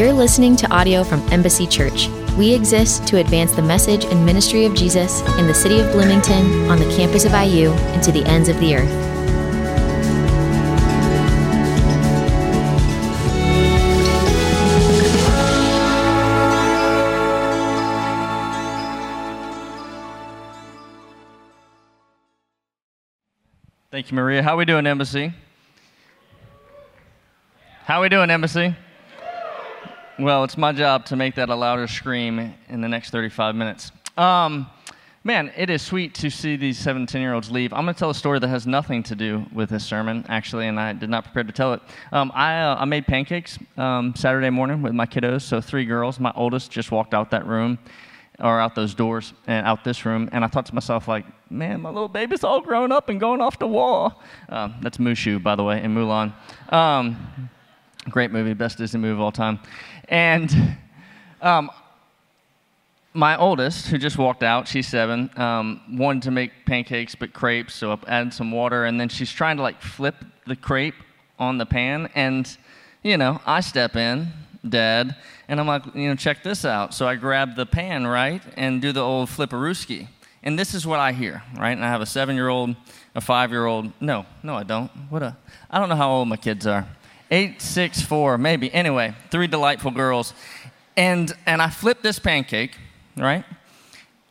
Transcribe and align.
You're 0.00 0.14
listening 0.14 0.56
to 0.56 0.74
audio 0.74 1.04
from 1.04 1.20
Embassy 1.30 1.66
Church. 1.66 2.08
We 2.38 2.54
exist 2.54 3.06
to 3.08 3.18
advance 3.18 3.52
the 3.52 3.60
message 3.60 4.06
and 4.06 4.24
ministry 4.24 4.64
of 4.64 4.74
Jesus 4.74 5.20
in 5.36 5.46
the 5.46 5.52
city 5.52 5.78
of 5.78 5.92
Bloomington, 5.92 6.70
on 6.70 6.78
the 6.78 6.86
campus 6.96 7.26
of 7.26 7.32
IU, 7.32 7.70
and 7.72 8.02
to 8.04 8.10
the 8.10 8.24
ends 8.24 8.48
of 8.48 8.58
the 8.60 8.76
earth. 8.76 8.88
Thank 23.90 24.10
you, 24.10 24.16
Maria. 24.16 24.42
How 24.42 24.56
we 24.56 24.64
doing, 24.64 24.86
Embassy? 24.86 25.34
How 27.84 28.00
we 28.00 28.08
doing, 28.08 28.30
Embassy? 28.30 28.74
Well, 30.20 30.44
it's 30.44 30.58
my 30.58 30.72
job 30.72 31.06
to 31.06 31.16
make 31.16 31.36
that 31.36 31.48
a 31.48 31.54
louder 31.54 31.86
scream 31.86 32.54
in 32.68 32.82
the 32.82 32.88
next 32.88 33.08
35 33.08 33.54
minutes. 33.54 33.90
Um, 34.18 34.66
man, 35.24 35.50
it 35.56 35.70
is 35.70 35.80
sweet 35.80 36.12
to 36.16 36.28
see 36.28 36.56
these 36.56 36.76
17 36.78 37.22
year 37.22 37.32
olds 37.32 37.50
leave. 37.50 37.72
I'm 37.72 37.84
going 37.84 37.94
to 37.94 37.98
tell 37.98 38.10
a 38.10 38.14
story 38.14 38.38
that 38.38 38.48
has 38.48 38.66
nothing 38.66 39.02
to 39.04 39.14
do 39.14 39.46
with 39.50 39.70
this 39.70 39.82
sermon, 39.82 40.26
actually, 40.28 40.66
and 40.66 40.78
I 40.78 40.92
did 40.92 41.08
not 41.08 41.24
prepare 41.24 41.44
to 41.44 41.52
tell 41.52 41.72
it. 41.72 41.80
Um, 42.12 42.30
I, 42.34 42.60
uh, 42.60 42.76
I 42.80 42.84
made 42.84 43.06
pancakes 43.06 43.58
um, 43.78 44.14
Saturday 44.14 44.50
morning 44.50 44.82
with 44.82 44.92
my 44.92 45.06
kiddos, 45.06 45.40
so 45.40 45.58
three 45.58 45.86
girls. 45.86 46.20
My 46.20 46.34
oldest 46.36 46.70
just 46.70 46.92
walked 46.92 47.14
out 47.14 47.30
that 47.30 47.46
room 47.46 47.78
or 48.40 48.60
out 48.60 48.74
those 48.74 48.92
doors 48.94 49.32
and 49.46 49.66
out 49.66 49.84
this 49.84 50.04
room, 50.04 50.28
and 50.32 50.44
I 50.44 50.48
thought 50.48 50.66
to 50.66 50.74
myself, 50.74 51.08
like, 51.08 51.24
man, 51.50 51.80
my 51.80 51.88
little 51.88 52.08
baby's 52.08 52.44
all 52.44 52.60
grown 52.60 52.92
up 52.92 53.08
and 53.08 53.18
going 53.18 53.40
off 53.40 53.58
the 53.58 53.66
wall. 53.66 54.20
Um, 54.50 54.74
that's 54.82 54.98
Mushu, 54.98 55.42
by 55.42 55.56
the 55.56 55.64
way, 55.64 55.82
in 55.82 55.94
Mulan. 55.94 56.34
Um, 56.68 57.48
great 58.08 58.30
movie, 58.30 58.54
best 58.54 58.78
Disney 58.78 59.00
movie 59.00 59.12
of 59.12 59.20
all 59.20 59.32
time. 59.32 59.58
And 60.10 60.76
um, 61.40 61.70
my 63.14 63.36
oldest, 63.36 63.86
who 63.86 63.96
just 63.96 64.18
walked 64.18 64.42
out, 64.42 64.66
she's 64.66 64.88
seven, 64.88 65.30
um, 65.36 65.80
wanted 65.92 66.24
to 66.24 66.32
make 66.32 66.50
pancakes 66.66 67.14
but 67.14 67.32
crepes, 67.32 67.74
so 67.74 67.92
I 67.92 67.98
added 68.08 68.34
some 68.34 68.50
water, 68.50 68.84
and 68.84 69.00
then 69.00 69.08
she's 69.08 69.30
trying 69.30 69.56
to 69.56 69.62
like 69.62 69.80
flip 69.80 70.16
the 70.46 70.56
crepe 70.56 70.96
on 71.38 71.58
the 71.58 71.66
pan, 71.66 72.10
and 72.16 72.56
you 73.02 73.16
know, 73.16 73.40
I 73.46 73.60
step 73.60 73.94
in, 73.94 74.28
Dad, 74.68 75.16
and 75.48 75.60
I'm 75.60 75.66
like, 75.66 75.86
you 75.94 76.08
know, 76.08 76.16
check 76.16 76.42
this 76.42 76.64
out. 76.64 76.92
So 76.92 77.08
I 77.08 77.14
grab 77.14 77.56
the 77.56 77.64
pan, 77.64 78.06
right, 78.06 78.42
and 78.56 78.82
do 78.82 78.92
the 78.92 79.00
old 79.00 79.28
flipperooski. 79.30 80.08
And 80.42 80.58
this 80.58 80.74
is 80.74 80.86
what 80.86 80.98
I 81.00 81.12
hear, 81.12 81.42
right? 81.56 81.72
And 81.72 81.84
I 81.84 81.88
have 81.88 82.02
a 82.02 82.06
seven 82.06 82.34
year 82.34 82.48
old, 82.48 82.74
a 83.14 83.20
five 83.20 83.50
year 83.50 83.64
old. 83.64 83.92
No, 84.00 84.26
no, 84.42 84.56
I 84.56 84.64
don't. 84.64 84.90
What 85.08 85.22
a, 85.22 85.36
I 85.70 85.78
don't 85.78 85.88
know 85.88 85.96
how 85.96 86.10
old 86.10 86.28
my 86.28 86.36
kids 86.36 86.66
are 86.66 86.86
eight, 87.30 87.62
six, 87.62 88.02
four, 88.02 88.38
maybe. 88.38 88.72
Anyway, 88.72 89.14
three 89.30 89.46
delightful 89.46 89.90
girls. 89.90 90.34
And, 90.96 91.32
and 91.46 91.62
I 91.62 91.70
flip 91.70 92.02
this 92.02 92.18
pancake, 92.18 92.76
right? 93.16 93.44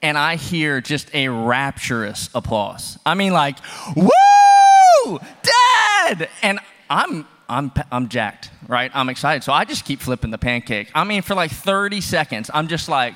And 0.02 0.18
I 0.18 0.36
hear 0.36 0.82
just 0.82 1.14
a 1.14 1.30
rapturous 1.30 2.30
applause. 2.34 2.98
I 3.06 3.16
mean, 3.16 3.34
like, 3.34 3.58
woo, 3.96 5.20
dad! 5.44 6.30
And 6.42 6.60
I'm, 6.90 7.26
I'm, 7.48 7.72
I'm 7.92 8.10
jacked, 8.10 8.52
right? 8.68 8.92
I'm 8.94 9.10
excited. 9.10 9.44
So 9.44 9.52
I 9.52 9.66
just 9.66 9.86
keep 9.86 10.00
flipping 10.00 10.32
the 10.32 10.38
pancake. 10.38 10.92
I 10.94 11.04
mean, 11.04 11.22
for 11.22 11.36
like 11.36 11.52
30 11.52 12.02
seconds, 12.02 12.50
I'm 12.54 12.68
just 12.68 12.88
like 12.88 13.16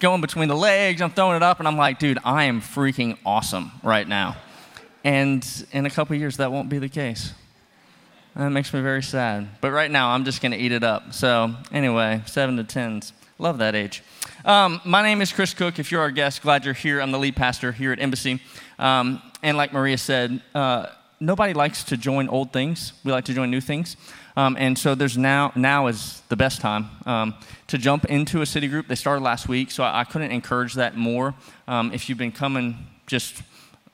going 0.00 0.20
between 0.20 0.48
the 0.48 0.56
legs, 0.56 1.00
I'm 1.00 1.12
throwing 1.12 1.36
it 1.36 1.42
up, 1.42 1.60
and 1.60 1.68
I'm 1.68 1.76
like, 1.76 2.00
dude, 2.00 2.18
I 2.24 2.44
am 2.44 2.60
freaking 2.60 3.16
awesome 3.24 3.70
right 3.84 4.06
now. 4.06 4.36
And 5.04 5.46
in 5.72 5.86
a 5.86 5.90
couple 5.90 6.16
years, 6.16 6.36
that 6.38 6.50
won't 6.50 6.68
be 6.68 6.78
the 6.78 6.88
case. 6.88 7.32
That 8.34 8.48
makes 8.48 8.72
me 8.72 8.80
very 8.80 9.02
sad. 9.02 9.46
But 9.60 9.72
right 9.72 9.90
now, 9.90 10.10
I'm 10.10 10.24
just 10.24 10.40
going 10.40 10.52
to 10.52 10.58
eat 10.58 10.72
it 10.72 10.82
up. 10.82 11.12
So, 11.12 11.54
anyway, 11.70 12.22
seven 12.24 12.56
to 12.56 12.64
tens. 12.64 13.12
Love 13.38 13.58
that 13.58 13.74
age. 13.74 14.02
Um, 14.46 14.80
my 14.86 15.02
name 15.02 15.20
is 15.20 15.30
Chris 15.32 15.52
Cook. 15.52 15.78
If 15.78 15.92
you're 15.92 16.00
our 16.00 16.10
guest, 16.10 16.40
glad 16.40 16.64
you're 16.64 16.72
here. 16.72 17.02
I'm 17.02 17.12
the 17.12 17.18
lead 17.18 17.36
pastor 17.36 17.72
here 17.72 17.92
at 17.92 18.00
Embassy. 18.00 18.40
Um, 18.78 19.20
and 19.42 19.58
like 19.58 19.74
Maria 19.74 19.98
said, 19.98 20.40
uh, 20.54 20.86
nobody 21.20 21.52
likes 21.52 21.84
to 21.84 21.98
join 21.98 22.30
old 22.30 22.54
things. 22.54 22.94
We 23.04 23.12
like 23.12 23.26
to 23.26 23.34
join 23.34 23.50
new 23.50 23.60
things. 23.60 23.98
Um, 24.34 24.56
and 24.58 24.78
so 24.78 24.94
there's 24.94 25.18
now 25.18 25.52
now 25.54 25.88
is 25.88 26.22
the 26.30 26.36
best 26.36 26.62
time 26.62 26.88
um, 27.04 27.34
to 27.66 27.76
jump 27.76 28.06
into 28.06 28.40
a 28.40 28.46
city 28.46 28.66
group. 28.66 28.88
They 28.88 28.94
started 28.94 29.22
last 29.22 29.46
week, 29.46 29.70
so 29.70 29.84
I, 29.84 30.00
I 30.00 30.04
couldn't 30.04 30.30
encourage 30.30 30.72
that 30.74 30.96
more. 30.96 31.34
Um, 31.68 31.92
if 31.92 32.08
you've 32.08 32.16
been 32.16 32.32
coming 32.32 32.86
just 33.06 33.42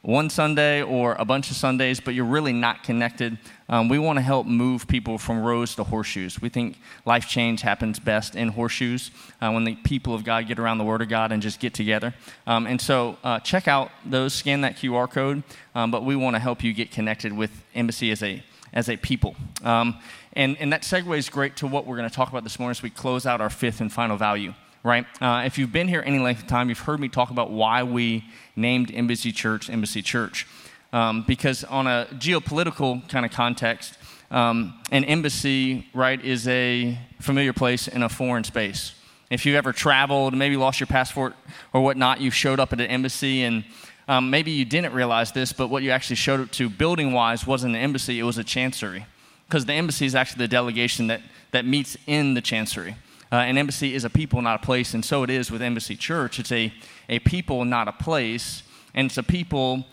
one 0.03 0.31
Sunday 0.31 0.83
or 0.83 1.17
a 1.19 1.25
bunch 1.25 1.51
of 1.51 1.57
Sundays, 1.57 1.99
but 1.99 2.15
you're 2.15 2.25
really 2.25 2.53
not 2.53 2.85
connected, 2.85 3.37
um, 3.69 3.89
we 3.89 3.99
want 3.99 4.17
to 4.17 4.23
help 4.23 4.47
move 4.47 4.87
people 4.87 5.19
from 5.19 5.43
rows 5.43 5.75
to 5.75 5.85
horseshoes. 5.85 6.41
We 6.41 6.49
think 6.49 6.79
life 7.05 7.29
change 7.29 7.63
happens 7.63 7.99
best 7.99 8.37
in 8.37 8.49
horseshoes 8.49 9.11
uh, 9.41 9.51
when 9.51 9.65
the 9.65 9.75
people 9.75 10.15
of 10.15 10.25
God 10.25 10.47
get 10.47 10.59
around 10.59 10.79
the 10.79 10.85
Word 10.85 11.03
of 11.03 11.09
God 11.09 11.33
and 11.33 11.43
just 11.43 11.59
get 11.59 11.75
together. 11.75 12.15
Um, 12.47 12.67
and 12.67 12.81
so 12.81 13.19
uh, 13.25 13.41
check 13.41 13.67
out 13.67 13.91
those, 14.05 14.35
scan 14.35 14.61
that 14.61 14.77
QR 14.77 15.11
code, 15.11 15.43
um, 15.75 15.91
but 15.91 16.05
we 16.05 16.15
want 16.15 16.37
to 16.37 16.41
help 16.41 16.63
you 16.63 16.73
get 16.73 16.93
connected 16.93 17.33
with 17.33 17.51
Embassy 17.75 18.13
as 18.13 18.23
a, 18.23 18.43
as 18.73 18.89
a 18.89 18.97
people. 18.97 19.35
Um, 19.65 19.99
and, 20.35 20.57
and 20.59 20.73
that 20.73 20.83
segues 20.83 21.29
great 21.29 21.57
to 21.57 21.67
what 21.67 21.87
we're 21.87 21.97
going 21.97 22.09
to 22.09 22.15
talk 22.15 22.29
about 22.29 22.45
this 22.45 22.61
morning 22.61 22.71
as 22.71 22.83
we 22.83 22.91
close 22.91 23.27
out 23.27 23.41
our 23.41 23.51
fifth 23.51 23.81
and 23.81 23.93
final 23.93 24.17
value 24.17 24.55
right? 24.83 25.07
Uh, 25.21 25.43
if 25.45 25.59
you've 25.59 25.73
been 25.73 25.89
here 25.89 26.03
any 26.05 26.19
length 26.19 26.43
of 26.43 26.49
time, 26.49 26.69
you've 26.69 26.79
heard 26.79 27.01
me 27.01 27.09
talk 27.09 27.31
about 27.31 27.51
why 27.51 27.83
we 27.83 28.25
named 28.57 28.91
Embassy 28.93 29.33
Church 29.33 29.71
Embassy 29.71 30.03
Church. 30.03 30.47
Um, 30.93 31.25
because 31.27 31.65
on 31.65 31.87
a 31.87 32.07
geopolitical 32.15 33.07
kind 33.09 33.27
of 33.27 33.33
context, 33.33 33.95
um, 34.31 34.75
an 34.91 35.05
embassy, 35.05 35.87
right, 35.95 36.23
is 36.23 36.49
a 36.49 36.99
familiar 37.21 37.53
place 37.53 37.89
in 37.89 38.03
a 38.03 38.09
foreign 38.09 38.45
space. 38.45 38.95
If 39.31 39.45
you've 39.45 39.57
ever 39.57 39.73
traveled, 39.73 40.35
maybe 40.35 40.57
lost 40.57 40.81
your 40.81 40.87
passport 40.87 41.35
or 41.73 41.83
whatnot, 41.83 42.21
you 42.21 42.31
showed 42.31 42.61
up 42.61 42.73
at 42.73 42.81
an 42.81 42.87
embassy 42.87 43.43
and 43.43 43.65
um, 44.07 44.31
maybe 44.31 44.51
you 44.51 44.65
didn't 44.65 44.95
realize 44.95 45.33
this, 45.33 45.53
but 45.53 45.69
what 45.69 45.83
you 45.83 45.91
actually 45.91 46.17
showed 46.17 46.41
up 46.41 46.51
to 46.53 46.71
building 46.71 47.13
wise 47.13 47.47
wasn't 47.47 47.75
an 47.75 47.81
embassy, 47.81 48.19
it 48.19 48.23
was 48.23 48.39
a 48.39 48.45
chancery. 48.45 49.05
Because 49.47 49.67
the 49.67 49.75
embassy 49.75 50.07
is 50.07 50.15
actually 50.15 50.39
the 50.39 50.49
delegation 50.49 51.09
that, 51.09 51.21
that 51.51 51.67
meets 51.67 51.97
in 52.07 52.33
the 52.33 52.41
chancery. 52.41 52.97
Uh, 53.31 53.37
an 53.37 53.59
embassy 53.59 53.95
is 53.95 54.05
a 54.05 54.11
people, 54.11 54.41
not 54.41 54.63
a 54.63 54.65
place, 54.65 54.95
and 54.95 55.05
so 55.05 55.23
it 55.23 55.29
is 55.29 55.51
with 55.51 55.61
Embassy 55.61 55.97
Church. 55.97 56.39
It's 56.39 56.53
a, 56.53 56.73
a 57.09 57.19
people, 57.19 57.65
not 57.65 57.87
a 57.87 57.93
place, 57.93 58.63
and 58.95 59.07
it's 59.07 59.19
a 59.19 59.23
people 59.23 59.85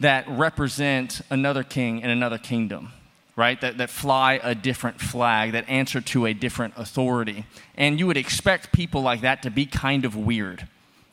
that 0.00 0.26
represent 0.28 1.20
another 1.28 1.62
king 1.62 2.02
and 2.02 2.10
another 2.10 2.38
kingdom, 2.38 2.92
right? 3.36 3.60
That, 3.60 3.76
that 3.78 3.90
fly 3.90 4.40
a 4.42 4.54
different 4.54 5.00
flag, 5.00 5.52
that 5.52 5.68
answer 5.68 6.00
to 6.00 6.26
a 6.26 6.32
different 6.32 6.74
authority. 6.76 7.44
And 7.76 7.98
you 7.98 8.06
would 8.06 8.16
expect 8.16 8.72
people 8.72 9.02
like 9.02 9.20
that 9.20 9.42
to 9.42 9.50
be 9.50 9.66
kind 9.66 10.06
of 10.06 10.16
weird. 10.16 10.66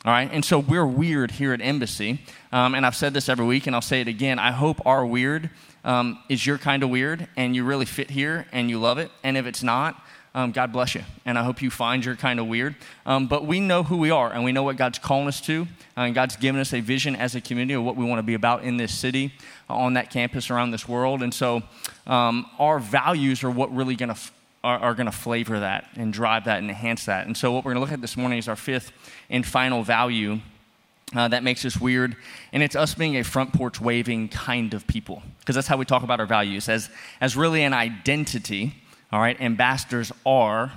All 0.05 0.11
right, 0.11 0.29
and 0.31 0.45
so 0.45 0.59
we're 0.59 0.85
weird 0.85 1.31
here 1.31 1.51
at 1.51 1.61
Embassy, 1.61 2.21
um, 2.51 2.75
and 2.75 2.85
I've 2.85 2.95
said 2.95 3.13
this 3.13 3.27
every 3.27 3.45
week, 3.45 3.65
and 3.65 3.75
I'll 3.75 3.81
say 3.81 4.01
it 4.01 4.07
again. 4.07 4.37
I 4.37 4.51
hope 4.51 4.85
our 4.85 5.03
weird 5.03 5.49
um, 5.83 6.19
is 6.29 6.45
your 6.45 6.59
kind 6.59 6.83
of 6.83 6.89
weird, 6.89 7.27
and 7.35 7.55
you 7.55 7.63
really 7.65 7.85
fit 7.85 8.11
here, 8.11 8.45
and 8.51 8.69
you 8.69 8.79
love 8.79 8.99
it. 8.99 9.09
And 9.23 9.35
if 9.35 9.47
it's 9.47 9.63
not, 9.63 9.99
um, 10.35 10.51
God 10.51 10.73
bless 10.73 10.94
you. 10.94 11.03
And 11.25 11.40
I 11.40 11.44
hope 11.44 11.62
you 11.62 11.72
find 11.72 12.03
your 12.03 12.18
kind 12.18 12.41
of 12.41 12.47
weird. 12.47 12.75
Um, 13.06 13.28
but 13.28 13.47
we 13.47 13.62
know 13.62 13.84
who 13.84 13.96
we 13.96 14.12
are 14.12 14.31
and 14.31 14.44
we 14.44 14.51
know 14.51 14.63
what 14.63 14.75
God's 14.75 15.00
calling 15.00 15.29
us 15.29 15.40
to. 15.41 15.66
Uh, 15.96 16.01
and 16.01 16.13
God's 16.13 16.35
given 16.35 16.59
us 16.59 16.73
a 16.73 16.81
vision 16.81 17.16
as 17.16 17.35
a 17.35 17.41
community 17.41 17.73
of 17.73 17.84
what 17.84 17.96
we 17.96 18.03
want 18.03 18.19
to 18.19 18.23
be 18.23 18.34
about 18.34 18.63
in 18.63 18.75
this 18.75 18.94
city, 18.94 19.34
uh, 19.69 19.75
on 19.75 19.94
that 19.94 20.09
campus, 20.12 20.51
around 20.51 20.72
this 20.72 20.90
world. 20.90 21.23
And 21.23 21.34
so 21.34 21.63
um, 22.06 22.46
our 22.59 22.79
values 22.79 23.46
are 23.46 23.50
what 23.50 23.73
really 23.73 23.96
going 23.96 24.09
to. 24.09 24.16
F- 24.16 24.31
are, 24.63 24.79
are 24.79 24.94
going 24.96 25.06
to 25.06 25.12
flavor 25.12 25.59
that 25.59 25.88
and 25.96 26.12
drive 26.12 26.46
that 26.46 26.57
and 26.57 26.69
enhance 26.69 27.06
that. 27.06 27.28
And 27.28 27.38
so, 27.38 27.52
what 27.52 27.63
we're 27.63 27.75
going 27.75 27.75
to 27.75 27.81
look 27.81 27.91
at 27.91 28.02
this 28.02 28.17
morning 28.17 28.40
is 28.40 28.47
our 28.47 28.56
fifth 28.56 28.91
and 29.29 29.46
final 29.46 29.84
value 29.84 30.40
uh, 31.16 31.28
that 31.28 31.44
makes 31.44 31.63
us 31.66 31.79
weird. 31.79 32.16
And 32.52 32.63
it's 32.63 32.75
us 32.75 32.96
being 32.96 33.16
a 33.17 33.23
front 33.23 33.53
porch 33.53 33.79
waving 33.79 34.29
kind 34.29 34.73
of 34.73 34.88
people, 34.88 35.22
because 35.40 35.53
that's 35.53 35.67
how 35.67 35.78
we 35.78 35.85
talk 35.85 36.02
about 36.02 36.19
our 36.19 36.25
values 36.25 36.67
as, 36.67 36.90
as 37.22 37.38
really 37.38 37.61
an 37.61 37.76
identity 37.76 38.73
all 39.16 39.22
right, 39.22 39.40
ambassadors 39.40 40.12
are, 40.26 40.73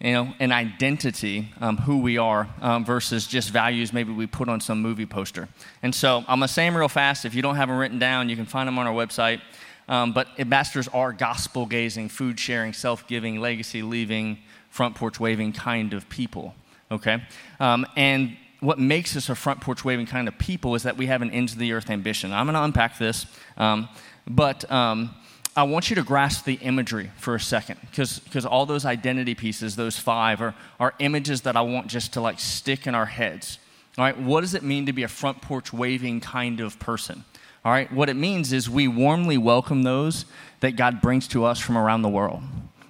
you 0.00 0.12
know, 0.12 0.32
an 0.40 0.52
identity, 0.52 1.52
um, 1.60 1.76
who 1.76 1.98
we 1.98 2.16
are, 2.16 2.48
um, 2.62 2.82
versus 2.82 3.26
just 3.26 3.50
values 3.50 3.92
maybe 3.92 4.10
we 4.10 4.26
put 4.26 4.48
on 4.48 4.58
some 4.58 4.80
movie 4.80 5.04
poster. 5.04 5.50
And 5.82 5.94
so 5.94 6.24
I'm 6.28 6.40
to 6.40 6.48
say 6.48 6.64
them 6.64 6.74
real 6.78 6.88
fast. 6.88 7.26
If 7.26 7.34
you 7.34 7.42
don't 7.42 7.56
have 7.56 7.68
them 7.68 7.76
written 7.76 7.98
down, 7.98 8.30
you 8.30 8.36
can 8.36 8.46
find 8.46 8.66
them 8.66 8.78
on 8.78 8.86
our 8.86 8.94
website. 8.94 9.42
Um, 9.86 10.14
but 10.14 10.28
ambassadors 10.38 10.88
are 10.94 11.12
gospel 11.12 11.66
gazing, 11.66 12.08
food 12.08 12.40
sharing, 12.40 12.72
self 12.72 13.06
giving, 13.06 13.38
legacy 13.38 13.82
leaving, 13.82 14.38
front 14.70 14.94
porch 14.94 15.20
waving 15.20 15.52
kind 15.52 15.92
of 15.92 16.08
people. 16.08 16.54
Okay? 16.90 17.22
Um, 17.60 17.84
and 17.98 18.34
what 18.60 18.78
makes 18.78 19.14
us 19.14 19.28
a 19.28 19.34
front 19.34 19.60
porch 19.60 19.84
waving 19.84 20.06
kind 20.06 20.26
of 20.26 20.38
people 20.38 20.74
is 20.74 20.84
that 20.84 20.96
we 20.96 21.04
have 21.04 21.20
an 21.20 21.30
ends 21.30 21.52
of 21.52 21.58
the 21.58 21.74
earth 21.74 21.90
ambition. 21.90 22.32
I'm 22.32 22.46
going 22.46 22.54
to 22.54 22.62
unpack 22.62 22.96
this. 22.96 23.26
Um, 23.58 23.90
but 24.26 24.70
um, 24.72 25.14
I 25.54 25.64
want 25.64 25.90
you 25.90 25.96
to 25.96 26.02
grasp 26.02 26.46
the 26.46 26.54
imagery 26.54 27.10
for 27.18 27.34
a 27.34 27.40
second 27.40 27.78
because 27.90 28.46
all 28.46 28.64
those 28.64 28.86
identity 28.86 29.34
pieces, 29.34 29.76
those 29.76 29.98
five, 29.98 30.40
are, 30.40 30.54
are 30.80 30.94
images 30.98 31.42
that 31.42 31.56
I 31.56 31.60
want 31.60 31.88
just 31.88 32.14
to 32.14 32.22
like 32.22 32.40
stick 32.40 32.86
in 32.86 32.94
our 32.94 33.04
heads. 33.04 33.58
All 33.98 34.04
right, 34.04 34.18
what 34.18 34.40
does 34.40 34.54
it 34.54 34.62
mean 34.62 34.86
to 34.86 34.94
be 34.94 35.02
a 35.02 35.08
front 35.08 35.42
porch 35.42 35.70
waving 35.70 36.20
kind 36.20 36.60
of 36.60 36.78
person? 36.78 37.24
All 37.66 37.70
right, 37.70 37.92
what 37.92 38.08
it 38.08 38.16
means 38.16 38.52
is 38.54 38.70
we 38.70 38.88
warmly 38.88 39.36
welcome 39.36 39.82
those 39.82 40.24
that 40.60 40.72
God 40.72 41.02
brings 41.02 41.28
to 41.28 41.44
us 41.44 41.60
from 41.60 41.76
around 41.76 42.02
the 42.02 42.08
world. 42.08 42.42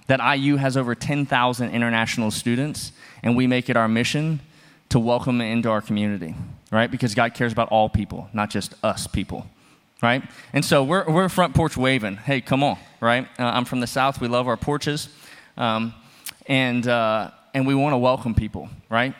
that 0.07 0.19
IU 0.37 0.57
has 0.57 0.75
over 0.75 0.95
10,000 0.95 1.69
international 1.69 2.29
students, 2.29 2.91
and 3.23 3.37
we 3.37 3.47
make 3.47 3.69
it 3.69 3.77
our 3.77 3.87
mission 3.87 4.39
to 4.89 4.99
welcome 4.99 5.37
them 5.37 5.47
into 5.47 5.69
our 5.69 5.81
community, 5.81 6.35
right? 6.71 6.91
Because 6.91 7.15
God 7.15 7.33
cares 7.33 7.53
about 7.53 7.69
all 7.69 7.87
people, 7.87 8.29
not 8.33 8.49
just 8.49 8.73
us 8.83 9.07
people, 9.07 9.47
right? 10.03 10.21
And 10.51 10.63
so 10.63 10.83
we're, 10.83 11.09
we're 11.09 11.29
front 11.29 11.55
porch 11.55 11.77
waving. 11.77 12.17
Hey, 12.17 12.41
come 12.41 12.61
on, 12.61 12.77
right? 12.99 13.25
Uh, 13.39 13.45
I'm 13.45 13.63
from 13.63 13.79
the 13.79 13.87
South. 13.87 14.19
We 14.19 14.27
love 14.27 14.49
our 14.49 14.57
porches. 14.57 15.07
Um, 15.57 15.93
and, 16.45 16.85
uh, 16.85 17.31
and 17.53 17.65
we 17.65 17.73
want 17.73 17.93
to 17.93 17.97
welcome 17.97 18.35
people, 18.35 18.69
right? 18.89 19.15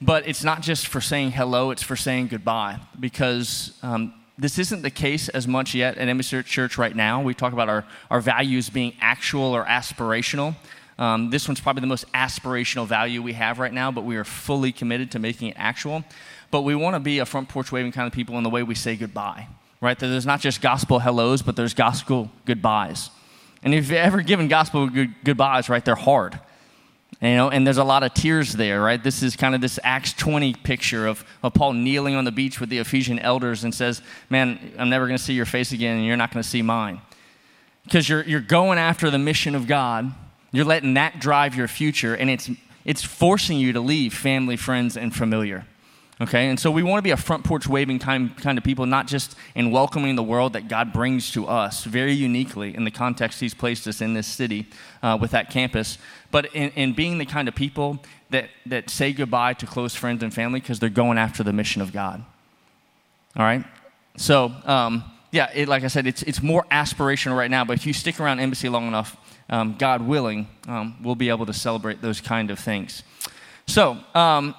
But 0.00 0.26
it's 0.26 0.42
not 0.42 0.62
just 0.62 0.86
for 0.86 1.02
saying 1.02 1.32
hello, 1.32 1.70
it's 1.70 1.82
for 1.82 1.96
saying 1.96 2.28
goodbye 2.28 2.80
because 2.98 3.78
um, 3.82 4.14
this 4.38 4.58
isn't 4.58 4.80
the 4.80 4.90
case 4.90 5.28
as 5.28 5.46
much 5.46 5.74
yet 5.74 5.98
at 5.98 6.08
Embassy 6.08 6.42
Church 6.42 6.78
right 6.78 6.96
now. 6.96 7.20
We 7.22 7.34
talk 7.34 7.52
about 7.52 7.68
our, 7.68 7.84
our 8.10 8.20
values 8.20 8.70
being 8.70 8.94
actual 9.00 9.54
or 9.54 9.64
aspirational. 9.64 10.56
Um, 10.98 11.30
this 11.30 11.46
one's 11.46 11.60
probably 11.60 11.82
the 11.82 11.88
most 11.88 12.10
aspirational 12.12 12.86
value 12.86 13.22
we 13.22 13.34
have 13.34 13.58
right 13.58 13.72
now, 13.72 13.90
but 13.92 14.04
we 14.04 14.16
are 14.16 14.24
fully 14.24 14.72
committed 14.72 15.10
to 15.12 15.18
making 15.18 15.48
it 15.48 15.56
actual. 15.58 16.04
But 16.50 16.62
we 16.62 16.74
want 16.74 16.96
to 16.96 17.00
be 17.00 17.18
a 17.18 17.26
front 17.26 17.48
porch 17.48 17.70
waving 17.70 17.92
kind 17.92 18.06
of 18.06 18.12
people 18.12 18.38
in 18.38 18.44
the 18.44 18.50
way 18.50 18.62
we 18.62 18.74
say 18.74 18.96
goodbye, 18.96 19.48
right? 19.82 19.98
That 19.98 20.06
there's 20.06 20.24
not 20.24 20.40
just 20.40 20.62
gospel 20.62 21.00
hellos, 21.00 21.42
but 21.42 21.56
there's 21.56 21.74
gospel 21.74 22.30
goodbyes. 22.46 23.10
And 23.62 23.74
if 23.74 23.88
you've 23.88 23.98
ever 23.98 24.22
given 24.22 24.48
gospel 24.48 24.88
good, 24.88 25.14
goodbyes, 25.24 25.68
right, 25.68 25.84
they're 25.84 25.94
hard. 25.94 26.38
You 27.20 27.36
know, 27.36 27.50
and 27.50 27.66
there's 27.66 27.78
a 27.78 27.84
lot 27.84 28.02
of 28.02 28.14
tears 28.14 28.52
there, 28.54 28.80
right? 28.80 29.02
This 29.02 29.22
is 29.22 29.36
kind 29.36 29.54
of 29.54 29.60
this 29.60 29.78
Acts 29.84 30.12
20 30.14 30.54
picture 30.54 31.06
of, 31.06 31.24
of 31.42 31.52
Paul 31.54 31.74
kneeling 31.74 32.14
on 32.14 32.24
the 32.24 32.32
beach 32.32 32.58
with 32.58 32.68
the 32.68 32.78
Ephesian 32.78 33.18
elders 33.18 33.64
and 33.64 33.74
says, 33.74 34.02
Man, 34.30 34.72
I'm 34.78 34.88
never 34.88 35.06
going 35.06 35.18
to 35.18 35.22
see 35.22 35.34
your 35.34 35.46
face 35.46 35.72
again, 35.72 35.98
and 35.98 36.06
you're 36.06 36.16
not 36.16 36.32
going 36.32 36.42
to 36.42 36.48
see 36.48 36.62
mine. 36.62 37.00
Because 37.84 38.08
you're, 38.08 38.22
you're 38.24 38.40
going 38.40 38.78
after 38.78 39.10
the 39.10 39.18
mission 39.18 39.54
of 39.54 39.66
God, 39.66 40.12
you're 40.52 40.64
letting 40.64 40.94
that 40.94 41.20
drive 41.20 41.54
your 41.54 41.68
future, 41.68 42.14
and 42.14 42.30
it's, 42.30 42.50
it's 42.84 43.02
forcing 43.02 43.58
you 43.58 43.72
to 43.72 43.80
leave 43.80 44.14
family, 44.14 44.56
friends, 44.56 44.96
and 44.96 45.14
familiar. 45.14 45.64
Okay, 46.22 46.50
and 46.50 46.60
so 46.60 46.70
we 46.70 46.84
want 46.84 46.98
to 46.98 47.02
be 47.02 47.10
a 47.10 47.16
front 47.16 47.42
porch 47.42 47.66
waving 47.66 47.98
kind, 47.98 48.36
kind 48.36 48.56
of 48.56 48.62
people, 48.62 48.86
not 48.86 49.08
just 49.08 49.34
in 49.56 49.72
welcoming 49.72 50.14
the 50.14 50.22
world 50.22 50.52
that 50.52 50.68
God 50.68 50.92
brings 50.92 51.32
to 51.32 51.48
us 51.48 51.82
very 51.82 52.12
uniquely 52.12 52.76
in 52.76 52.84
the 52.84 52.92
context 52.92 53.40
He's 53.40 53.54
placed 53.54 53.88
us 53.88 54.00
in 54.00 54.14
this 54.14 54.28
city 54.28 54.68
uh, 55.02 55.18
with 55.20 55.32
that 55.32 55.50
campus, 55.50 55.98
but 56.30 56.54
in, 56.54 56.70
in 56.76 56.92
being 56.92 57.18
the 57.18 57.26
kind 57.26 57.48
of 57.48 57.56
people 57.56 57.98
that, 58.30 58.50
that 58.66 58.88
say 58.88 59.12
goodbye 59.12 59.54
to 59.54 59.66
close 59.66 59.96
friends 59.96 60.22
and 60.22 60.32
family 60.32 60.60
because 60.60 60.78
they're 60.78 60.88
going 60.88 61.18
after 61.18 61.42
the 61.42 61.52
mission 61.52 61.82
of 61.82 61.92
God. 61.92 62.24
All 63.34 63.42
right? 63.42 63.64
So, 64.16 64.52
um, 64.64 65.02
yeah, 65.32 65.50
it, 65.52 65.66
like 65.66 65.82
I 65.82 65.88
said, 65.88 66.06
it's, 66.06 66.22
it's 66.22 66.40
more 66.40 66.64
aspirational 66.70 67.36
right 67.36 67.50
now, 67.50 67.64
but 67.64 67.72
if 67.72 67.84
you 67.84 67.92
stick 67.92 68.20
around 68.20 68.38
Embassy 68.38 68.68
long 68.68 68.86
enough, 68.86 69.16
um, 69.50 69.74
God 69.76 70.02
willing, 70.02 70.46
um, 70.68 70.96
we'll 71.02 71.16
be 71.16 71.30
able 71.30 71.46
to 71.46 71.52
celebrate 71.52 72.00
those 72.00 72.20
kind 72.20 72.52
of 72.52 72.60
things. 72.60 73.02
So, 73.66 73.98
um, 74.14 74.54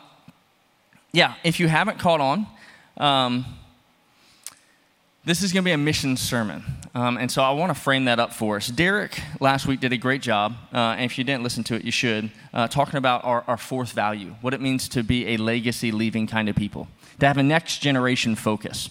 yeah, 1.14 1.36
if 1.44 1.60
you 1.60 1.68
haven't 1.68 2.00
caught 2.00 2.20
on, 2.20 2.48
um, 2.98 3.46
this 5.26 5.44
is 5.44 5.54
going 5.54 5.64
to 5.64 5.66
be 5.66 5.72
a 5.72 5.78
mission 5.78 6.18
sermon. 6.18 6.64
Um, 6.96 7.18
and 7.18 7.32
so 7.32 7.44
I 7.44 7.52
want 7.52 7.70
to 7.74 7.80
frame 7.80 8.06
that 8.06 8.20
up 8.20 8.34
for 8.34 8.58
us. 8.58 8.68
Derek 8.68 9.22
last 9.40 9.68
week 9.68 9.80
did 9.80 9.94
a 9.94 9.98
great 9.98 10.24
job, 10.24 10.56
uh, 10.74 10.96
and 10.98 11.06
if 11.06 11.18
you 11.18 11.24
didn't 11.24 11.44
listen 11.44 11.64
to 11.66 11.76
it, 11.76 11.86
you 11.86 11.92
should, 11.92 12.32
uh, 12.54 12.68
talking 12.68 12.98
about 12.98 13.24
our, 13.24 13.44
our 13.48 13.58
fourth 13.58 13.92
value, 13.92 14.36
what 14.42 14.54
it 14.56 14.60
means 14.60 14.90
to 14.90 15.04
be 15.04 15.28
a 15.30 15.38
legacy 15.38 15.92
leaving 15.92 16.26
kind 16.26 16.50
of 16.50 16.56
people, 16.56 16.88
to 17.20 17.28
have 17.28 17.38
a 17.38 17.44
next 17.44 17.78
generation 17.78 18.36
focus. 18.36 18.90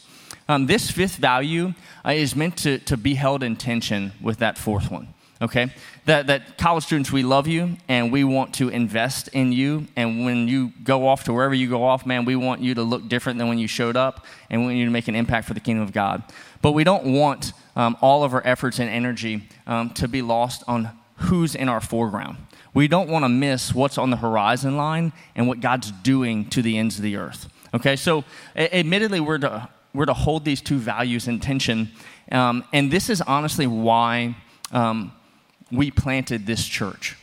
Um, 0.48 0.66
this 0.66 0.90
fifth 0.90 1.16
value 1.16 1.74
uh, 2.04 2.12
is 2.12 2.36
meant 2.36 2.56
to, 2.58 2.78
to 2.78 2.96
be 2.96 3.14
held 3.14 3.42
in 3.42 3.56
tension 3.56 4.12
with 4.22 4.38
that 4.38 4.56
fourth 4.56 4.90
one 4.90 5.08
okay? 5.43 5.71
That, 6.06 6.29
that 6.29 6.56
college 6.56 6.85
students, 6.85 7.11
we 7.12 7.23
love 7.23 7.47
you 7.47 7.77
and 7.89 8.12
we 8.12 8.25
want 8.25 8.55
to 8.55 8.69
invest 8.69 9.29
in 9.29 9.53
you. 9.53 9.89
And 9.97 10.25
when 10.25 10.49
you 10.49 10.73
go 10.85 11.09
off 11.09 11.25
to 11.25 11.33
wherever 11.33 11.55
you 11.55 11.69
go 11.69 11.85
off, 11.85 12.06
man, 12.06 12.25
we 12.25 12.37
want 12.37 12.61
you 12.61 12.75
to 12.75 12.83
look 12.83 13.09
different 13.09 13.39
than 13.39 13.49
when 13.49 13.59
you 13.59 13.67
showed 13.67 13.97
up 13.97 14.25
and 14.49 14.61
we 14.61 14.67
want 14.69 14.79
you 14.79 14.85
to 14.85 14.91
make 14.91 15.09
an 15.09 15.17
impact 15.17 15.47
for 15.49 15.55
the 15.55 15.61
kingdom 15.61 15.83
of 15.83 15.93
God. 15.93 16.23
But 16.62 16.73
we 16.73 16.85
don't 16.85 17.05
want 17.05 17.53
um, 17.75 17.97
all 18.00 18.25
of 18.25 18.33
our 18.33 18.47
efforts 18.47 18.79
and 18.79 18.89
energy 18.89 19.49
um, 19.67 19.91
to 19.91 20.09
be 20.09 20.23
lost 20.23 20.62
on 20.69 20.91
who's 21.17 21.55
in 21.55 21.69
our 21.69 21.81
foreground. 21.81 22.39
We 22.75 22.89
don't 22.89 23.09
want 23.09 23.25
to 23.25 23.29
miss 23.29 23.75
what's 23.75 23.99
on 23.99 24.11
the 24.11 24.17
horizon 24.17 24.77
line 24.77 25.12
and 25.35 25.47
what 25.47 25.61
God's 25.61 25.91
doing 25.91 26.49
to 26.50 26.62
the 26.62 26.79
ends 26.79 26.97
of 26.97 27.03
the 27.03 27.17
earth. 27.17 27.49
Okay, 27.75 27.97
so 27.97 28.25
admittedly, 28.56 29.21
we're 29.21 29.39
to, 29.39 29.69
we're 29.94 30.06
to 30.06 30.15
hold 30.15 30.44
these 30.44 30.61
two 30.61 30.79
values 30.79 31.29
in 31.29 31.41
tension. 31.41 31.91
Um, 32.31 32.65
and 32.73 32.91
this 32.91 33.11
is 33.11 33.21
honestly 33.21 33.67
why 33.67 34.37
um, 34.73 35.12
we 35.72 35.90
planted 35.90 36.46
this 36.46 36.64
church. 36.66 37.16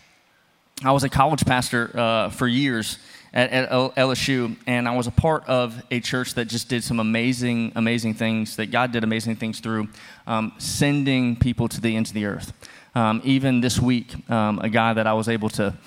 I 0.84 0.92
was 0.92 1.04
a 1.04 1.10
college 1.10 1.46
pastor 1.46 1.92
uh, 1.94 2.30
for 2.30 2.48
years 2.48 2.98
at, 3.32 3.52
at, 3.52 3.70
LSU, 3.70 4.56
and 4.66 4.88
I 4.88 4.96
was 4.96 5.06
a 5.08 5.12
part 5.12 5.48
of 5.48 5.82
a 5.92 6.00
church 6.00 6.34
that 6.34 6.46
just 6.46 6.68
did 6.68 6.84
some 6.84 7.00
amazing, 7.00 7.74
amazing 7.76 8.16
things, 8.16 8.56
that 8.56 8.72
God 8.72 8.92
did 8.92 9.04
amazing 9.04 9.36
things 9.36 9.60
through, 9.60 9.88
um, 10.26 10.54
sending 10.58 11.36
people 11.36 11.68
to 11.68 11.80
the 11.80 11.96
ends 11.96 12.10
of 12.10 12.16
the 12.16 12.26
earth. 12.26 12.54
Um, 12.96 13.22
even 13.24 13.62
this 13.62 13.80
week, 13.80 14.30
um, 14.32 14.60
a 14.60 14.70
guy 14.70 14.94
that 14.94 15.06
I 15.06 15.14
was 15.14 15.30
able 15.30 15.50
to 15.50 15.78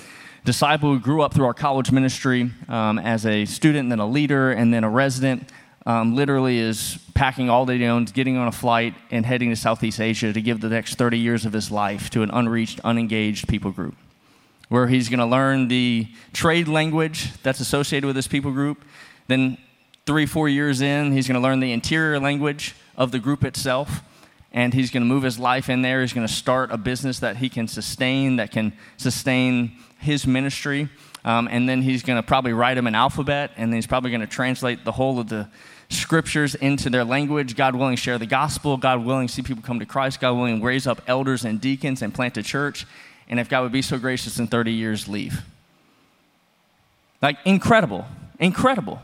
disciple 0.44 0.92
who 0.92 1.00
grew 1.00 1.22
up 1.22 1.34
through 1.34 1.46
our 1.46 1.54
college 1.54 1.90
ministry 1.90 2.50
um, 2.68 2.98
as 2.98 3.26
a 3.26 3.44
student, 3.44 3.84
and 3.84 3.92
then 3.92 3.98
a 3.98 4.06
leader, 4.06 4.52
and 4.52 4.72
then 4.72 4.84
a 4.84 4.90
resident, 4.90 5.50
um, 5.87 6.14
literally 6.14 6.58
is 6.58 6.99
packing 7.14 7.50
all 7.50 7.67
that 7.67 7.75
he 7.75 7.84
owns, 7.84 8.12
getting 8.12 8.37
on 8.37 8.49
a 8.49 8.52
flight, 8.52 8.94
and 9.11 9.26
heading 9.26 9.50
to 9.50 9.56
Southeast 9.56 10.00
Asia 10.00 10.32
to 10.32 10.40
give 10.40 10.61
the 10.61 10.69
next 10.69 10.94
30 10.94 11.19
years 11.19 11.44
of 11.44 11.52
his 11.52 11.70
life 11.70 12.11
to 12.11 12.23
an 12.23 12.31
unreached, 12.31 12.81
unengaged 12.84 13.49
people 13.49 13.70
group, 13.70 13.96
where 14.69 14.87
he's 14.87 15.08
going 15.08 15.19
to 15.19 15.26
learn 15.26 15.69
the 15.69 16.06
trade 16.32 16.69
language 16.69 17.32
that's 17.43 17.61
associated 17.61 18.06
with 18.06 18.17
this 18.17 18.29
people 18.29 18.52
group. 18.52 18.84
Then, 19.26 19.58
three, 20.06 20.26
four 20.26 20.49
years 20.49 20.81
in, 20.81 21.12
he's 21.12 21.26
going 21.26 21.40
to 21.40 21.43
learn 21.43 21.61
the 21.61 21.73
interior 21.73 22.20
language 22.20 22.75
of 22.96 23.12
the 23.12 23.19
group 23.19 23.44
itself. 23.44 24.02
And 24.55 24.75
he's 24.75 24.90
going 24.90 25.02
to 25.02 25.06
move 25.06 25.23
his 25.23 25.38
life 25.38 25.70
in 25.70 25.81
there. 25.81 26.02
He's 26.02 26.12
going 26.12 26.26
to 26.26 26.32
start 26.32 26.70
a 26.70 26.76
business 26.76 27.20
that 27.20 27.38
he 27.38 27.49
can 27.49 27.67
sustain, 27.67 28.37
that 28.37 28.50
can 28.50 28.75
sustain 28.99 29.73
his 29.99 30.26
ministry. 30.26 30.90
Um, 31.25 31.49
and 31.50 31.69
then 31.69 31.82
he's 31.82 32.02
going 32.02 32.20
to 32.20 32.23
probably 32.23 32.52
write 32.52 32.76
him 32.76 32.87
an 32.87 32.94
alphabet, 32.94 33.52
and 33.56 33.73
then 33.73 33.76
he's 33.76 33.87
probably 33.87 34.11
going 34.11 34.20
to 34.20 34.26
translate 34.26 34.84
the 34.84 34.93
whole 34.93 35.19
of 35.19 35.29
the 35.29 35.49
scriptures 35.92 36.54
into 36.54 36.90
their 36.90 37.04
language. 37.04 37.56
God 37.56 37.74
willing, 37.74 37.96
share 37.96 38.18
the 38.18 38.26
gospel. 38.26 38.76
God 38.76 39.04
willing, 39.04 39.28
see 39.28 39.42
people 39.42 39.62
come 39.62 39.78
to 39.80 39.86
Christ. 39.86 40.20
God 40.20 40.32
willing, 40.32 40.62
raise 40.62 40.86
up 40.86 41.02
elders 41.06 41.44
and 41.44 41.60
deacons 41.60 42.02
and 42.02 42.12
plant 42.12 42.36
a 42.36 42.43
church. 42.43 42.86
And 43.28 43.38
if 43.38 43.48
God 43.48 43.62
would 43.62 43.72
be 43.72 43.82
so 43.82 43.98
gracious 43.98 44.38
in 44.38 44.46
30 44.46 44.72
years, 44.72 45.08
leave. 45.08 45.43
Like, 47.20 47.38
incredible. 47.44 48.06
Incredible. 48.38 49.00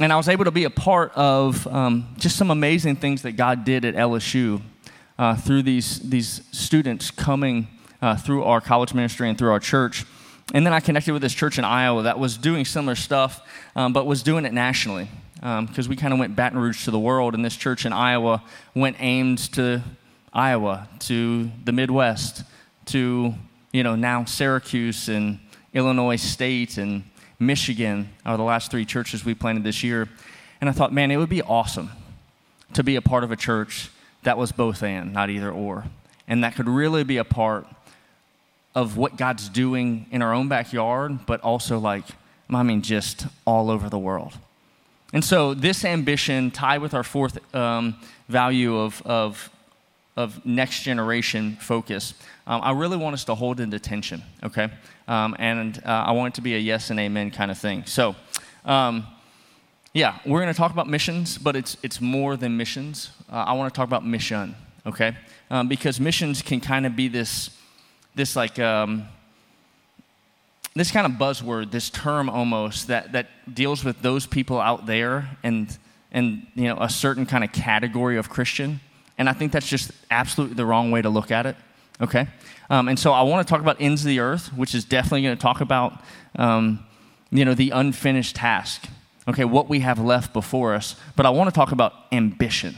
And 0.00 0.12
I 0.12 0.16
was 0.16 0.28
able 0.28 0.46
to 0.46 0.50
be 0.50 0.64
a 0.64 0.70
part 0.70 1.12
of 1.14 1.66
um, 1.66 2.14
just 2.18 2.36
some 2.36 2.50
amazing 2.50 2.96
things 2.96 3.22
that 3.22 3.32
God 3.32 3.64
did 3.64 3.84
at 3.84 3.94
LSU 3.94 4.62
uh, 5.18 5.36
through 5.36 5.62
these, 5.62 6.00
these 6.00 6.42
students 6.52 7.10
coming 7.10 7.68
uh, 8.00 8.16
through 8.16 8.44
our 8.44 8.60
college 8.60 8.94
ministry 8.94 9.28
and 9.28 9.36
through 9.36 9.50
our 9.50 9.60
church. 9.60 10.06
And 10.52 10.66
then 10.66 10.72
I 10.72 10.80
connected 10.80 11.12
with 11.12 11.22
this 11.22 11.34
church 11.34 11.58
in 11.58 11.64
Iowa 11.64 12.02
that 12.02 12.18
was 12.18 12.36
doing 12.36 12.64
similar 12.64 12.96
stuff, 12.96 13.40
um, 13.76 13.92
but 13.92 14.06
was 14.06 14.22
doing 14.22 14.44
it 14.44 14.52
nationally. 14.52 15.08
Because 15.34 15.86
um, 15.86 15.88
we 15.88 15.96
kind 15.96 16.12
of 16.12 16.18
went 16.18 16.36
Baton 16.36 16.58
Rouge 16.58 16.84
to 16.84 16.90
the 16.90 16.98
world, 16.98 17.34
and 17.34 17.44
this 17.44 17.56
church 17.56 17.86
in 17.86 17.92
Iowa 17.92 18.42
went 18.74 18.96
Ames 19.00 19.48
to 19.50 19.82
Iowa, 20.34 20.88
to 21.00 21.50
the 21.64 21.72
Midwest, 21.72 22.44
to, 22.86 23.34
you 23.72 23.82
know, 23.82 23.96
now 23.96 24.24
Syracuse 24.24 25.08
and 25.08 25.38
Illinois 25.72 26.16
State 26.16 26.76
and 26.76 27.04
Michigan 27.38 28.10
are 28.26 28.36
the 28.36 28.42
last 28.42 28.70
three 28.70 28.84
churches 28.84 29.24
we 29.24 29.34
planted 29.34 29.64
this 29.64 29.82
year. 29.82 30.08
And 30.60 30.68
I 30.68 30.72
thought, 30.72 30.92
man, 30.92 31.10
it 31.10 31.16
would 31.16 31.30
be 31.30 31.42
awesome 31.42 31.90
to 32.74 32.82
be 32.82 32.96
a 32.96 33.02
part 33.02 33.24
of 33.24 33.32
a 33.32 33.36
church 33.36 33.90
that 34.24 34.36
was 34.36 34.52
both 34.52 34.82
and, 34.82 35.12
not 35.12 35.30
either 35.30 35.50
or. 35.50 35.84
And 36.28 36.44
that 36.44 36.54
could 36.54 36.68
really 36.68 37.02
be 37.02 37.16
a 37.16 37.24
part 37.24 37.66
of 38.74 38.96
what 38.96 39.16
God's 39.16 39.48
doing 39.48 40.06
in 40.10 40.22
our 40.22 40.32
own 40.32 40.48
backyard, 40.48 41.26
but 41.26 41.40
also 41.40 41.78
like, 41.78 42.04
I 42.48 42.62
mean, 42.62 42.82
just 42.82 43.26
all 43.44 43.70
over 43.70 43.88
the 43.88 43.98
world. 43.98 44.34
And 45.12 45.24
so, 45.24 45.54
this 45.54 45.84
ambition, 45.84 46.50
tied 46.52 46.80
with 46.80 46.94
our 46.94 47.02
fourth 47.02 47.54
um, 47.54 47.96
value 48.28 48.78
of, 48.78 49.02
of, 49.04 49.50
of 50.16 50.44
next 50.46 50.82
generation 50.82 51.56
focus, 51.60 52.14
um, 52.46 52.60
I 52.62 52.72
really 52.72 52.96
want 52.96 53.14
us 53.14 53.24
to 53.24 53.34
hold 53.34 53.58
into 53.58 53.78
tension, 53.80 54.22
okay? 54.44 54.68
Um, 55.08 55.34
and 55.38 55.82
uh, 55.84 55.88
I 55.88 56.12
want 56.12 56.34
it 56.34 56.36
to 56.36 56.42
be 56.42 56.54
a 56.54 56.58
yes 56.58 56.90
and 56.90 57.00
amen 57.00 57.32
kind 57.32 57.50
of 57.50 57.58
thing. 57.58 57.84
So, 57.86 58.14
um, 58.64 59.06
yeah, 59.92 60.18
we're 60.24 60.40
going 60.40 60.52
to 60.52 60.56
talk 60.56 60.70
about 60.70 60.88
missions, 60.88 61.38
but 61.38 61.56
it's, 61.56 61.76
it's 61.82 62.00
more 62.00 62.36
than 62.36 62.56
missions. 62.56 63.10
Uh, 63.30 63.44
I 63.48 63.54
want 63.54 63.72
to 63.72 63.76
talk 63.76 63.88
about 63.88 64.06
mission, 64.06 64.54
okay? 64.86 65.16
Um, 65.50 65.66
because 65.66 65.98
missions 65.98 66.42
can 66.42 66.60
kind 66.60 66.86
of 66.86 66.94
be 66.94 67.08
this 67.08 67.50
this 68.20 68.36
like 68.36 68.58
um, 68.58 69.08
this 70.74 70.90
kind 70.90 71.06
of 71.06 71.12
buzzword, 71.12 71.70
this 71.70 71.88
term 71.88 72.28
almost 72.28 72.88
that 72.88 73.12
that 73.12 73.26
deals 73.52 73.82
with 73.82 74.02
those 74.02 74.26
people 74.26 74.60
out 74.60 74.84
there 74.84 75.38
and 75.42 75.78
and 76.12 76.46
you 76.54 76.64
know 76.64 76.76
a 76.78 76.88
certain 76.88 77.24
kind 77.24 77.42
of 77.42 77.50
category 77.52 78.18
of 78.18 78.28
Christian. 78.28 78.80
And 79.16 79.28
I 79.28 79.32
think 79.32 79.52
that's 79.52 79.68
just 79.68 79.90
absolutely 80.10 80.56
the 80.56 80.66
wrong 80.66 80.90
way 80.90 81.02
to 81.02 81.10
look 81.10 81.30
at 81.30 81.46
it. 81.46 81.56
okay? 82.00 82.26
Um, 82.70 82.88
and 82.88 82.98
so 82.98 83.12
I 83.12 83.22
want 83.22 83.46
to 83.46 83.50
talk 83.50 83.60
about 83.60 83.76
ends 83.80 84.02
of 84.02 84.08
the 84.08 84.20
earth, 84.20 84.48
which 84.54 84.74
is 84.74 84.84
definitely 84.84 85.22
going 85.22 85.36
to 85.36 85.42
talk 85.42 85.60
about, 85.60 86.02
um, 86.36 86.86
you 87.30 87.44
know, 87.44 87.52
the 87.52 87.70
unfinished 87.70 88.36
task, 88.36 88.86
okay, 89.28 89.44
what 89.44 89.68
we 89.68 89.80
have 89.80 89.98
left 89.98 90.32
before 90.32 90.74
us. 90.74 90.96
But 91.16 91.26
I 91.26 91.30
want 91.30 91.48
to 91.50 91.54
talk 91.54 91.70
about 91.72 91.92
ambition. 92.12 92.76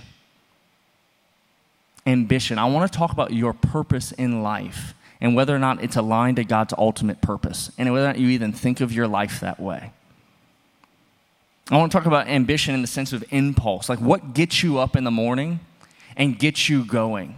Ambition. 2.07 2.59
I 2.59 2.65
want 2.65 2.91
to 2.91 2.99
talk 2.99 3.13
about 3.13 3.33
your 3.33 3.53
purpose 3.53 4.11
in 4.11 4.43
life 4.43 4.95
and 5.23 5.37
whether 5.37 5.55
or 5.55 5.59
not 5.61 5.83
it's 5.83 5.95
aligned 5.95 6.37
to 6.37 6.45
God's 6.45 6.75
ultimate 6.77 7.21
purpose 7.23 7.71
and 7.79 7.91
whether 7.93 8.05
or 8.05 8.09
not 8.09 8.19
you 8.19 8.29
even 8.31 8.53
think 8.53 8.81
of 8.81 8.93
your 8.93 9.07
life 9.07 9.39
that 9.39 9.61
way. 9.61 9.93
I 11.71 11.77
want 11.77 11.93
to 11.93 11.97
talk 11.97 12.07
about 12.07 12.27
ambition 12.27 12.75
in 12.75 12.83
the 12.83 12.89
sense 12.89 13.13
of 13.13 13.25
impulse, 13.31 13.89
like 13.89 14.01
what 14.01 14.35
gets 14.35 14.65
you 14.65 14.79
up 14.79 14.97
in 14.97 15.05
the 15.05 15.13
morning 15.13 15.61
and 16.17 16.37
gets 16.37 16.69
you 16.69 16.85
going. 16.85 17.37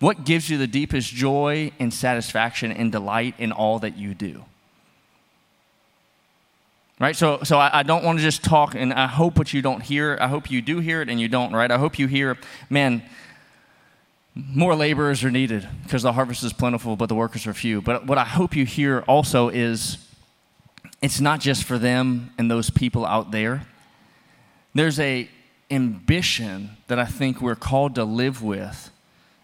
What 0.00 0.24
gives 0.24 0.50
you 0.50 0.58
the 0.58 0.66
deepest 0.66 1.14
joy 1.14 1.70
and 1.78 1.94
satisfaction 1.94 2.72
and 2.72 2.90
delight 2.90 3.36
in 3.38 3.52
all 3.52 3.78
that 3.78 3.96
you 3.96 4.14
do? 4.14 4.44
Right? 6.98 7.14
So, 7.14 7.44
so 7.44 7.56
I, 7.56 7.78
I 7.78 7.82
don't 7.84 8.02
want 8.02 8.18
to 8.18 8.24
just 8.24 8.42
talk, 8.42 8.74
and 8.74 8.92
I 8.92 9.06
hope 9.06 9.38
what 9.38 9.52
you 9.52 9.62
don't 9.62 9.80
hear, 9.80 10.18
I 10.20 10.26
hope 10.26 10.50
you 10.50 10.60
do 10.60 10.80
hear 10.80 11.00
it 11.02 11.08
and 11.08 11.20
you 11.20 11.28
don't, 11.28 11.52
right? 11.52 11.70
I 11.70 11.78
hope 11.78 12.00
you 12.00 12.08
hear, 12.08 12.36
man, 12.68 13.02
more 14.34 14.74
laborers 14.74 15.24
are 15.24 15.30
needed 15.30 15.68
because 15.82 16.02
the 16.02 16.12
harvest 16.12 16.42
is 16.42 16.52
plentiful, 16.52 16.96
but 16.96 17.08
the 17.08 17.14
workers 17.14 17.46
are 17.46 17.54
few. 17.54 17.82
But 17.82 18.06
what 18.06 18.18
I 18.18 18.24
hope 18.24 18.56
you 18.56 18.64
hear 18.64 19.00
also 19.00 19.48
is 19.48 19.98
it's 21.02 21.20
not 21.20 21.40
just 21.40 21.64
for 21.64 21.78
them 21.78 22.32
and 22.38 22.50
those 22.50 22.70
people 22.70 23.04
out 23.04 23.30
there. 23.30 23.66
There's 24.74 24.98
a 24.98 25.28
ambition 25.70 26.70
that 26.86 26.98
I 26.98 27.04
think 27.04 27.40
we're 27.40 27.54
called 27.54 27.94
to 27.96 28.04
live 28.04 28.42
with 28.42 28.90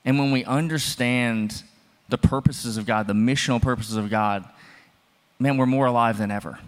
and 0.09 0.19
when 0.19 0.31
we 0.31 0.43
understand 0.45 1.63
the 2.09 2.17
purposes 2.17 2.79
of 2.79 2.87
God, 2.87 3.07
the 3.07 3.13
missional 3.13 3.61
purposes 3.61 3.97
of 3.97 4.09
God, 4.09 4.43
man, 5.39 5.59
we're 5.59 5.67
more 5.67 5.85
alive 5.85 6.17
than 6.17 6.31
ever. 6.31 6.59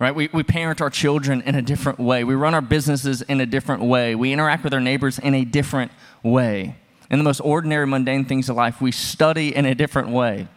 Right? 0.00 0.12
We, 0.12 0.28
we 0.32 0.42
parent 0.42 0.80
our 0.80 0.90
children 0.90 1.42
in 1.42 1.54
a 1.54 1.62
different 1.62 2.00
way. 2.00 2.24
We 2.24 2.34
run 2.34 2.54
our 2.54 2.60
businesses 2.60 3.22
in 3.22 3.40
a 3.40 3.46
different 3.46 3.82
way. 3.82 4.16
We 4.16 4.32
interact 4.32 4.64
with 4.64 4.74
our 4.74 4.80
neighbors 4.80 5.20
in 5.20 5.32
a 5.32 5.44
different 5.44 5.92
way. 6.24 6.74
In 7.10 7.18
the 7.18 7.24
most 7.24 7.40
ordinary, 7.40 7.86
mundane 7.86 8.24
things 8.24 8.48
of 8.48 8.56
life, 8.56 8.80
we 8.80 8.92
study 8.92 9.54
in 9.54 9.64
a 9.64 9.74
different 9.74 10.08
way 10.08 10.48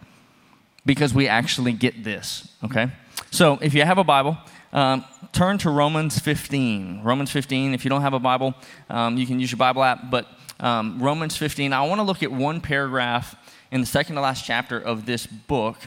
because 0.86 1.14
we 1.14 1.28
actually 1.28 1.74
get 1.74 2.04
this. 2.04 2.52
Okay? 2.64 2.90
So 3.32 3.60
if 3.62 3.74
you 3.74 3.84
have 3.84 3.98
a 3.98 4.04
Bible, 4.04 4.38
um, 4.74 5.06
turn 5.32 5.58
to 5.60 5.70
Romans 5.70 6.20
15. 6.20 7.02
Romans 7.04 7.32
15. 7.32 7.74
If 7.74 7.84
you 7.84 7.90
don't 7.90 8.02
have 8.02 8.14
a 8.14 8.20
Bible, 8.20 8.56
um, 8.90 9.18
you 9.18 9.26
can 9.26 9.40
use 9.40 9.52
your 9.52 9.58
Bible 9.58 9.84
app. 9.84 10.10
But 10.10 10.28
um, 10.60 11.02
Romans 11.02 11.38
15. 11.38 11.74
I 11.74 11.82
want 11.84 12.00
to 12.00 12.04
look 12.04 12.24
at 12.24 12.32
one 12.32 12.62
paragraph 12.62 13.36
in 13.72 13.82
the 13.82 13.88
second 13.88 14.16
to 14.16 14.22
last 14.22 14.46
chapter 14.46 14.80
of 14.80 15.06
this 15.06 15.26
book 15.28 15.78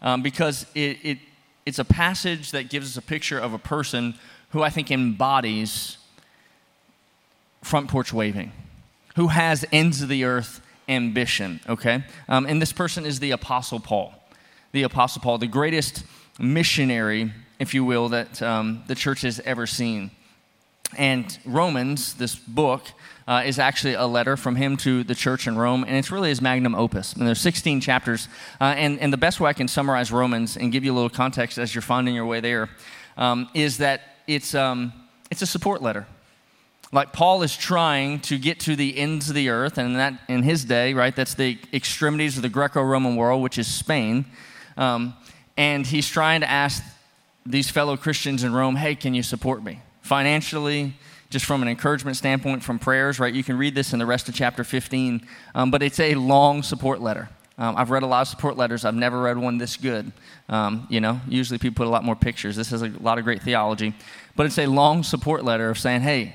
um, 0.00 0.22
because 0.22 0.66
it, 0.74 0.98
it, 1.02 1.18
it's 1.66 1.78
a 1.78 1.84
passage 1.84 2.50
that 2.52 2.70
gives 2.70 2.90
us 2.90 2.96
a 2.96 3.06
picture 3.06 3.38
of 3.38 3.52
a 3.52 3.58
person 3.58 4.14
who 4.50 4.62
I 4.62 4.70
think 4.70 4.90
embodies 4.90 5.98
front 7.62 7.88
porch 7.88 8.12
waving, 8.12 8.52
who 9.16 9.28
has 9.28 9.64
ends 9.72 10.02
of 10.02 10.08
the 10.08 10.24
earth 10.24 10.60
ambition, 10.88 11.60
okay? 11.68 12.04
Um, 12.28 12.46
and 12.46 12.60
this 12.60 12.72
person 12.72 13.06
is 13.06 13.20
the 13.20 13.30
Apostle 13.30 13.80
Paul. 13.80 14.14
The 14.72 14.82
Apostle 14.82 15.22
Paul, 15.22 15.38
the 15.38 15.46
greatest 15.46 16.04
missionary, 16.38 17.32
if 17.58 17.74
you 17.74 17.84
will, 17.84 18.08
that 18.10 18.42
um, 18.42 18.84
the 18.86 18.94
church 18.94 19.22
has 19.22 19.40
ever 19.40 19.66
seen. 19.66 20.10
And 20.96 21.38
Romans, 21.44 22.14
this 22.14 22.34
book, 22.34 22.82
uh, 23.26 23.42
is 23.46 23.58
actually 23.58 23.94
a 23.94 24.06
letter 24.06 24.36
from 24.36 24.56
him 24.56 24.76
to 24.78 25.04
the 25.04 25.14
church 25.14 25.46
in 25.46 25.56
Rome, 25.56 25.84
and 25.84 25.96
it's 25.96 26.10
really 26.10 26.28
his 26.28 26.42
magnum 26.42 26.74
opus. 26.74 27.12
And 27.12 27.26
there's 27.26 27.40
16 27.40 27.80
chapters. 27.80 28.28
Uh, 28.60 28.74
and, 28.76 28.98
and 28.98 29.12
the 29.12 29.18
best 29.18 29.40
way 29.40 29.48
I 29.48 29.52
can 29.52 29.68
summarize 29.68 30.10
Romans 30.10 30.56
and 30.56 30.72
give 30.72 30.84
you 30.84 30.92
a 30.92 30.96
little 30.96 31.10
context 31.10 31.58
as 31.58 31.74
you're 31.74 31.82
finding 31.82 32.14
your 32.14 32.26
way 32.26 32.40
there 32.40 32.68
um, 33.16 33.48
is 33.54 33.78
that 33.78 34.02
it's, 34.26 34.54
um, 34.54 34.92
it's 35.30 35.42
a 35.42 35.46
support 35.46 35.82
letter. 35.82 36.06
Like 36.92 37.14
Paul 37.14 37.42
is 37.42 37.56
trying 37.56 38.20
to 38.20 38.38
get 38.38 38.60
to 38.60 38.76
the 38.76 38.98
ends 38.98 39.30
of 39.30 39.34
the 39.34 39.48
earth, 39.48 39.78
and 39.78 39.96
that 39.96 40.20
in 40.28 40.42
his 40.42 40.64
day, 40.66 40.92
right, 40.92 41.16
that's 41.16 41.34
the 41.34 41.58
extremities 41.72 42.36
of 42.36 42.42
the 42.42 42.50
Greco 42.50 42.82
Roman 42.82 43.16
world, 43.16 43.42
which 43.42 43.56
is 43.56 43.66
Spain. 43.66 44.26
Um, 44.76 45.14
and 45.56 45.86
he's 45.86 46.06
trying 46.06 46.42
to 46.42 46.50
ask 46.50 46.82
these 47.46 47.70
fellow 47.70 47.96
Christians 47.96 48.44
in 48.44 48.52
Rome, 48.52 48.76
hey, 48.76 48.94
can 48.94 49.14
you 49.14 49.22
support 49.22 49.62
me? 49.62 49.80
Financially, 50.02 50.94
just 51.30 51.46
from 51.46 51.62
an 51.62 51.68
encouragement 51.68 52.18
standpoint, 52.18 52.62
from 52.62 52.78
prayers, 52.78 53.18
right? 53.18 53.32
You 53.32 53.42
can 53.42 53.56
read 53.56 53.74
this 53.74 53.94
in 53.94 53.98
the 53.98 54.06
rest 54.06 54.28
of 54.28 54.34
chapter 54.34 54.62
15, 54.62 55.26
um, 55.54 55.70
but 55.70 55.82
it's 55.82 55.98
a 55.98 56.14
long 56.14 56.62
support 56.62 57.00
letter. 57.00 57.30
Um, 57.56 57.74
I've 57.76 57.90
read 57.90 58.02
a 58.02 58.06
lot 58.06 58.22
of 58.22 58.28
support 58.28 58.56
letters. 58.58 58.84
I've 58.84 58.94
never 58.94 59.22
read 59.22 59.38
one 59.38 59.56
this 59.56 59.78
good. 59.78 60.12
Um, 60.48 60.86
you 60.90 61.00
know, 61.00 61.20
usually 61.26 61.58
people 61.58 61.84
put 61.84 61.88
a 61.88 61.90
lot 61.90 62.04
more 62.04 62.16
pictures. 62.16 62.54
This 62.56 62.70
has 62.70 62.82
a 62.82 62.88
lot 62.88 63.18
of 63.18 63.24
great 63.24 63.42
theology, 63.42 63.94
but 64.36 64.44
it's 64.44 64.58
a 64.58 64.66
long 64.66 65.02
support 65.02 65.44
letter 65.44 65.70
of 65.70 65.78
saying, 65.78 66.02
"Hey, 66.02 66.34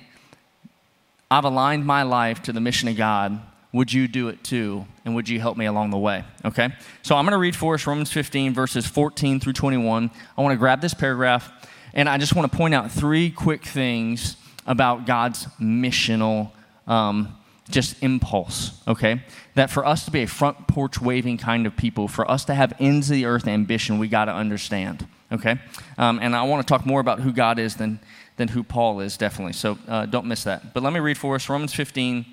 I've 1.29 1.43
aligned 1.43 1.86
my 1.86 2.03
life 2.03 2.41
to 2.43 2.53
the 2.53 2.62
mission 2.62 2.88
of 2.89 2.96
God. 2.98 3.39
Would 3.74 3.91
you 3.91 4.07
do 4.07 4.29
it 4.29 4.43
too? 4.43 4.86
And 5.03 5.13
would 5.15 5.27
you 5.27 5.39
help 5.39 5.57
me 5.57 5.65
along 5.65 5.91
the 5.91 5.98
way?" 5.98 6.24
Okay. 6.46 6.69
So 7.01 7.15
I'm 7.15 7.25
going 7.25 7.34
to 7.34 7.38
read 7.38 7.55
for 7.55 7.75
us 7.75 7.86
Romans 7.86 8.12
15 8.12 8.53
verses 8.53 8.86
14 8.86 9.39
through 9.39 9.53
21. 9.53 10.10
I 10.38 10.41
want 10.41 10.53
to 10.53 10.57
grab 10.57 10.81
this 10.81 10.93
paragraph, 10.93 11.51
and 11.93 12.07
I 12.07 12.17
just 12.17 12.36
want 12.36 12.51
to 12.51 12.57
point 12.57 12.74
out 12.74 12.91
three 12.91 13.29
quick 13.29 13.65
things 13.65 14.38
about 14.65 15.05
God's 15.05 15.46
missional 15.60 16.51
um, 16.88 17.38
just 17.69 18.01
impulse, 18.01 18.81
okay? 18.88 19.22
That 19.55 19.69
for 19.69 19.86
us 19.86 20.05
to 20.05 20.12
be 20.12 20.24
a 20.24 20.27
front 20.27 20.67
porch 20.67 21.01
waving 21.01 21.38
kind 21.38 21.65
of 21.65 21.75
people, 21.75 22.07
for 22.07 22.29
us 22.29 22.46
to 22.46 22.53
have 22.53 22.74
ends 22.79 23.10
of 23.10 23.15
the 23.15 23.25
earth 23.25 23.48
ambition, 23.48 24.00
we 24.00 24.07
got 24.07 24.25
to 24.25 24.34
understand, 24.34 25.07
okay? 25.31 25.57
Um, 25.98 26.19
and 26.22 26.36
I 26.36 26.43
want 26.43 26.65
to 26.65 26.72
talk 26.72 26.86
more 26.86 27.00
about 27.00 27.19
who 27.19 27.31
God 27.31 27.60
is 27.60 27.75
than, 27.75 28.00
than 28.38 28.48
who 28.48 28.63
Paul 28.63 29.01
is, 29.01 29.17
definitely. 29.17 29.53
So 29.53 29.77
uh, 29.88 30.06
don't 30.06 30.25
miss 30.25 30.44
that. 30.46 30.74
But 30.74 30.84
let 30.84 30.94
me 30.94 31.00
read 31.00 31.17
for 31.17 31.36
us 31.36 31.50
Romans 31.50 31.74
15, 31.74 32.25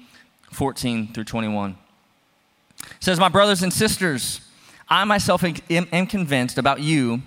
14 0.52 1.12
through 1.12 1.24
21. 1.24 1.76
It 2.80 2.86
says, 3.00 3.18
My 3.18 3.28
brothers 3.28 3.62
and 3.62 3.72
sisters, 3.72 4.40
I 4.88 5.04
myself 5.04 5.42
am, 5.42 5.54
am 5.70 6.06
convinced 6.06 6.58
about 6.58 6.80
you 6.80 7.22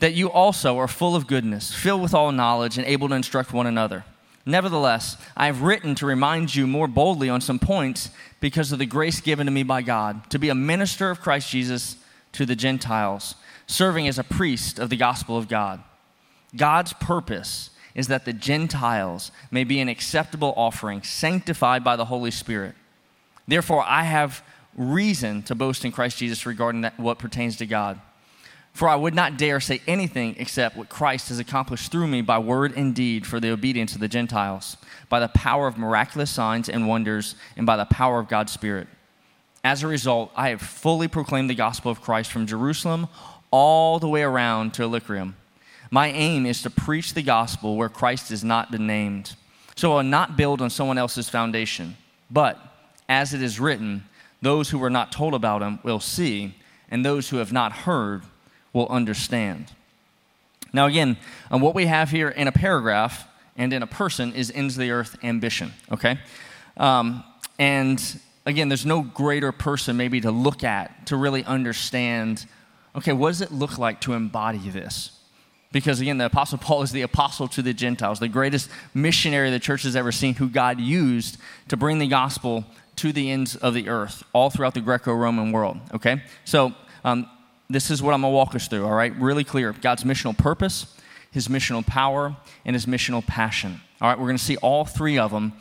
that 0.00 0.14
you 0.14 0.30
also 0.30 0.78
are 0.78 0.88
full 0.88 1.14
of 1.14 1.26
goodness, 1.26 1.72
filled 1.72 2.02
with 2.02 2.14
all 2.14 2.32
knowledge, 2.32 2.78
and 2.78 2.86
able 2.86 3.08
to 3.08 3.14
instruct 3.14 3.52
one 3.52 3.66
another. 3.66 4.04
Nevertheless, 4.46 5.16
I 5.36 5.46
have 5.46 5.62
written 5.62 5.94
to 5.96 6.06
remind 6.06 6.54
you 6.54 6.66
more 6.66 6.88
boldly 6.88 7.30
on 7.30 7.40
some 7.40 7.58
points 7.58 8.10
because 8.40 8.72
of 8.72 8.78
the 8.78 8.86
grace 8.86 9.20
given 9.20 9.46
to 9.46 9.52
me 9.52 9.62
by 9.62 9.80
God 9.80 10.28
to 10.30 10.38
be 10.38 10.50
a 10.50 10.54
minister 10.54 11.10
of 11.10 11.20
Christ 11.20 11.50
Jesus 11.50 11.96
to 12.32 12.44
the 12.44 12.56
Gentiles, 12.56 13.36
serving 13.66 14.08
as 14.08 14.18
a 14.18 14.24
priest 14.24 14.78
of 14.78 14.90
the 14.90 14.96
gospel 14.96 15.38
of 15.38 15.48
God. 15.48 15.82
God's 16.54 16.92
purpose 16.94 17.70
is 17.94 18.08
that 18.08 18.24
the 18.24 18.32
Gentiles 18.32 19.30
may 19.50 19.64
be 19.64 19.80
an 19.80 19.88
acceptable 19.88 20.52
offering, 20.56 21.02
sanctified 21.02 21.84
by 21.84 21.96
the 21.96 22.06
Holy 22.06 22.30
Spirit. 22.30 22.74
Therefore, 23.46 23.84
I 23.86 24.02
have 24.04 24.42
reason 24.76 25.42
to 25.44 25.54
boast 25.54 25.84
in 25.84 25.92
Christ 25.92 26.18
Jesus 26.18 26.46
regarding 26.46 26.80
that, 26.80 26.98
what 26.98 27.18
pertains 27.18 27.56
to 27.58 27.66
God. 27.66 28.00
For 28.72 28.88
I 28.88 28.96
would 28.96 29.14
not 29.14 29.36
dare 29.36 29.60
say 29.60 29.80
anything 29.86 30.34
except 30.36 30.76
what 30.76 30.88
Christ 30.88 31.28
has 31.28 31.38
accomplished 31.38 31.92
through 31.92 32.08
me 32.08 32.22
by 32.22 32.40
word 32.40 32.76
and 32.76 32.92
deed 32.92 33.24
for 33.24 33.38
the 33.38 33.52
obedience 33.52 33.94
of 33.94 34.00
the 34.00 34.08
Gentiles, 34.08 34.76
by 35.08 35.20
the 35.20 35.28
power 35.28 35.68
of 35.68 35.78
miraculous 35.78 36.30
signs 36.30 36.68
and 36.68 36.88
wonders, 36.88 37.36
and 37.56 37.66
by 37.66 37.76
the 37.76 37.84
power 37.84 38.18
of 38.18 38.28
God's 38.28 38.50
Spirit. 38.50 38.88
As 39.62 39.84
a 39.84 39.86
result, 39.86 40.32
I 40.34 40.48
have 40.48 40.60
fully 40.60 41.06
proclaimed 41.06 41.48
the 41.48 41.54
gospel 41.54 41.92
of 41.92 42.02
Christ 42.02 42.32
from 42.32 42.48
Jerusalem 42.48 43.06
all 43.52 44.00
the 44.00 44.08
way 44.08 44.22
around 44.22 44.74
to 44.74 44.82
Illyricum. 44.82 45.36
My 45.94 46.08
aim 46.08 46.44
is 46.44 46.60
to 46.62 46.70
preach 46.70 47.14
the 47.14 47.22
gospel 47.22 47.76
where 47.76 47.88
Christ 47.88 48.30
has 48.30 48.42
not 48.42 48.72
been 48.72 48.84
named. 48.84 49.36
So 49.76 49.92
I 49.92 49.94
will 49.98 50.02
not 50.02 50.36
build 50.36 50.60
on 50.60 50.68
someone 50.68 50.98
else's 50.98 51.28
foundation. 51.28 51.96
But, 52.28 52.58
as 53.08 53.32
it 53.32 53.40
is 53.40 53.60
written, 53.60 54.02
those 54.42 54.70
who 54.70 54.78
were 54.80 54.90
not 54.90 55.12
told 55.12 55.34
about 55.34 55.62
him 55.62 55.78
will 55.84 56.00
see, 56.00 56.56
and 56.90 57.04
those 57.04 57.28
who 57.28 57.36
have 57.36 57.52
not 57.52 57.70
heard 57.70 58.24
will 58.72 58.88
understand. 58.88 59.70
Now, 60.72 60.86
again, 60.86 61.16
um, 61.48 61.60
what 61.60 61.76
we 61.76 61.86
have 61.86 62.10
here 62.10 62.28
in 62.28 62.48
a 62.48 62.52
paragraph 62.52 63.28
and 63.56 63.72
in 63.72 63.80
a 63.80 63.86
person 63.86 64.32
is 64.32 64.50
ends 64.52 64.74
the 64.74 64.90
earth 64.90 65.16
ambition, 65.22 65.72
okay? 65.92 66.18
Um, 66.76 67.22
and 67.56 68.20
again, 68.44 68.68
there's 68.68 68.84
no 68.84 69.02
greater 69.02 69.52
person 69.52 69.96
maybe 69.96 70.20
to 70.22 70.32
look 70.32 70.64
at 70.64 71.06
to 71.06 71.16
really 71.16 71.44
understand 71.44 72.46
okay, 72.96 73.12
what 73.12 73.28
does 73.28 73.40
it 73.40 73.52
look 73.52 73.78
like 73.78 74.00
to 74.00 74.12
embody 74.12 74.70
this? 74.70 75.13
Because 75.74 76.00
again, 76.00 76.18
the 76.18 76.26
Apostle 76.26 76.58
Paul 76.58 76.82
is 76.82 76.92
the 76.92 77.02
apostle 77.02 77.48
to 77.48 77.60
the 77.60 77.74
Gentiles, 77.74 78.20
the 78.20 78.28
greatest 78.28 78.70
missionary 78.94 79.50
the 79.50 79.58
church 79.58 79.82
has 79.82 79.96
ever 79.96 80.12
seen, 80.12 80.34
who 80.34 80.48
God 80.48 80.78
used 80.78 81.36
to 81.66 81.76
bring 81.76 81.98
the 81.98 82.06
gospel 82.06 82.64
to 82.94 83.12
the 83.12 83.32
ends 83.32 83.56
of 83.56 83.74
the 83.74 83.88
earth, 83.88 84.22
all 84.32 84.50
throughout 84.50 84.74
the 84.74 84.80
Greco 84.80 85.12
Roman 85.12 85.50
world. 85.50 85.78
Okay? 85.92 86.22
So, 86.44 86.74
um, 87.02 87.28
this 87.68 87.90
is 87.90 88.00
what 88.00 88.14
I'm 88.14 88.20
going 88.20 88.30
to 88.32 88.36
walk 88.36 88.54
us 88.54 88.68
through, 88.68 88.86
all 88.86 88.92
right? 88.92 89.12
Really 89.16 89.42
clear. 89.42 89.72
God's 89.72 90.04
missional 90.04 90.38
purpose, 90.38 90.96
his 91.32 91.48
missional 91.48 91.84
power, 91.84 92.36
and 92.64 92.76
his 92.76 92.86
missional 92.86 93.26
passion. 93.26 93.80
All 94.00 94.08
right, 94.08 94.16
we're 94.16 94.26
going 94.26 94.38
to 94.38 94.44
see 94.44 94.56
all 94.58 94.84
three 94.84 95.18
of 95.18 95.32
them. 95.32 95.54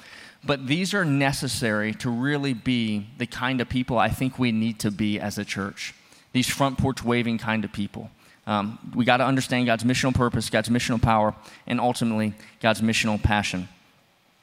but 0.45 0.67
these 0.67 0.93
are 0.93 1.05
necessary 1.05 1.91
to 1.95 2.11
really 2.11 2.53
be 2.53 3.07
the 3.17 3.25
kind 3.25 3.61
of 3.61 3.67
people 3.67 3.97
I 3.97 4.09
think 4.09 4.37
we 4.37 4.51
need 4.51 4.77
to 4.81 4.91
be 4.91 5.19
as 5.19 5.39
a 5.39 5.45
church. 5.45 5.95
These 6.33 6.49
front 6.49 6.77
porch 6.77 7.03
waving 7.03 7.39
kind 7.39 7.65
of 7.65 7.73
people. 7.73 8.11
Um, 8.45 8.77
we 8.93 9.05
got 9.05 9.17
to 9.17 9.25
understand 9.25 9.65
God's 9.65 9.83
missional 9.83 10.13
purpose, 10.13 10.49
God's 10.49 10.69
missional 10.69 11.01
power, 11.01 11.33
and 11.65 11.79
ultimately 11.79 12.33
God's 12.61 12.81
missional 12.81 13.21
passion. 13.21 13.69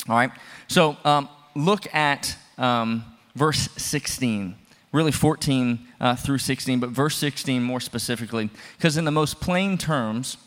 All 0.09 0.16
right? 0.16 0.30
So 0.69 0.97
um, 1.04 1.28
look 1.54 1.92
at 1.95 2.37
um, 2.57 3.04
verse 3.35 3.69
16, 3.76 4.54
really 4.92 5.12
14 5.12 5.78
uh, 6.00 6.16
through 6.16 6.38
16, 6.38 6.80
but 6.80 6.90
verse 6.90 7.16
16 7.16 7.62
more 7.62 7.80
specifically, 7.80 8.50
because 8.76 8.97
in 8.97 9.04
the 9.04 9.11
most 9.11 9.40
plain 9.40 9.76
terms, 9.76 10.38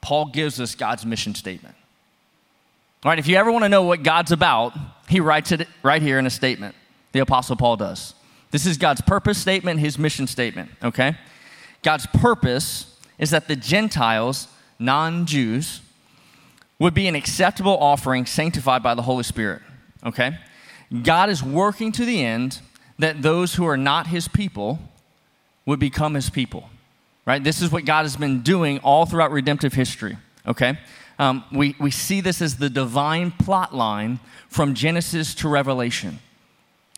Paul 0.00 0.26
gives 0.26 0.60
us 0.60 0.74
God's 0.74 1.06
mission 1.06 1.34
statement. 1.34 1.74
All 3.04 3.10
right, 3.10 3.18
if 3.18 3.26
you 3.28 3.36
ever 3.36 3.50
want 3.52 3.64
to 3.64 3.68
know 3.68 3.82
what 3.82 4.02
God's 4.02 4.32
about, 4.32 4.74
he 5.08 5.20
writes 5.20 5.52
it 5.52 5.68
right 5.82 6.02
here 6.02 6.18
in 6.18 6.26
a 6.26 6.30
statement. 6.30 6.74
The 7.12 7.20
Apostle 7.20 7.56
Paul 7.56 7.76
does. 7.76 8.14
This 8.50 8.66
is 8.66 8.76
God's 8.76 9.00
purpose 9.00 9.38
statement, 9.38 9.80
his 9.80 9.98
mission 9.98 10.26
statement, 10.26 10.70
okay? 10.82 11.16
God's 11.82 12.06
purpose 12.06 12.97
is 13.18 13.30
that 13.30 13.48
the 13.48 13.56
Gentiles, 13.56 14.48
non 14.78 15.26
Jews, 15.26 15.80
would 16.78 16.94
be 16.94 17.08
an 17.08 17.14
acceptable 17.14 17.76
offering 17.78 18.26
sanctified 18.26 18.82
by 18.82 18.94
the 18.94 19.02
Holy 19.02 19.24
Spirit, 19.24 19.62
okay? 20.04 20.38
God 21.02 21.28
is 21.28 21.42
working 21.42 21.92
to 21.92 22.04
the 22.04 22.24
end 22.24 22.60
that 22.98 23.22
those 23.22 23.54
who 23.54 23.66
are 23.66 23.76
not 23.76 24.06
his 24.06 24.28
people 24.28 24.78
would 25.66 25.78
become 25.78 26.14
his 26.14 26.30
people, 26.30 26.70
right? 27.26 27.42
This 27.42 27.60
is 27.60 27.70
what 27.70 27.84
God 27.84 28.02
has 28.02 28.16
been 28.16 28.42
doing 28.42 28.78
all 28.78 29.06
throughout 29.06 29.32
redemptive 29.32 29.74
history, 29.74 30.16
okay? 30.46 30.78
Um, 31.18 31.44
we, 31.52 31.74
we 31.80 31.90
see 31.90 32.20
this 32.20 32.40
as 32.40 32.58
the 32.58 32.70
divine 32.70 33.32
plot 33.32 33.74
line 33.74 34.20
from 34.48 34.74
Genesis 34.74 35.34
to 35.36 35.48
Revelation. 35.48 36.20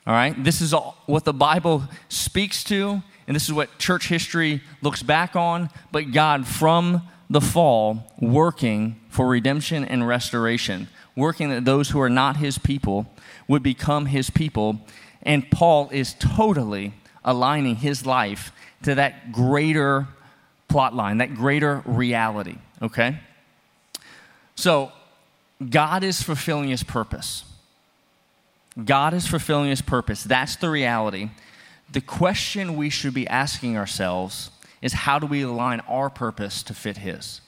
All 0.07 0.12
right? 0.15 0.43
This 0.43 0.61
is 0.61 0.75
all, 0.75 0.97
what 1.07 1.25
the 1.25 1.33
Bible 1.33 1.85
speaks 2.09 2.62
to, 2.65 3.03
and 3.31 3.37
this 3.37 3.45
is 3.45 3.53
what 3.53 3.79
church 3.79 4.09
history 4.09 4.61
looks 4.83 5.05
back 5.05 5.37
on. 5.37 5.71
But 5.93 6.11
God, 6.11 6.49
from 6.49 7.03
the 7.31 7.41
fall, 7.41 8.13
working 8.19 9.01
for 9.09 9.29
redemption 9.29 9.85
and 9.85 10.05
restoration, 10.05 10.89
working 11.15 11.49
that 11.51 11.65
those 11.65 11.91
who 11.91 12.01
are 12.01 12.11
not 12.11 12.39
his 12.39 12.59
people 12.59 13.07
would 13.47 13.63
become 13.63 14.07
his 14.07 14.31
people. 14.31 14.81
And 15.23 15.49
Paul 15.49 15.91
is 15.93 16.15
totally 16.15 16.93
aligning 17.25 17.77
his 17.77 18.05
life 18.05 18.51
to 18.83 18.97
that 18.97 19.31
greater 19.31 20.09
plot 20.67 20.97
line, 20.97 21.19
that 21.19 21.37
greater 21.37 21.85
reality, 21.87 22.59
okay? 22.83 23.21
So, 24.57 24.91
God 25.71 26.03
is 26.03 26.21
fulfilling 26.21 26.71
his 26.71 26.83
purpose. 26.83 27.45
God 28.85 29.15
is 29.15 29.29
fulfilling 29.29 29.71
his 29.71 29.83
purpose. 29.83 30.25
That's 30.25 30.57
the 30.57 30.69
reality. 30.69 31.31
The 31.92 32.00
question 32.00 32.76
we 32.76 32.90
should 32.90 33.14
be 33.14 33.26
asking 33.26 33.76
ourselves 33.76 34.50
is 34.80 34.92
how 34.92 35.18
do 35.18 35.26
we 35.26 35.42
align 35.42 35.80
our 35.80 36.09
purpose 36.09 36.62
to 36.64 36.75
fit 36.75 36.99
his? 36.99 37.40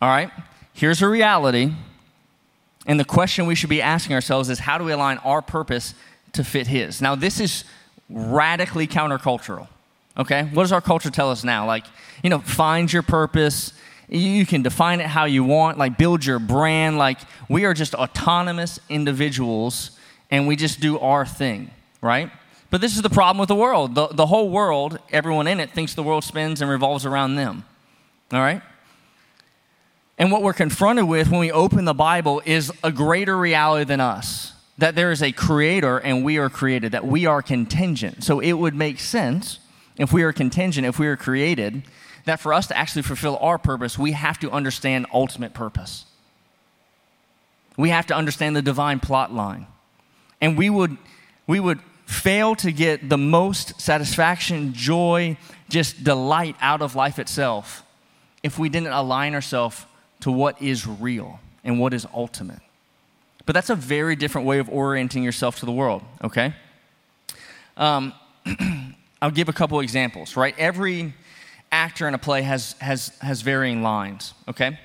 All 0.00 0.08
right, 0.08 0.30
here's 0.72 1.00
a 1.00 1.08
reality. 1.08 1.72
And 2.86 3.00
the 3.00 3.04
question 3.04 3.46
we 3.46 3.54
should 3.54 3.70
be 3.70 3.82
asking 3.82 4.14
ourselves 4.14 4.48
is 4.48 4.60
how 4.60 4.78
do 4.78 4.84
we 4.84 4.92
align 4.92 5.18
our 5.18 5.42
purpose 5.42 5.94
to 6.32 6.44
fit 6.44 6.66
his? 6.66 7.00
Now, 7.00 7.14
this 7.14 7.40
is 7.40 7.64
radically 8.08 8.86
countercultural. 8.86 9.68
Okay? 10.16 10.44
What 10.52 10.62
does 10.62 10.72
our 10.72 10.80
culture 10.80 11.10
tell 11.10 11.30
us 11.30 11.44
now? 11.44 11.66
Like, 11.66 11.84
you 12.22 12.30
know, 12.30 12.38
find 12.38 12.92
your 12.92 13.02
purpose, 13.02 13.72
you 14.08 14.46
can 14.46 14.62
define 14.62 15.00
it 15.00 15.06
how 15.06 15.24
you 15.24 15.42
want, 15.42 15.78
like 15.78 15.98
build 15.98 16.24
your 16.24 16.38
brand. 16.38 16.98
Like 16.98 17.18
we 17.48 17.64
are 17.64 17.74
just 17.74 17.94
autonomous 17.94 18.78
individuals 18.88 19.95
and 20.30 20.46
we 20.46 20.56
just 20.56 20.80
do 20.80 20.98
our 20.98 21.24
thing, 21.24 21.70
right? 22.00 22.30
But 22.70 22.80
this 22.80 22.96
is 22.96 23.02
the 23.02 23.10
problem 23.10 23.38
with 23.38 23.48
the 23.48 23.54
world. 23.54 23.94
The, 23.94 24.08
the 24.08 24.26
whole 24.26 24.50
world, 24.50 24.98
everyone 25.12 25.46
in 25.46 25.60
it, 25.60 25.70
thinks 25.70 25.94
the 25.94 26.02
world 26.02 26.24
spins 26.24 26.60
and 26.60 26.70
revolves 26.70 27.06
around 27.06 27.36
them, 27.36 27.64
all 28.32 28.40
right? 28.40 28.62
And 30.18 30.32
what 30.32 30.42
we're 30.42 30.52
confronted 30.52 31.06
with 31.06 31.30
when 31.30 31.40
we 31.40 31.52
open 31.52 31.84
the 31.84 31.94
Bible 31.94 32.42
is 32.44 32.72
a 32.82 32.90
greater 32.90 33.36
reality 33.36 33.84
than 33.84 34.00
us 34.00 34.52
that 34.78 34.94
there 34.94 35.10
is 35.10 35.22
a 35.22 35.32
creator 35.32 35.98
and 35.98 36.24
we 36.24 36.38
are 36.38 36.50
created, 36.50 36.92
that 36.92 37.06
we 37.06 37.26
are 37.26 37.42
contingent. 37.42 38.22
So 38.22 38.40
it 38.40 38.52
would 38.52 38.74
make 38.74 39.00
sense 39.00 39.58
if 39.96 40.12
we 40.12 40.22
are 40.22 40.32
contingent, 40.32 40.86
if 40.86 40.98
we 40.98 41.06
are 41.06 41.16
created, 41.16 41.82
that 42.24 42.40
for 42.40 42.52
us 42.52 42.66
to 42.66 42.76
actually 42.76 43.02
fulfill 43.02 43.38
our 43.38 43.56
purpose, 43.56 43.98
we 43.98 44.12
have 44.12 44.38
to 44.40 44.50
understand 44.50 45.06
ultimate 45.12 45.54
purpose. 45.54 46.04
We 47.76 47.90
have 47.90 48.06
to 48.06 48.14
understand 48.14 48.56
the 48.56 48.62
divine 48.62 49.00
plot 49.00 49.32
line. 49.32 49.66
And 50.40 50.56
we 50.56 50.70
would, 50.70 50.96
we 51.46 51.60
would 51.60 51.80
fail 52.06 52.54
to 52.56 52.72
get 52.72 53.08
the 53.08 53.18
most 53.18 53.80
satisfaction, 53.80 54.72
joy, 54.72 55.36
just 55.68 56.04
delight 56.04 56.56
out 56.60 56.82
of 56.82 56.94
life 56.94 57.18
itself 57.18 57.82
if 58.42 58.58
we 58.58 58.68
didn't 58.68 58.92
align 58.92 59.34
ourselves 59.34 59.84
to 60.20 60.30
what 60.30 60.60
is 60.62 60.86
real 60.86 61.40
and 61.64 61.80
what 61.80 61.92
is 61.92 62.06
ultimate. 62.14 62.60
But 63.44 63.54
that's 63.54 63.70
a 63.70 63.74
very 63.74 64.16
different 64.16 64.46
way 64.46 64.58
of 64.58 64.68
orienting 64.68 65.22
yourself 65.22 65.60
to 65.60 65.66
the 65.66 65.72
world, 65.72 66.02
okay? 66.22 66.54
Um, 67.76 68.12
I'll 69.22 69.30
give 69.30 69.48
a 69.48 69.52
couple 69.52 69.80
examples, 69.80 70.36
right? 70.36 70.54
Every 70.58 71.14
actor 71.72 72.06
in 72.06 72.14
a 72.14 72.18
play 72.18 72.42
has, 72.42 72.74
has, 72.80 73.16
has 73.20 73.42
varying 73.42 73.82
lines, 73.82 74.34
okay? 74.48 74.78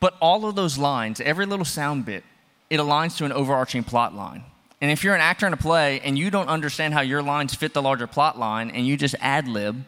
But 0.00 0.14
all 0.20 0.46
of 0.46 0.54
those 0.54 0.78
lines, 0.78 1.20
every 1.20 1.46
little 1.46 1.64
sound 1.64 2.04
bit, 2.04 2.24
it 2.70 2.78
aligns 2.78 3.16
to 3.18 3.24
an 3.24 3.32
overarching 3.32 3.84
plot 3.84 4.14
line. 4.14 4.44
And 4.82 4.90
if 4.90 5.04
you're 5.04 5.14
an 5.14 5.20
actor 5.20 5.46
in 5.46 5.52
a 5.52 5.56
play 5.56 6.00
and 6.00 6.18
you 6.18 6.28
don't 6.28 6.48
understand 6.48 6.92
how 6.92 7.02
your 7.02 7.22
lines 7.22 7.54
fit 7.54 7.72
the 7.72 7.80
larger 7.80 8.08
plot 8.08 8.36
line 8.36 8.68
and 8.68 8.84
you 8.84 8.96
just 8.96 9.14
ad 9.20 9.46
lib, 9.46 9.84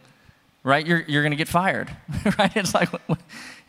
right, 0.63 0.87
you're, 0.87 1.03
you're 1.09 1.23
going 1.23 1.33
to 1.33 1.37
get 1.37 1.49
fired, 1.49 1.91
right? 2.39 2.57
It's 2.57 2.75
like, 2.75 2.93
you 2.93 3.17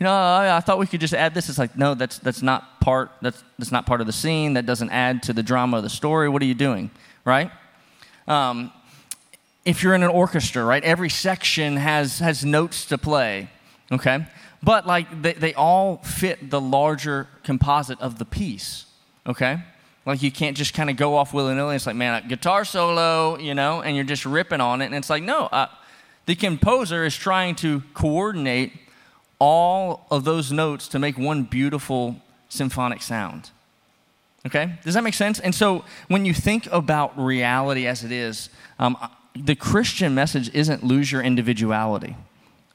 know, 0.02 0.14
I 0.14 0.60
thought 0.60 0.78
we 0.78 0.86
could 0.86 1.02
just 1.02 1.16
add 1.16 1.34
this. 1.34 1.50
It's 1.50 1.58
like, 1.58 1.76
no, 1.76 1.96
that's, 1.96 2.20
that's, 2.20 2.44
not 2.44 2.80
part, 2.80 3.10
that's, 3.24 3.44
that's 3.58 3.72
not 3.72 3.88
part 3.88 4.02
of 4.02 4.08
the 4.08 4.14
scene. 4.14 4.54
That 4.54 4.68
doesn't 4.68 4.92
add 4.92 5.24
to 5.24 5.34
the 5.34 5.42
drama 5.42 5.78
of 5.78 5.84
the 5.84 5.90
story. 5.90 6.30
What 6.30 6.44
are 6.44 6.46
you 6.46 6.54
doing, 6.54 6.92
right? 7.26 7.50
Um, 8.28 8.72
if 9.66 9.82
you're 9.82 9.96
in 9.96 10.04
an 10.04 10.12
orchestra, 10.12 10.64
right? 10.64 10.84
Every 10.84 11.10
section 11.10 11.78
has, 11.78 12.20
has 12.20 12.46
notes 12.46 12.86
to 12.86 13.00
play, 13.00 13.50
okay? 13.92 14.28
But 14.62 14.86
like 14.86 15.24
they, 15.24 15.34
they 15.34 15.54
all 15.56 15.98
fit 15.98 16.52
the 16.52 16.62
larger 16.62 17.28
composite 17.42 18.00
of 18.00 18.20
the 18.20 18.26
piece, 18.26 18.86
okay? 19.26 19.64
Like 20.06 20.22
you 20.22 20.32
can't 20.32 20.56
just 20.56 20.74
kind 20.74 20.90
of 20.90 20.98
go 20.98 21.16
off 21.16 21.34
willy 21.34 21.56
nilly. 21.56 21.76
It's 21.76 21.88
like, 21.88 21.96
man, 21.96 22.24
a 22.24 22.28
guitar 22.28 22.64
solo, 22.64 23.38
you 23.38 23.56
know, 23.56 23.82
and 23.82 23.96
you're 23.96 24.06
just 24.06 24.26
ripping 24.26 24.62
on 24.62 24.82
it. 24.82 24.86
And 24.86 24.96
it's 24.96 25.10
like, 25.10 25.24
no, 25.24 25.46
uh, 25.46 25.68
the 26.26 26.36
composer 26.36 27.06
is 27.06 27.16
trying 27.16 27.56
to 27.56 27.82
coordinate 27.94 28.74
all 29.40 30.06
of 30.12 30.24
those 30.24 30.52
notes 30.52 30.88
to 30.90 31.00
make 31.00 31.18
one 31.18 31.44
beautiful 31.44 32.18
symphonic 32.50 33.02
sound. 33.02 33.50
Okay? 34.46 34.74
Does 34.84 34.94
that 34.94 35.04
make 35.04 35.16
sense? 35.16 35.40
And 35.40 35.54
so 35.56 35.84
when 36.08 36.26
you 36.26 36.34
think 36.34 36.68
about 36.72 37.18
reality 37.18 37.88
as 37.88 38.04
it 38.04 38.12
is, 38.12 38.50
um, 38.78 38.96
the 39.36 39.56
Christian 39.56 40.14
message 40.14 40.54
isn't 40.54 40.84
lose 40.84 41.12
your 41.12 41.22
individuality. 41.22 42.16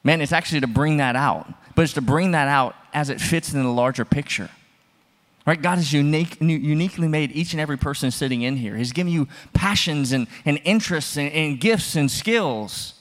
Man, 0.02 0.20
it's 0.20 0.32
actually 0.32 0.60
to 0.60 0.66
bring 0.66 0.96
that 0.96 1.14
out, 1.14 1.52
but 1.74 1.82
it's 1.82 1.92
to 1.94 2.00
bring 2.00 2.32
that 2.32 2.48
out 2.48 2.74
as 2.92 3.08
it 3.08 3.20
fits 3.20 3.52
in 3.52 3.62
the 3.62 3.68
larger 3.68 4.04
picture. 4.04 4.50
Right? 5.46 5.60
God 5.60 5.76
has 5.76 5.92
unique, 5.92 6.40
uniquely 6.40 7.08
made 7.08 7.32
each 7.32 7.52
and 7.52 7.60
every 7.60 7.78
person 7.78 8.10
sitting 8.10 8.42
in 8.42 8.56
here. 8.56 8.76
He's 8.76 8.92
given 8.92 9.12
you 9.12 9.26
passions 9.52 10.12
and, 10.12 10.26
and 10.44 10.60
interests 10.64 11.16
and, 11.16 11.32
and 11.32 11.58
gifts 11.58 11.96
and 11.96 12.10
skills. 12.10 12.94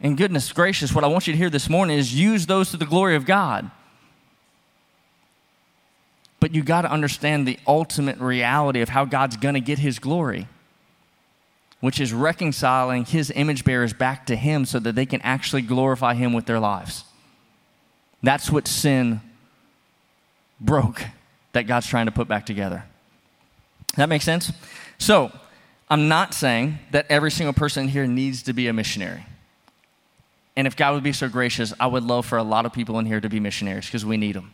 And 0.00 0.16
goodness 0.16 0.52
gracious, 0.52 0.94
what 0.94 1.04
I 1.04 1.06
want 1.06 1.26
you 1.26 1.32
to 1.32 1.38
hear 1.38 1.50
this 1.50 1.68
morning 1.68 1.98
is 1.98 2.14
use 2.14 2.46
those 2.46 2.70
to 2.70 2.76
the 2.76 2.86
glory 2.86 3.14
of 3.14 3.26
God. 3.26 3.70
But 6.40 6.54
you 6.54 6.62
got 6.62 6.82
to 6.82 6.90
understand 6.90 7.46
the 7.46 7.58
ultimate 7.66 8.18
reality 8.18 8.80
of 8.80 8.88
how 8.88 9.04
God's 9.04 9.36
going 9.36 9.54
to 9.54 9.60
get 9.60 9.78
his 9.78 9.98
glory 9.98 10.48
which 11.80 12.00
is 12.00 12.12
reconciling 12.12 13.04
his 13.04 13.32
image 13.34 13.64
bearers 13.64 13.92
back 13.92 14.26
to 14.26 14.36
him 14.36 14.64
so 14.64 14.78
that 14.78 14.94
they 14.94 15.06
can 15.06 15.20
actually 15.22 15.62
glorify 15.62 16.14
him 16.14 16.32
with 16.32 16.46
their 16.46 16.58
lives. 16.58 17.04
That's 18.22 18.50
what 18.50 18.66
sin 18.66 19.20
broke 20.60 21.04
that 21.52 21.66
God's 21.66 21.86
trying 21.86 22.06
to 22.06 22.12
put 22.12 22.28
back 22.28 22.46
together. 22.46 22.84
That 23.96 24.08
makes 24.08 24.24
sense? 24.24 24.52
So, 24.98 25.32
I'm 25.90 26.08
not 26.08 26.34
saying 26.34 26.78
that 26.90 27.06
every 27.08 27.30
single 27.30 27.54
person 27.54 27.88
here 27.88 28.06
needs 28.06 28.42
to 28.44 28.52
be 28.52 28.68
a 28.68 28.72
missionary. 28.72 29.24
And 30.56 30.66
if 30.66 30.76
God 30.76 30.94
would 30.94 31.04
be 31.04 31.12
so 31.12 31.28
gracious, 31.28 31.72
I 31.80 31.86
would 31.86 32.02
love 32.02 32.26
for 32.26 32.36
a 32.36 32.42
lot 32.42 32.66
of 32.66 32.72
people 32.72 32.98
in 32.98 33.06
here 33.06 33.20
to 33.20 33.28
be 33.28 33.40
missionaries 33.40 33.86
because 33.86 34.04
we 34.04 34.16
need 34.16 34.34
them. 34.34 34.52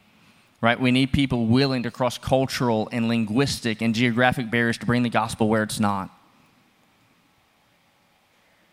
Right? 0.61 0.79
We 0.79 0.91
need 0.93 1.13
people 1.13 1.47
willing 1.47 1.83
to 1.83 1.91
cross 1.91 2.19
cultural 2.19 2.89
and 2.93 3.09
linguistic 3.09 3.83
and 3.83 3.95
geographic 3.95 4.51
barriers 4.51 4.79
to 4.79 4.87
bring 4.87 5.03
the 5.03 5.11
gospel 5.11 5.49
where 5.49 5.63
it's 5.63 5.81
not. 5.81 6.11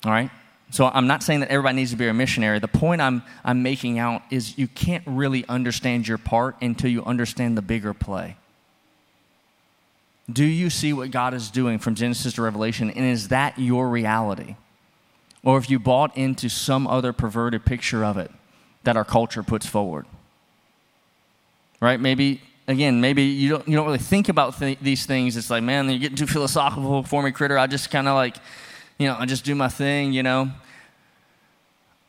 All 0.05 0.11
right? 0.11 0.29
So 0.71 0.85
I'm 0.87 1.05
not 1.05 1.21
saying 1.21 1.41
that 1.41 1.49
everybody 1.49 1.75
needs 1.75 1.91
to 1.91 1.97
be 1.97 2.07
a 2.07 2.13
missionary. 2.13 2.57
The 2.59 2.67
point 2.69 3.01
I'm, 3.01 3.23
I'm 3.43 3.61
making 3.61 3.99
out 3.99 4.23
is 4.31 4.57
you 4.57 4.69
can't 4.69 5.03
really 5.05 5.45
understand 5.49 6.07
your 6.07 6.17
part 6.17 6.55
until 6.61 6.89
you 6.89 7.03
understand 7.03 7.57
the 7.57 7.61
bigger 7.61 7.93
play. 7.93 8.37
Do 10.31 10.45
you 10.45 10.69
see 10.69 10.93
what 10.93 11.11
God 11.11 11.33
is 11.33 11.51
doing 11.51 11.77
from 11.77 11.95
Genesis 11.95 12.33
to 12.35 12.41
Revelation? 12.41 12.89
And 12.89 13.03
is 13.03 13.27
that 13.27 13.59
your 13.59 13.89
reality? 13.89 14.55
Or 15.43 15.57
if 15.57 15.69
you 15.69 15.77
bought 15.77 16.15
into 16.15 16.47
some 16.47 16.87
other 16.87 17.11
perverted 17.11 17.65
picture 17.65 18.05
of 18.05 18.17
it 18.17 18.31
that 18.83 18.95
our 18.95 19.03
culture 19.03 19.43
puts 19.43 19.65
forward? 19.65 20.05
Right? 21.81 21.99
Maybe, 21.99 22.41
again, 22.69 23.01
maybe 23.01 23.23
you 23.23 23.49
don't, 23.49 23.67
you 23.67 23.75
don't 23.75 23.85
really 23.85 23.97
think 23.97 24.29
about 24.29 24.57
th- 24.57 24.79
these 24.81 25.05
things. 25.05 25.35
It's 25.35 25.49
like, 25.49 25.63
man, 25.63 25.89
you're 25.89 25.99
getting 25.99 26.15
too 26.15 26.27
philosophical 26.27 27.03
for 27.03 27.21
me, 27.21 27.31
critter. 27.31 27.57
I 27.57 27.67
just 27.67 27.91
kind 27.91 28.07
of 28.07 28.15
like, 28.15 28.37
you 29.01 29.07
know, 29.07 29.15
I 29.17 29.25
just 29.25 29.43
do 29.43 29.55
my 29.55 29.67
thing, 29.67 30.13
you 30.13 30.23
know. 30.23 30.51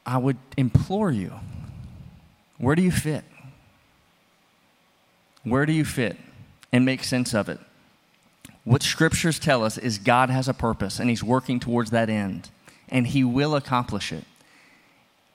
I 0.04 0.18
would 0.18 0.36
implore 0.56 1.10
you 1.10 1.32
where 2.62 2.76
do 2.76 2.82
you 2.82 2.92
fit? 2.92 3.24
Where 5.42 5.66
do 5.66 5.72
you 5.72 5.84
fit? 5.84 6.16
And 6.70 6.84
make 6.84 7.02
sense 7.02 7.34
of 7.34 7.48
it. 7.48 7.58
What 8.62 8.84
scriptures 8.84 9.40
tell 9.40 9.64
us 9.64 9.76
is 9.76 9.98
God 9.98 10.30
has 10.30 10.46
a 10.46 10.54
purpose 10.54 11.00
and 11.00 11.10
He's 11.10 11.24
working 11.24 11.58
towards 11.58 11.90
that 11.90 12.08
end, 12.08 12.50
and 12.88 13.08
He 13.08 13.24
will 13.24 13.56
accomplish 13.56 14.12
it. 14.12 14.22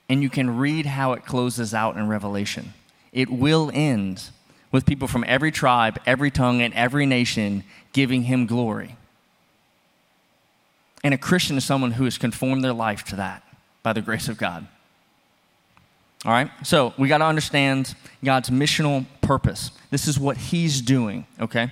And 0.08 0.24
you 0.24 0.30
can 0.30 0.58
read 0.58 0.86
how 0.86 1.12
it 1.12 1.26
closes 1.26 1.74
out 1.74 1.98
in 1.98 2.08
Revelation. 2.08 2.74
It 3.12 3.30
will 3.30 3.70
end 3.74 4.30
with 4.72 4.86
people 4.86 5.10
from 5.10 5.26
every 5.28 5.52
tribe, 5.52 6.00
every 6.06 6.32
tongue, 6.32 6.62
and 6.62 6.74
every 6.76 7.06
nation 7.06 7.66
giving 7.92 8.24
Him 8.24 8.46
glory. 8.46 8.96
And 11.04 11.14
a 11.14 11.18
Christian 11.18 11.58
is 11.58 11.66
someone 11.66 11.92
who 11.92 12.06
has 12.06 12.18
conformed 12.18 12.64
their 12.64 12.74
life 12.74 13.04
to 13.06 13.16
that 13.18 13.44
by 13.84 13.94
the 13.94 14.02
grace 14.02 14.28
of 14.28 14.38
God. 14.38 14.68
All 16.26 16.32
right? 16.32 16.50
So 16.64 16.94
we 16.98 17.08
got 17.08 17.20
to 17.20 17.26
understand 17.26 17.96
God's 18.24 18.50
missional 18.50 19.06
purpose. 19.22 19.72
This 19.92 20.08
is 20.08 20.20
what 20.20 20.38
He's 20.38 20.82
doing, 20.82 21.26
okay? 21.40 21.72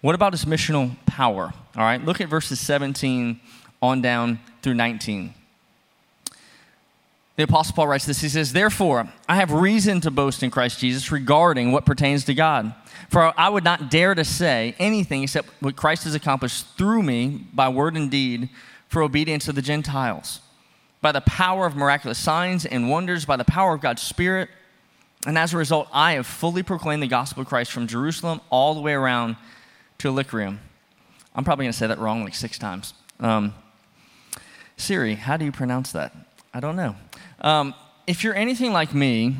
What 0.00 0.14
about 0.14 0.32
His 0.32 0.44
missional 0.44 0.96
power? 1.06 1.52
All 1.76 1.82
right? 1.82 2.04
Look 2.04 2.20
at 2.20 2.28
verses 2.28 2.60
17 2.60 3.40
on 3.80 4.02
down 4.02 4.40
through 4.62 4.74
19. 4.74 5.32
The 7.36 7.42
Apostle 7.42 7.74
Paul 7.74 7.88
writes 7.88 8.06
this. 8.06 8.22
He 8.22 8.30
says, 8.30 8.52
Therefore, 8.52 9.08
I 9.28 9.36
have 9.36 9.52
reason 9.52 10.00
to 10.00 10.10
boast 10.10 10.42
in 10.42 10.50
Christ 10.50 10.80
Jesus 10.80 11.12
regarding 11.12 11.70
what 11.70 11.84
pertains 11.84 12.24
to 12.24 12.34
God. 12.34 12.74
For 13.10 13.32
I 13.38 13.50
would 13.50 13.64
not 13.64 13.90
dare 13.90 14.14
to 14.14 14.24
say 14.24 14.74
anything 14.78 15.22
except 15.22 15.50
what 15.60 15.76
Christ 15.76 16.04
has 16.04 16.14
accomplished 16.14 16.76
through 16.78 17.02
me 17.02 17.46
by 17.52 17.68
word 17.68 17.94
and 17.94 18.10
deed 18.10 18.48
for 18.88 19.02
obedience 19.02 19.44
to 19.44 19.52
the 19.52 19.62
Gentiles 19.62 20.40
by 21.06 21.12
the 21.12 21.20
power 21.20 21.66
of 21.66 21.76
miraculous 21.76 22.18
signs 22.18 22.66
and 22.66 22.90
wonders, 22.90 23.24
by 23.24 23.36
the 23.36 23.44
power 23.44 23.74
of 23.74 23.80
God's 23.80 24.02
Spirit. 24.02 24.48
And 25.24 25.38
as 25.38 25.54
a 25.54 25.56
result, 25.56 25.88
I 25.92 26.14
have 26.14 26.26
fully 26.26 26.64
proclaimed 26.64 27.00
the 27.00 27.06
gospel 27.06 27.42
of 27.42 27.48
Christ 27.48 27.70
from 27.70 27.86
Jerusalem 27.86 28.40
all 28.50 28.74
the 28.74 28.80
way 28.80 28.92
around 28.92 29.36
to 29.98 30.08
Illyricum. 30.08 30.58
I'm 31.32 31.44
probably 31.44 31.66
going 31.66 31.72
to 31.72 31.78
say 31.78 31.86
that 31.86 31.98
wrong 31.98 32.24
like 32.24 32.34
six 32.34 32.58
times. 32.58 32.94
Um, 33.20 33.54
Siri, 34.76 35.14
how 35.14 35.36
do 35.36 35.44
you 35.44 35.52
pronounce 35.52 35.92
that? 35.92 36.12
I 36.52 36.58
don't 36.58 36.74
know. 36.74 36.96
Um, 37.40 37.74
if 38.06 38.24
you're 38.24 38.34
anything 38.34 38.72
like 38.72 38.94
me, 38.94 39.36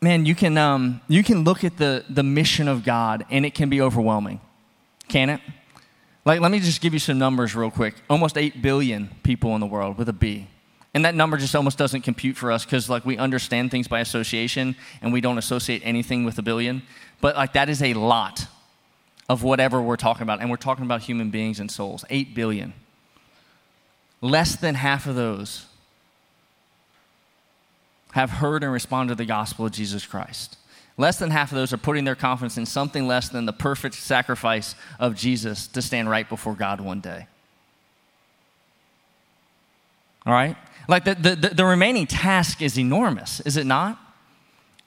man, 0.00 0.26
you 0.26 0.34
can, 0.34 0.56
um, 0.58 1.00
you 1.08 1.22
can 1.22 1.44
look 1.44 1.64
at 1.64 1.76
the, 1.76 2.04
the 2.08 2.22
mission 2.22 2.68
of 2.68 2.84
God 2.84 3.24
and 3.30 3.46
it 3.46 3.54
can 3.54 3.68
be 3.68 3.80
overwhelming. 3.80 4.40
Can 5.08 5.30
it? 5.30 5.40
Like, 6.24 6.40
let 6.40 6.50
me 6.50 6.58
just 6.58 6.80
give 6.80 6.92
you 6.92 6.98
some 6.98 7.18
numbers 7.18 7.54
real 7.54 7.70
quick. 7.70 7.94
Almost 8.10 8.36
8 8.36 8.60
billion 8.60 9.10
people 9.22 9.54
in 9.54 9.60
the 9.60 9.66
world 9.66 9.96
with 9.96 10.08
a 10.08 10.12
B. 10.12 10.48
And 10.92 11.04
that 11.04 11.14
number 11.14 11.36
just 11.36 11.54
almost 11.54 11.78
doesn't 11.78 12.00
compute 12.00 12.36
for 12.36 12.50
us 12.50 12.64
because 12.64 12.88
like 12.88 13.04
we 13.04 13.18
understand 13.18 13.70
things 13.70 13.86
by 13.86 14.00
association 14.00 14.74
and 15.02 15.12
we 15.12 15.20
don't 15.20 15.38
associate 15.38 15.82
anything 15.84 16.24
with 16.24 16.38
a 16.38 16.42
billion. 16.42 16.82
But 17.20 17.36
like 17.36 17.52
that 17.52 17.68
is 17.68 17.82
a 17.82 17.94
lot 17.94 18.46
of 19.28 19.42
whatever 19.42 19.80
we're 19.82 19.96
talking 19.96 20.22
about. 20.22 20.40
And 20.40 20.50
we're 20.50 20.56
talking 20.56 20.84
about 20.84 21.02
human 21.02 21.30
beings 21.30 21.60
and 21.60 21.70
souls. 21.70 22.04
Eight 22.10 22.34
billion. 22.34 22.72
Less 24.20 24.56
than 24.56 24.74
half 24.74 25.06
of 25.06 25.14
those 25.14 25.66
have 28.16 28.30
heard 28.30 28.62
and 28.62 28.72
responded 28.72 29.12
to 29.12 29.14
the 29.14 29.26
gospel 29.26 29.66
of 29.66 29.72
Jesus 29.72 30.06
Christ. 30.06 30.56
Less 30.96 31.18
than 31.18 31.30
half 31.30 31.52
of 31.52 31.56
those 31.56 31.74
are 31.74 31.76
putting 31.76 32.04
their 32.04 32.14
confidence 32.14 32.56
in 32.56 32.64
something 32.64 33.06
less 33.06 33.28
than 33.28 33.44
the 33.44 33.52
perfect 33.52 33.94
sacrifice 33.94 34.74
of 34.98 35.14
Jesus 35.14 35.66
to 35.66 35.82
stand 35.82 36.08
right 36.08 36.26
before 36.26 36.54
God 36.54 36.80
one 36.80 37.00
day. 37.00 37.26
All 40.24 40.32
right? 40.32 40.56
Like 40.88 41.04
the, 41.04 41.14
the, 41.14 41.50
the, 41.56 41.66
remaining 41.66 42.06
task 42.06 42.62
is 42.62 42.78
enormous, 42.78 43.40
is 43.40 43.58
it 43.58 43.66
not? 43.66 43.98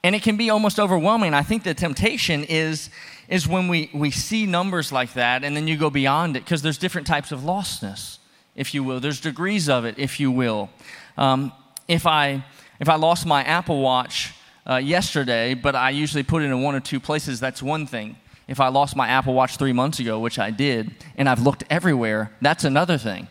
And 0.02 0.16
it 0.16 0.24
can 0.24 0.36
be 0.36 0.50
almost 0.50 0.80
overwhelming. 0.80 1.36
I 1.36 1.44
think 1.44 1.62
the 1.62 1.76
temptation 1.76 2.44
is, 2.46 2.90
is 3.28 3.48
when 3.48 3.68
we, 3.68 3.92
we 3.94 4.10
see 4.10 4.48
numbers 4.48 4.92
like 4.92 5.14
that 5.14 5.44
and 5.44 5.56
then 5.56 5.68
you 5.68 5.78
go 5.78 5.92
beyond 5.92 6.36
it 6.36 6.46
because 6.46 6.64
there's 6.64 6.80
different 6.80 7.06
types 7.06 7.32
of 7.32 7.42
lostness, 7.42 8.18
if 8.56 8.74
you 8.74 8.84
will. 8.84 9.00
There's 9.00 9.22
degrees 9.22 9.70
of 9.70 9.86
it, 9.86 10.00
if 10.00 10.20
you 10.20 10.32
will. 10.32 10.72
Um, 11.16 11.52
if, 11.88 12.08
I, 12.08 12.44
if 12.80 12.90
I 12.90 12.96
lost 12.96 13.26
my 13.26 13.44
Apple 13.44 13.82
Watch 13.82 14.34
uh, 14.70 14.78
yesterday, 14.78 15.54
but 15.54 15.76
I 15.76 15.90
usually 15.90 16.24
put 16.24 16.44
it 16.44 16.46
in 16.46 16.62
one 16.62 16.76
or 16.76 16.80
two 16.80 17.00
places, 17.00 17.40
that's 17.40 17.62
one 17.62 17.86
thing. 17.86 18.18
If 18.48 18.60
I 18.60 18.70
lost 18.70 18.96
my 18.96 19.08
Apple 19.08 19.34
Watch 19.34 19.58
three 19.58 19.74
months 19.74 20.00
ago, 20.00 20.20
which 20.20 20.40
I 20.40 20.52
did, 20.52 20.96
and 21.16 21.30
I've 21.30 21.42
looked 21.42 21.64
everywhere, 21.70 22.32
that's 22.42 22.64
another 22.64 22.98
thing. 22.98 23.28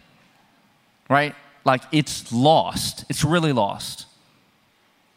Right? 1.08 1.34
like 1.68 1.82
it's 1.92 2.32
lost. 2.32 3.04
It's 3.08 3.22
really 3.22 3.52
lost. 3.52 4.06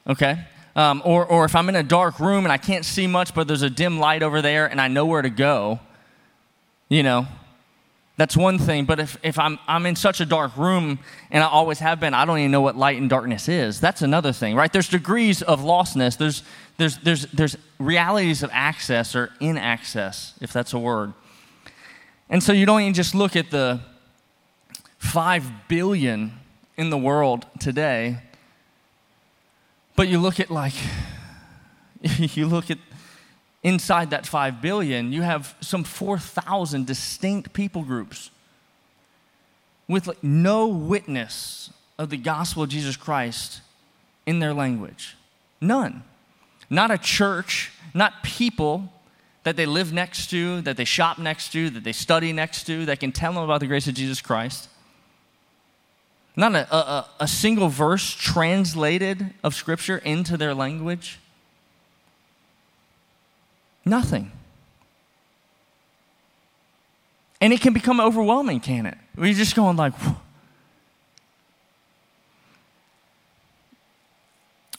Okay? 0.06 0.46
Um, 0.76 1.02
or, 1.06 1.26
or 1.26 1.46
if 1.46 1.56
I'm 1.56 1.70
in 1.70 1.76
a 1.76 1.84
dark 1.84 2.20
room 2.20 2.46
and 2.46 2.52
I 2.52 2.58
can't 2.58 2.86
see 2.86 3.08
much, 3.08 3.34
but 3.34 3.48
there's 3.48 3.62
a 3.62 3.70
dim 3.70 4.00
light 4.00 4.22
over 4.22 4.42
there 4.42 4.68
and 4.68 4.80
I 4.80 4.88
know 4.90 5.06
where 5.06 5.22
to 5.22 5.30
go, 5.30 5.80
you 6.90 7.04
know, 7.04 7.26
that's 8.22 8.38
one 8.38 8.60
thing. 8.60 8.86
But 8.86 9.00
if, 9.00 9.18
if 9.24 9.40
I'm, 9.40 9.58
I'm 9.68 9.88
in 9.88 9.96
such 9.96 10.22
a 10.22 10.28
dark 10.28 10.56
room 10.56 11.00
and 11.32 11.44
I 11.44 11.48
always 11.48 11.80
have 11.80 12.00
been, 12.00 12.14
I 12.14 12.24
don't 12.24 12.38
even 12.38 12.52
know 12.52 12.62
what 12.62 12.78
light 12.78 13.02
and 13.02 13.10
darkness 13.10 13.50
is, 13.50 13.82
that's 13.82 14.04
another 14.04 14.32
thing, 14.32 14.54
right? 14.56 14.72
There's 14.72 14.90
degrees 14.90 15.42
of 15.42 15.62
lostness, 15.62 16.20
there's, 16.20 16.44
there's, 16.78 17.00
there's, 17.00 17.26
there's 17.32 17.58
realities 17.80 18.44
of 18.44 18.52
access 18.54 19.16
or 19.16 19.32
in 19.40 19.58
access, 19.58 20.36
if 20.40 20.54
that's 20.54 20.72
a 20.72 20.78
word. 20.78 21.14
And 22.30 22.44
so 22.44 22.54
you 22.54 22.68
don't 22.68 22.82
even 22.82 22.94
just 22.94 23.16
look 23.16 23.36
at 23.36 23.50
the 23.50 23.80
5 25.00 25.68
billion 25.68 26.34
in 26.78 26.92
the 26.92 27.00
world 27.00 27.48
today. 27.60 28.20
But 29.96 30.10
you 30.10 30.20
look 30.20 30.40
at 30.40 30.52
like, 30.52 30.76
you 32.04 32.46
look 32.46 32.70
at 32.70 32.78
inside 33.64 34.10
that 34.10 34.26
5 34.26 34.62
billion, 34.62 35.12
you 35.12 35.22
have 35.22 35.56
some 35.62 35.84
4,000 35.84 36.86
distinct 36.86 37.54
people 37.54 37.84
groups 37.84 38.32
with 39.88 40.08
like 40.08 40.24
no 40.24 40.68
witness 40.68 41.72
of 41.98 42.10
the 42.10 42.18
gospel 42.18 42.64
of 42.64 42.70
Jesus 42.70 42.96
Christ 42.96 43.62
in 44.26 44.40
their 44.40 44.54
language. 44.54 45.16
None. 45.60 46.04
Not 46.70 46.90
a 46.90 46.98
church, 46.98 47.72
not 47.94 48.24
people 48.24 48.92
that 49.44 49.56
they 49.56 49.66
live 49.66 49.92
next 49.92 50.30
to, 50.30 50.62
that 50.62 50.78
they 50.78 50.86
shop 50.86 51.18
next 51.18 51.52
to, 51.52 51.70
that 51.72 51.84
they 51.84 51.92
study 51.92 52.32
next 52.32 52.64
to, 52.66 52.86
that 52.86 53.00
can 53.00 53.12
tell 53.12 53.34
them 53.34 53.44
about 53.44 53.60
the 53.60 53.68
grace 53.68 53.88
of 53.88 53.94
Jesus 53.94 54.22
Christ. 54.22 54.70
Not 56.36 56.56
a, 56.56 56.74
a, 56.74 57.10
a 57.22 57.28
single 57.28 57.68
verse 57.68 58.14
translated 58.14 59.34
of 59.44 59.54
Scripture 59.54 59.98
into 59.98 60.38
their 60.38 60.54
language. 60.54 61.20
Nothing. 63.86 64.32
And 67.40 67.52
it 67.52 67.62
can 67.62 67.74
become 67.74 68.00
overwhelming, 68.00 68.60
can 68.60 68.86
it? 68.86 68.98
We're 69.16 69.34
just 69.34 69.56
going 69.56 69.78
like, 69.78 69.94
Whew. 69.96 70.16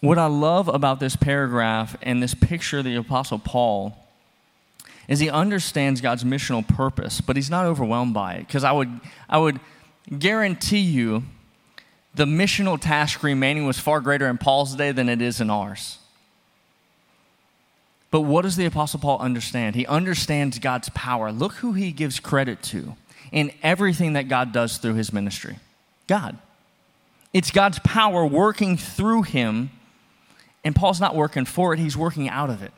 what 0.03 0.19
I 0.19 0.27
love 0.27 0.67
about 0.67 0.99
this 0.99 1.15
paragraph 1.15 1.97
and 2.03 2.21
this 2.21 2.35
picture 2.35 2.79
of 2.79 2.85
the 2.85 2.97
Apostle 2.97 3.39
Paul 3.39 3.97
is 5.07 5.21
he 5.21 5.31
understands 5.31 6.01
God's 6.01 6.25
missional 6.25 6.67
purpose, 6.67 7.21
but 7.21 7.37
he's 7.37 7.49
not 7.49 7.67
overwhelmed 7.67 8.13
by 8.13 8.35
it. 8.35 8.47
Because 8.47 8.65
I 8.65 8.73
would, 8.73 8.91
I 9.29 9.39
would 9.39 9.61
guarantee 10.19 10.81
you 10.81 11.23
the 12.15 12.25
missional 12.25 12.81
task 12.81 13.23
remaining 13.23 13.65
was 13.65 13.79
far 13.79 14.01
greater 14.01 14.27
in 14.29 14.39
Paul's 14.39 14.75
day 14.75 14.91
than 14.91 15.09
it 15.09 15.23
is 15.23 15.41
in 15.41 15.51
ours. 15.51 15.99
But 18.13 18.21
what 18.21 18.43
does 18.43 18.57
the 18.57 18.67
Apostle 18.67 19.01
Paul 19.01 19.19
understand? 19.19 19.75
He 19.75 19.87
understands 19.87 20.59
God's 20.61 20.91
power. 20.91 21.33
Look 21.33 21.55
who 21.55 21.73
he 21.73 21.93
gives 21.93 22.21
credit 22.21 22.63
to 22.65 22.95
in 23.33 23.51
everything 23.63 24.13
that 24.13 24.29
God 24.29 24.53
does 24.53 24.77
through 24.77 24.95
his 24.95 25.13
ministry 25.13 25.57
God. 26.07 26.39
It's 27.33 27.51
God's 27.51 27.79
power 27.79 28.27
working 28.27 28.77
through 28.77 29.23
him, 29.23 29.71
and 30.63 30.77
Paul's 30.77 31.01
not 31.01 31.17
working 31.17 31.47
for 31.47 31.73
it, 31.73 31.79
he's 31.79 31.97
working 31.97 32.29
out 32.29 32.51
of 32.51 32.63
it. 32.63 32.73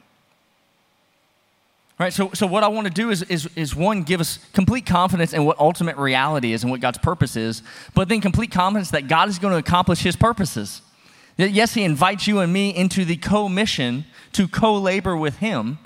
Right, 1.99 2.13
so, 2.13 2.31
so 2.33 2.47
what 2.47 2.63
I 2.63 2.69
want 2.69 2.87
to 2.87 2.93
do 2.93 3.11
is, 3.11 3.23
is, 3.23 3.49
is 3.57 3.75
one, 3.75 4.05
give 4.05 4.21
us 4.21 4.39
complete 4.53 4.87
confidence 4.87 5.33
in 5.33 5.45
what 5.45 5.59
ultimate 5.59 5.97
reality 5.97 6.53
is 6.53 6.63
and 6.63 6.71
what 6.71 6.81
God's 6.81 6.99
purpose 6.99 7.35
is, 7.35 7.63
but 7.95 8.09
then 8.09 8.21
complete 8.21 8.53
confidence 8.53 8.91
that 8.93 9.09
God 9.09 9.29
is 9.29 9.41
going 9.41 9.53
to 9.53 9.59
accomplish 9.59 10.01
his 10.01 10.15
purposes. 10.15 10.81
Yes, 11.37 11.75
he 11.75 11.83
invites 11.83 12.27
you 12.27 12.39
and 12.39 12.53
me 12.53 12.75
into 12.75 13.05
the 13.05 13.17
co 13.17 13.49
mission 13.49 14.05
to 14.33 14.47
co 14.47 14.75
labor 14.75 15.17
with 15.17 15.39
him. 15.39 15.79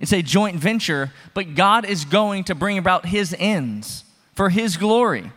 It's 0.00 0.12
a 0.12 0.22
joint 0.22 0.56
venture, 0.56 1.12
but 1.32 1.54
God 1.54 1.86
is 1.86 2.04
going 2.04 2.44
to 2.44 2.54
bring 2.54 2.76
about 2.76 3.06
his 3.06 3.34
ends 3.38 4.04
for 4.34 4.50
his 4.50 4.76
glory. 4.76 5.30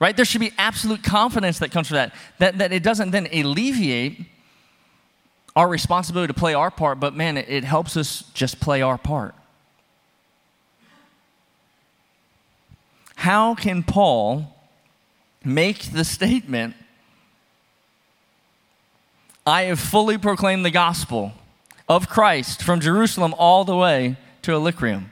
Right? 0.00 0.16
There 0.16 0.24
should 0.24 0.40
be 0.40 0.52
absolute 0.58 1.02
confidence 1.02 1.58
that 1.58 1.70
comes 1.70 1.88
from 1.88 1.96
that, 1.96 2.14
that, 2.38 2.58
that 2.58 2.72
it 2.72 2.82
doesn't 2.82 3.10
then 3.10 3.28
alleviate 3.32 4.20
our 5.56 5.68
responsibility 5.68 6.32
to 6.32 6.38
play 6.38 6.54
our 6.54 6.70
part, 6.70 6.98
but 6.98 7.14
man, 7.14 7.36
it, 7.36 7.48
it 7.48 7.64
helps 7.64 7.96
us 7.96 8.24
just 8.34 8.60
play 8.60 8.82
our 8.82 8.98
part. 8.98 9.34
How 13.16 13.54
can 13.54 13.82
Paul 13.82 14.54
make 15.44 15.92
the 15.92 16.04
statement, 16.04 16.74
I 19.46 19.64
have 19.64 19.78
fully 19.78 20.16
proclaimed 20.16 20.64
the 20.64 20.70
gospel 20.70 21.32
of 21.86 22.08
Christ 22.08 22.62
from 22.62 22.80
Jerusalem 22.80 23.34
all 23.36 23.64
the 23.64 23.76
way 23.76 24.16
to 24.42 24.52
Illyricum? 24.52 25.10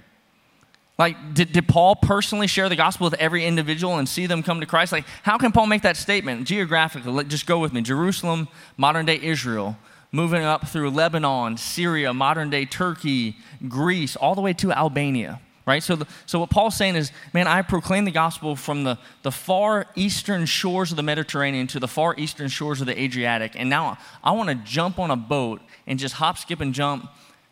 Like, 0.98 1.34
did, 1.34 1.52
did 1.52 1.68
Paul 1.68 1.96
personally 1.96 2.46
share 2.46 2.68
the 2.68 2.76
gospel 2.76 3.06
with 3.06 3.14
every 3.14 3.44
individual 3.44 3.98
and 3.98 4.08
see 4.08 4.26
them 4.26 4.42
come 4.42 4.60
to 4.60 4.66
Christ? 4.66 4.92
Like, 4.92 5.04
how 5.22 5.36
can 5.36 5.52
Paul 5.52 5.66
make 5.66 5.82
that 5.82 5.96
statement 5.96 6.46
geographically? 6.46 7.12
Let, 7.12 7.28
Just 7.28 7.46
go 7.46 7.58
with 7.58 7.72
me. 7.72 7.82
Jerusalem, 7.82 8.48
modern 8.76 9.04
day 9.04 9.18
Israel, 9.20 9.76
moving 10.12 10.42
up 10.44 10.68
through 10.68 10.90
Lebanon, 10.90 11.58
Syria, 11.58 12.14
modern 12.14 12.48
day 12.48 12.64
Turkey, 12.64 13.36
Greece, 13.68 14.16
all 14.16 14.34
the 14.34 14.40
way 14.40 14.52
to 14.54 14.72
Albania. 14.72 15.40
Right? 15.64 15.82
So, 15.82 15.94
the, 15.94 16.06
so 16.26 16.40
what 16.40 16.50
Paul's 16.50 16.76
saying 16.76 16.96
is, 16.96 17.12
man, 17.32 17.46
I 17.46 17.62
proclaim 17.62 18.04
the 18.04 18.10
gospel 18.10 18.56
from 18.56 18.82
the, 18.82 18.98
the 19.22 19.30
far 19.30 19.86
eastern 19.94 20.44
shores 20.44 20.90
of 20.90 20.96
the 20.96 21.04
Mediterranean 21.04 21.68
to 21.68 21.78
the 21.78 21.86
far 21.86 22.16
eastern 22.18 22.48
shores 22.48 22.80
of 22.80 22.88
the 22.88 23.00
Adriatic. 23.00 23.52
And 23.54 23.70
now 23.70 23.96
I 24.24 24.32
want 24.32 24.48
to 24.48 24.56
jump 24.56 24.98
on 24.98 25.12
a 25.12 25.16
boat 25.16 25.60
and 25.86 26.00
just 26.00 26.14
hop, 26.14 26.36
skip, 26.36 26.60
and 26.60 26.74
jump 26.74 27.08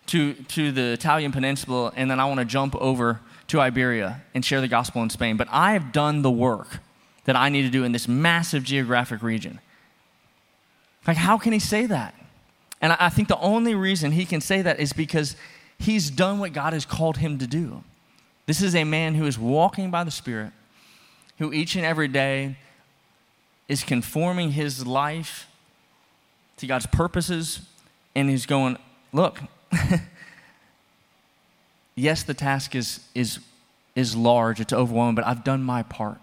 to, 0.06 0.34
to 0.34 0.72
the 0.72 0.92
Italian 0.92 1.30
peninsula, 1.30 1.92
and 1.94 2.10
then 2.10 2.18
I 2.18 2.24
want 2.24 2.40
to 2.40 2.44
jump 2.44 2.74
over 2.76 3.20
to 3.46 3.60
Iberia 3.60 4.22
and 4.34 4.44
share 4.44 4.60
the 4.60 4.68
gospel 4.68 5.02
in 5.02 5.10
Spain. 5.10 5.36
But 5.36 5.46
I 5.52 5.72
have 5.72 5.92
done 5.92 6.22
the 6.22 6.30
work 6.30 6.78
that 7.24 7.36
I 7.36 7.48
need 7.48 7.62
to 7.62 7.70
do 7.70 7.84
in 7.84 7.92
this 7.92 8.08
massive 8.08 8.64
geographic 8.64 9.22
region. 9.22 9.60
Like, 11.06 11.16
how 11.16 11.38
can 11.38 11.52
he 11.52 11.60
say 11.60 11.86
that? 11.86 12.14
And 12.80 12.92
I 12.92 13.08
think 13.08 13.28
the 13.28 13.38
only 13.38 13.74
reason 13.74 14.12
he 14.12 14.24
can 14.24 14.40
say 14.40 14.62
that 14.62 14.80
is 14.80 14.92
because 14.92 15.36
he's 15.78 16.10
done 16.10 16.38
what 16.38 16.52
God 16.52 16.72
has 16.72 16.84
called 16.84 17.18
him 17.18 17.38
to 17.38 17.46
do. 17.46 17.84
This 18.50 18.62
is 18.62 18.74
a 18.74 18.82
man 18.82 19.14
who 19.14 19.26
is 19.26 19.38
walking 19.38 19.92
by 19.92 20.02
the 20.02 20.10
Spirit, 20.10 20.50
who 21.38 21.52
each 21.52 21.76
and 21.76 21.84
every 21.84 22.08
day 22.08 22.56
is 23.68 23.84
conforming 23.84 24.50
his 24.50 24.84
life 24.84 25.46
to 26.56 26.66
God's 26.66 26.86
purposes, 26.86 27.60
and 28.16 28.28
he's 28.28 28.46
going, 28.46 28.76
Look, 29.12 29.38
yes, 31.94 32.24
the 32.24 32.34
task 32.34 32.74
is, 32.74 32.98
is, 33.14 33.38
is 33.94 34.16
large, 34.16 34.58
it's 34.58 34.72
overwhelming, 34.72 35.14
but 35.14 35.24
I've 35.24 35.44
done 35.44 35.62
my 35.62 35.84
part. 35.84 36.18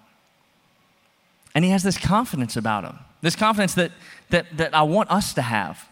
And 1.55 1.63
he 1.63 1.71
has 1.71 1.81
this 1.81 1.97
confidence 1.97 2.57
about 2.57 2.83
him, 2.83 2.99
this 3.21 3.37
confidence 3.37 3.73
that, 3.75 3.93
that, 4.31 4.47
that 4.57 4.75
I 4.75 4.81
want 4.81 5.09
us 5.09 5.33
to 5.35 5.41
have 5.41 5.87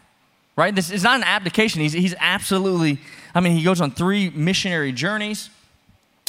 right? 0.58 0.74
This 0.74 0.90
is 0.90 1.02
not 1.02 1.16
an 1.16 1.24
abdication. 1.24 1.82
He's, 1.82 1.92
he's 1.92 2.14
absolutely, 2.18 2.98
I 3.34 3.40
mean, 3.40 3.54
he 3.54 3.62
goes 3.62 3.82
on 3.82 3.90
three 3.90 4.30
missionary 4.30 4.90
journeys 4.90 5.50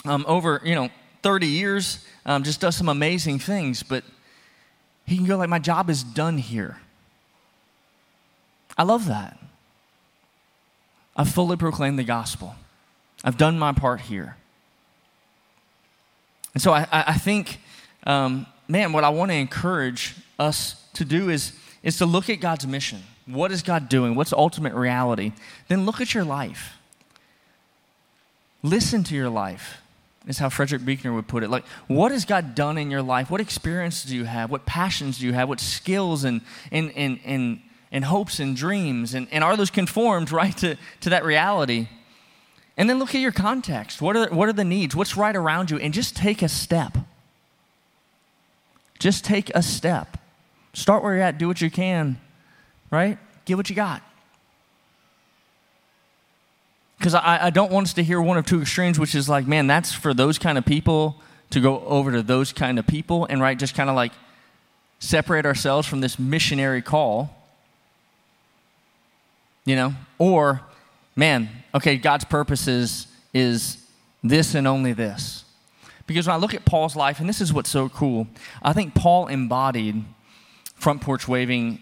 um, 0.06 0.26
over, 0.28 0.62
you 0.64 0.76
know, 0.76 0.90
30 1.24 1.48
years, 1.48 2.06
um, 2.26 2.44
just 2.44 2.62
does 2.62 2.76
some 2.76 2.90
amazing 2.90 3.40
things, 3.40 3.84
but 3.84 4.04
he 5.06 5.18
can 5.18 5.26
go 5.26 5.38
like, 5.38 5.50
my 5.50 5.60
job 5.60 5.90
is 5.90 6.04
done 6.04 6.38
here. 6.38 6.78
I 8.78 8.84
love 8.84 9.08
that. 9.08 9.38
I've 11.16 11.30
fully 11.30 11.58
proclaimed 11.58 11.98
the 11.98 12.04
gospel. 12.04 12.56
I've 13.24 13.38
done 13.38 13.58
my 13.58 13.72
part 13.72 14.02
here. 14.02 14.38
And 16.54 16.62
so 16.62 16.72
I, 16.72 16.88
I 16.92 17.18
think, 17.18 17.60
um, 18.06 18.46
man, 18.68 18.94
what 18.94 19.04
I 19.04 19.10
want 19.10 19.32
to 19.32 19.36
encourage 19.36 20.16
us 20.38 20.88
to 20.94 21.06
do 21.06 21.30
is, 21.30 21.54
is 21.84 21.98
to 21.98 22.06
look 22.06 22.30
at 22.30 22.40
God's 22.40 22.68
mission 22.68 23.02
what 23.28 23.52
is 23.52 23.62
God 23.62 23.90
doing? 23.90 24.16
What's 24.16 24.34
ultimate 24.34 24.74
reality? 24.74 25.34
Then 25.68 25.86
look 25.86 26.02
at 26.02 26.14
your 26.14 26.24
life. 26.24 26.78
Listen 28.64 29.04
to 29.04 29.16
your 29.16 29.30
life, 29.30 29.82
is 30.28 30.38
how 30.38 30.50
Frederick 30.50 30.84
Buechner 30.84 31.14
would 31.14 31.28
put 31.28 31.44
it. 31.44 31.50
Like, 31.50 31.66
what 31.88 32.12
has 32.12 32.26
God 32.26 32.54
done 32.54 32.78
in 32.78 32.92
your 32.92 33.02
life? 33.02 33.32
What 33.32 33.42
experiences 33.42 34.10
do 34.10 34.16
you 34.16 34.26
have? 34.26 34.52
What 34.52 34.66
passions 34.66 35.20
do 35.20 35.26
you 35.26 35.34
have? 35.34 35.48
What 35.48 35.60
skills 35.60 36.24
and, 36.24 36.42
and, 36.72 36.92
and, 36.96 37.20
and, 37.24 37.62
and 37.92 38.06
hopes 38.06 38.40
and 38.40 38.56
dreams? 38.56 39.14
And, 39.14 39.28
and 39.32 39.44
are 39.44 39.56
those 39.56 39.70
conformed, 39.70 40.32
right, 40.34 40.56
to, 40.58 40.76
to 41.02 41.10
that 41.10 41.24
reality? 41.24 41.88
And 42.76 42.90
then 42.90 43.00
look 43.00 43.16
at 43.16 43.22
your 43.22 43.32
context. 43.32 44.02
What 44.02 44.16
are, 44.16 44.30
what 44.30 44.50
are 44.50 44.54
the 44.54 44.66
needs? 44.66 44.96
What's 44.96 45.18
right 45.18 45.36
around 45.36 45.72
you? 45.72 45.78
And 45.78 45.94
just 45.94 46.16
take 46.16 46.42
a 46.42 46.50
step. 46.50 46.98
Just 49.00 49.24
take 49.24 49.50
a 49.56 49.64
step. 49.64 50.18
Start 50.74 51.04
where 51.04 51.16
you're 51.16 51.24
at, 51.24 51.38
do 51.38 51.48
what 51.48 51.62
you 51.62 51.72
can, 51.72 52.20
right? 52.92 53.18
Get 53.46 53.58
what 53.58 53.70
you 53.70 53.76
got. 53.76 54.04
Because 56.98 57.14
I, 57.14 57.46
I 57.46 57.50
don't 57.50 57.72
want 57.72 57.88
us 57.88 57.94
to 57.94 58.04
hear 58.04 58.22
one 58.22 58.38
of 58.38 58.46
two 58.46 58.62
extremes, 58.62 59.00
which 59.00 59.14
is 59.14 59.30
like, 59.30 59.48
man, 59.48 59.68
that's 59.68 59.94
for 59.94 60.14
those 60.14 60.40
kind 60.40 60.58
of 60.58 60.66
people 60.66 61.22
to 61.52 61.60
go 61.60 61.82
over 61.82 62.12
to 62.12 62.24
those 62.24 62.52
kind 62.52 62.80
of 62.80 62.88
people 62.88 63.26
and, 63.26 63.40
right, 63.42 63.58
just 63.58 63.76
kind 63.76 63.90
of 63.90 63.96
like 63.96 64.12
separate 65.00 65.46
ourselves 65.46 65.88
from 65.88 66.02
this 66.02 66.18
missionary 66.18 66.82
call. 66.82 67.36
You 69.66 69.76
know? 69.76 69.94
Or, 70.18 70.62
man, 71.16 71.50
okay, 71.76 71.98
God's 71.98 72.26
purpose 72.26 72.68
is, 72.68 73.08
is 73.34 73.78
this 74.24 74.56
and 74.56 74.68
only 74.68 74.94
this. 74.94 75.44
Because 76.08 76.26
when 76.26 76.34
I 76.34 76.40
look 76.40 76.54
at 76.54 76.66
Paul's 76.66 76.96
life, 76.96 77.20
and 77.20 77.28
this 77.28 77.42
is 77.42 77.54
what's 77.54 77.70
so 77.70 77.90
cool, 77.90 78.28
I 78.64 78.74
think 78.74 78.96
Paul 78.96 79.28
embodied 79.28 80.04
front 80.76 81.02
porch 81.02 81.28
waving 81.28 81.82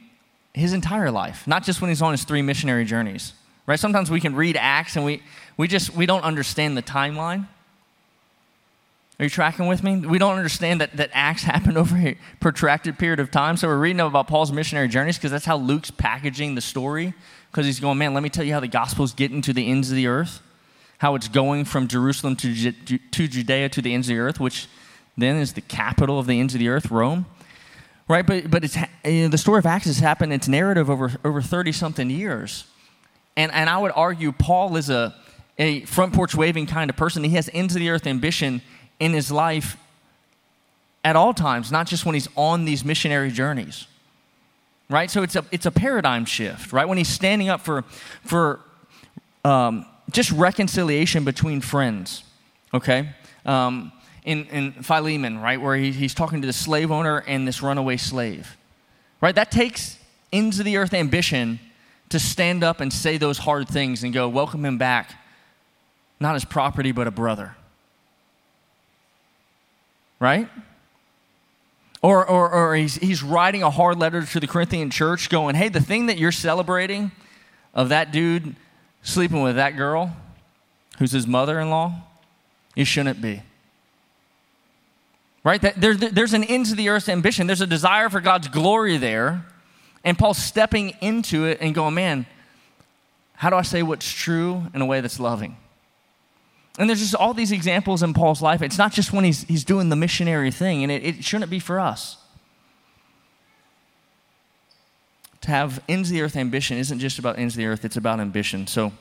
his 0.53 0.73
entire 0.73 1.11
life, 1.11 1.47
not 1.47 1.63
just 1.63 1.81
when 1.81 1.89
he's 1.89 2.01
on 2.01 2.11
his 2.11 2.23
three 2.23 2.41
missionary 2.41 2.85
journeys. 2.85 3.33
Right? 3.67 3.79
Sometimes 3.79 4.11
we 4.11 4.19
can 4.19 4.35
read 4.35 4.57
Acts 4.57 4.95
and 4.95 5.05
we, 5.05 5.23
we 5.57 5.67
just 5.67 5.93
we 5.95 6.05
don't 6.05 6.23
understand 6.23 6.77
the 6.77 6.83
timeline. 6.83 7.47
Are 9.17 9.23
you 9.23 9.29
tracking 9.29 9.67
with 9.67 9.81
me? 9.81 9.97
We 9.97 10.17
don't 10.17 10.35
understand 10.35 10.81
that, 10.81 10.97
that 10.97 11.09
Acts 11.13 11.43
happened 11.53 11.77
over 11.77 11.95
a 11.95 12.17
protracted 12.39 12.99
period 12.99 13.19
of 13.19 13.31
time. 13.31 13.57
So 13.57 13.67
we're 13.67 13.79
reading 13.79 14.01
about 14.01 14.27
Paul's 14.27 14.51
missionary 14.51 14.87
journeys 14.87 15.17
because 15.17 15.31
that's 15.31 15.45
how 15.45 15.57
Luke's 15.57 15.89
packaging 15.89 16.55
the 16.55 16.61
story. 16.61 17.13
Because 17.49 17.65
he's 17.65 17.79
going, 17.79 17.97
man, 17.97 18.13
let 18.13 18.21
me 18.21 18.29
tell 18.29 18.43
you 18.43 18.53
how 18.53 18.59
the 18.59 18.67
gospel's 18.67 19.13
getting 19.13 19.41
to 19.43 19.53
the 19.53 19.71
ends 19.71 19.89
of 19.89 19.95
the 19.95 20.07
earth, 20.07 20.41
how 20.97 21.15
it's 21.15 21.29
going 21.29 21.63
from 21.63 21.87
Jerusalem 21.87 22.35
to, 22.35 22.71
to 22.71 23.27
Judea 23.27 23.69
to 23.69 23.81
the 23.81 23.93
ends 23.93 24.09
of 24.09 24.15
the 24.15 24.19
earth, 24.19 24.41
which 24.41 24.67
then 25.17 25.37
is 25.37 25.53
the 25.53 25.61
capital 25.61 26.19
of 26.19 26.27
the 26.27 26.37
ends 26.37 26.53
of 26.53 26.59
the 26.59 26.67
earth, 26.67 26.91
Rome 26.91 27.25
right? 28.07 28.25
But, 28.25 28.51
but 28.51 28.63
it's, 28.63 28.77
you 29.03 29.23
know, 29.23 29.27
the 29.29 29.37
story 29.37 29.59
of 29.59 29.65
Acts 29.65 29.85
has 29.85 29.99
happened, 29.99 30.33
it's 30.33 30.47
narrative 30.47 30.89
over, 30.89 31.13
over 31.23 31.41
30 31.41 31.71
something 31.71 32.09
years. 32.09 32.65
And, 33.37 33.51
and 33.51 33.69
I 33.69 33.77
would 33.77 33.91
argue 33.95 34.31
Paul 34.31 34.75
is 34.77 34.89
a, 34.89 35.13
a 35.57 35.81
front 35.85 36.13
porch 36.13 36.35
waving 36.35 36.67
kind 36.67 36.89
of 36.89 36.95
person. 36.95 37.23
He 37.23 37.35
has 37.35 37.47
into 37.49 37.75
the 37.75 37.89
earth 37.89 38.07
ambition 38.07 38.61
in 38.99 39.13
his 39.13 39.31
life 39.31 39.77
at 41.03 41.15
all 41.15 41.33
times, 41.33 41.71
not 41.71 41.87
just 41.87 42.05
when 42.05 42.15
he's 42.15 42.29
on 42.35 42.65
these 42.65 42.83
missionary 42.83 43.31
journeys. 43.31 43.87
Right? 44.89 45.09
So 45.09 45.23
it's 45.23 45.35
a, 45.35 45.43
it's 45.51 45.65
a 45.65 45.71
paradigm 45.71 46.25
shift, 46.25 46.71
right? 46.71 46.87
When 46.87 46.97
he's 46.97 47.07
standing 47.09 47.49
up 47.49 47.61
for, 47.61 47.83
for 48.23 48.59
um, 49.43 49.85
just 50.11 50.31
reconciliation 50.31 51.23
between 51.23 51.59
friends, 51.61 52.23
okay? 52.73 53.09
Um, 53.45 53.91
in, 54.23 54.45
in 54.45 54.71
Philemon, 54.71 55.39
right, 55.39 55.59
where 55.59 55.75
he, 55.75 55.91
he's 55.91 56.13
talking 56.13 56.41
to 56.41 56.47
the 56.47 56.53
slave 56.53 56.91
owner 56.91 57.23
and 57.27 57.47
this 57.47 57.61
runaway 57.61 57.97
slave. 57.97 58.57
Right? 59.21 59.35
That 59.35 59.51
takes 59.51 59.97
into 60.31 60.63
the 60.63 60.77
earth 60.77 60.93
ambition 60.93 61.59
to 62.09 62.19
stand 62.19 62.63
up 62.63 62.81
and 62.81 62.91
say 62.91 63.17
those 63.17 63.37
hard 63.39 63.67
things 63.67 64.03
and 64.03 64.13
go, 64.13 64.27
welcome 64.29 64.63
him 64.63 64.77
back, 64.77 65.15
not 66.19 66.35
as 66.35 66.45
property, 66.45 66.91
but 66.91 67.07
a 67.07 67.11
brother. 67.11 67.55
Right? 70.19 70.47
Or, 72.01 72.25
or, 72.25 72.51
or 72.51 72.75
he's, 72.75 72.95
he's 72.95 73.23
writing 73.23 73.63
a 73.63 73.69
hard 73.69 73.97
letter 73.97 74.23
to 74.23 74.39
the 74.39 74.47
Corinthian 74.47 74.89
church 74.89 75.29
going, 75.29 75.55
hey, 75.55 75.69
the 75.69 75.81
thing 75.81 76.05
that 76.05 76.17
you're 76.17 76.31
celebrating 76.31 77.11
of 77.73 77.89
that 77.89 78.11
dude 78.11 78.55
sleeping 79.01 79.41
with 79.41 79.55
that 79.55 79.75
girl 79.75 80.15
who's 80.99 81.11
his 81.11 81.27
mother 81.27 81.59
in 81.59 81.69
law, 81.69 81.93
you 82.75 82.85
shouldn't 82.85 83.21
be 83.21 83.41
right? 85.45 85.61
That 85.61 85.79
there, 85.79 85.93
there's 85.95 86.33
an 86.33 86.43
end 86.43 86.65
to 86.65 86.75
the 86.75 86.89
earth's 86.89 87.07
ambition. 87.07 87.47
There's 87.47 87.61
a 87.61 87.67
desire 87.67 88.09
for 88.09 88.19
God's 88.19 88.49
glory 88.49 88.97
there. 88.97 89.45
And 90.05 90.17
Paul's 90.17 90.37
stepping 90.37 90.91
into 91.01 91.45
it 91.45 91.57
and 91.59 91.75
going, 91.75 91.95
man, 91.95 92.25
How 93.35 93.49
do 93.49 93.57
I 93.57 93.63
say 93.63 93.83
what's 93.83 94.09
true 94.09 94.63
in 94.73 94.81
a 94.81 94.85
way 94.85 95.01
that's 95.01 95.19
loving? 95.19 95.57
And 96.77 96.89
there's 96.89 96.99
just 96.99 97.15
all 97.15 97.33
these 97.33 97.51
examples 97.51 98.03
in 98.03 98.13
Paul's 98.13 98.41
life. 98.41 98.61
It's 98.61 98.77
not 98.77 98.91
just 98.91 99.13
when 99.13 99.23
he's, 99.23 99.43
he's 99.43 99.63
doing 99.63 99.89
the 99.89 99.95
missionary 99.95 100.51
thing, 100.51 100.83
and 100.83 100.91
it, 100.91 101.03
it 101.03 101.23
shouldn't 101.23 101.49
be 101.49 101.59
for 101.59 101.79
us. 101.79 102.17
To 105.41 105.51
have 105.51 105.81
ends 105.87 106.09
of 106.09 106.13
the 106.13 106.21
earth 106.21 106.35
ambition 106.35 106.77
isn't 106.77 106.99
just 106.99 107.19
about 107.19 107.37
ends 107.37 107.53
of 107.53 107.57
the 107.57 107.65
earth, 107.65 107.85
it's 107.85 107.97
about 107.97 108.19
ambition. 108.19 108.67
So 108.67 108.91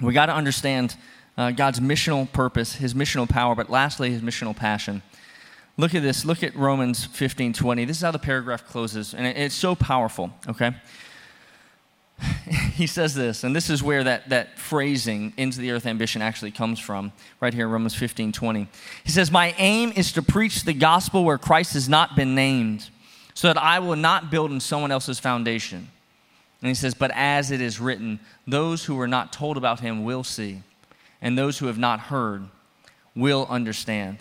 we 0.00 0.12
got 0.12 0.26
to 0.26 0.34
understand 0.34 0.96
uh, 1.36 1.50
God's 1.50 1.80
missional 1.80 2.30
purpose, 2.30 2.74
his 2.74 2.94
missional 2.94 3.28
power, 3.28 3.54
but 3.54 3.68
lastly, 3.68 4.10
his 4.10 4.22
missional 4.22 4.54
passion. 4.54 5.02
Look 5.76 5.94
at 5.94 6.02
this. 6.02 6.24
Look 6.24 6.42
at 6.42 6.54
Romans 6.54 7.04
15 7.04 7.52
20. 7.52 7.84
This 7.84 7.96
is 7.98 8.02
how 8.02 8.10
the 8.10 8.18
paragraph 8.18 8.66
closes, 8.66 9.14
and 9.14 9.26
it's 9.26 9.54
so 9.54 9.74
powerful, 9.74 10.30
okay? 10.48 10.74
he 12.74 12.86
says 12.86 13.14
this, 13.14 13.42
and 13.42 13.54
this 13.56 13.68
is 13.68 13.82
where 13.82 14.04
that, 14.04 14.28
that 14.28 14.58
phrasing, 14.58 15.32
into 15.36 15.58
the 15.58 15.72
earth 15.72 15.86
ambition, 15.86 16.22
actually 16.22 16.52
comes 16.52 16.78
from, 16.78 17.12
right 17.40 17.52
here, 17.52 17.66
Romans 17.66 17.94
15 17.94 18.32
20. 18.32 18.68
He 19.02 19.10
says, 19.10 19.30
My 19.30 19.54
aim 19.58 19.92
is 19.96 20.12
to 20.12 20.22
preach 20.22 20.64
the 20.64 20.74
gospel 20.74 21.24
where 21.24 21.38
Christ 21.38 21.74
has 21.74 21.88
not 21.88 22.14
been 22.14 22.34
named, 22.34 22.88
so 23.34 23.48
that 23.48 23.60
I 23.60 23.80
will 23.80 23.96
not 23.96 24.30
build 24.30 24.52
on 24.52 24.60
someone 24.60 24.92
else's 24.92 25.18
foundation. 25.18 25.88
And 26.60 26.68
he 26.68 26.74
says, 26.74 26.94
But 26.94 27.10
as 27.14 27.50
it 27.50 27.60
is 27.60 27.80
written, 27.80 28.20
those 28.46 28.84
who 28.84 28.94
were 28.94 29.08
not 29.08 29.32
told 29.32 29.56
about 29.56 29.80
him 29.80 30.04
will 30.04 30.24
see, 30.24 30.62
and 31.20 31.36
those 31.36 31.58
who 31.58 31.66
have 31.66 31.78
not 31.78 31.98
heard 32.00 32.44
will 33.16 33.46
understand. 33.50 34.18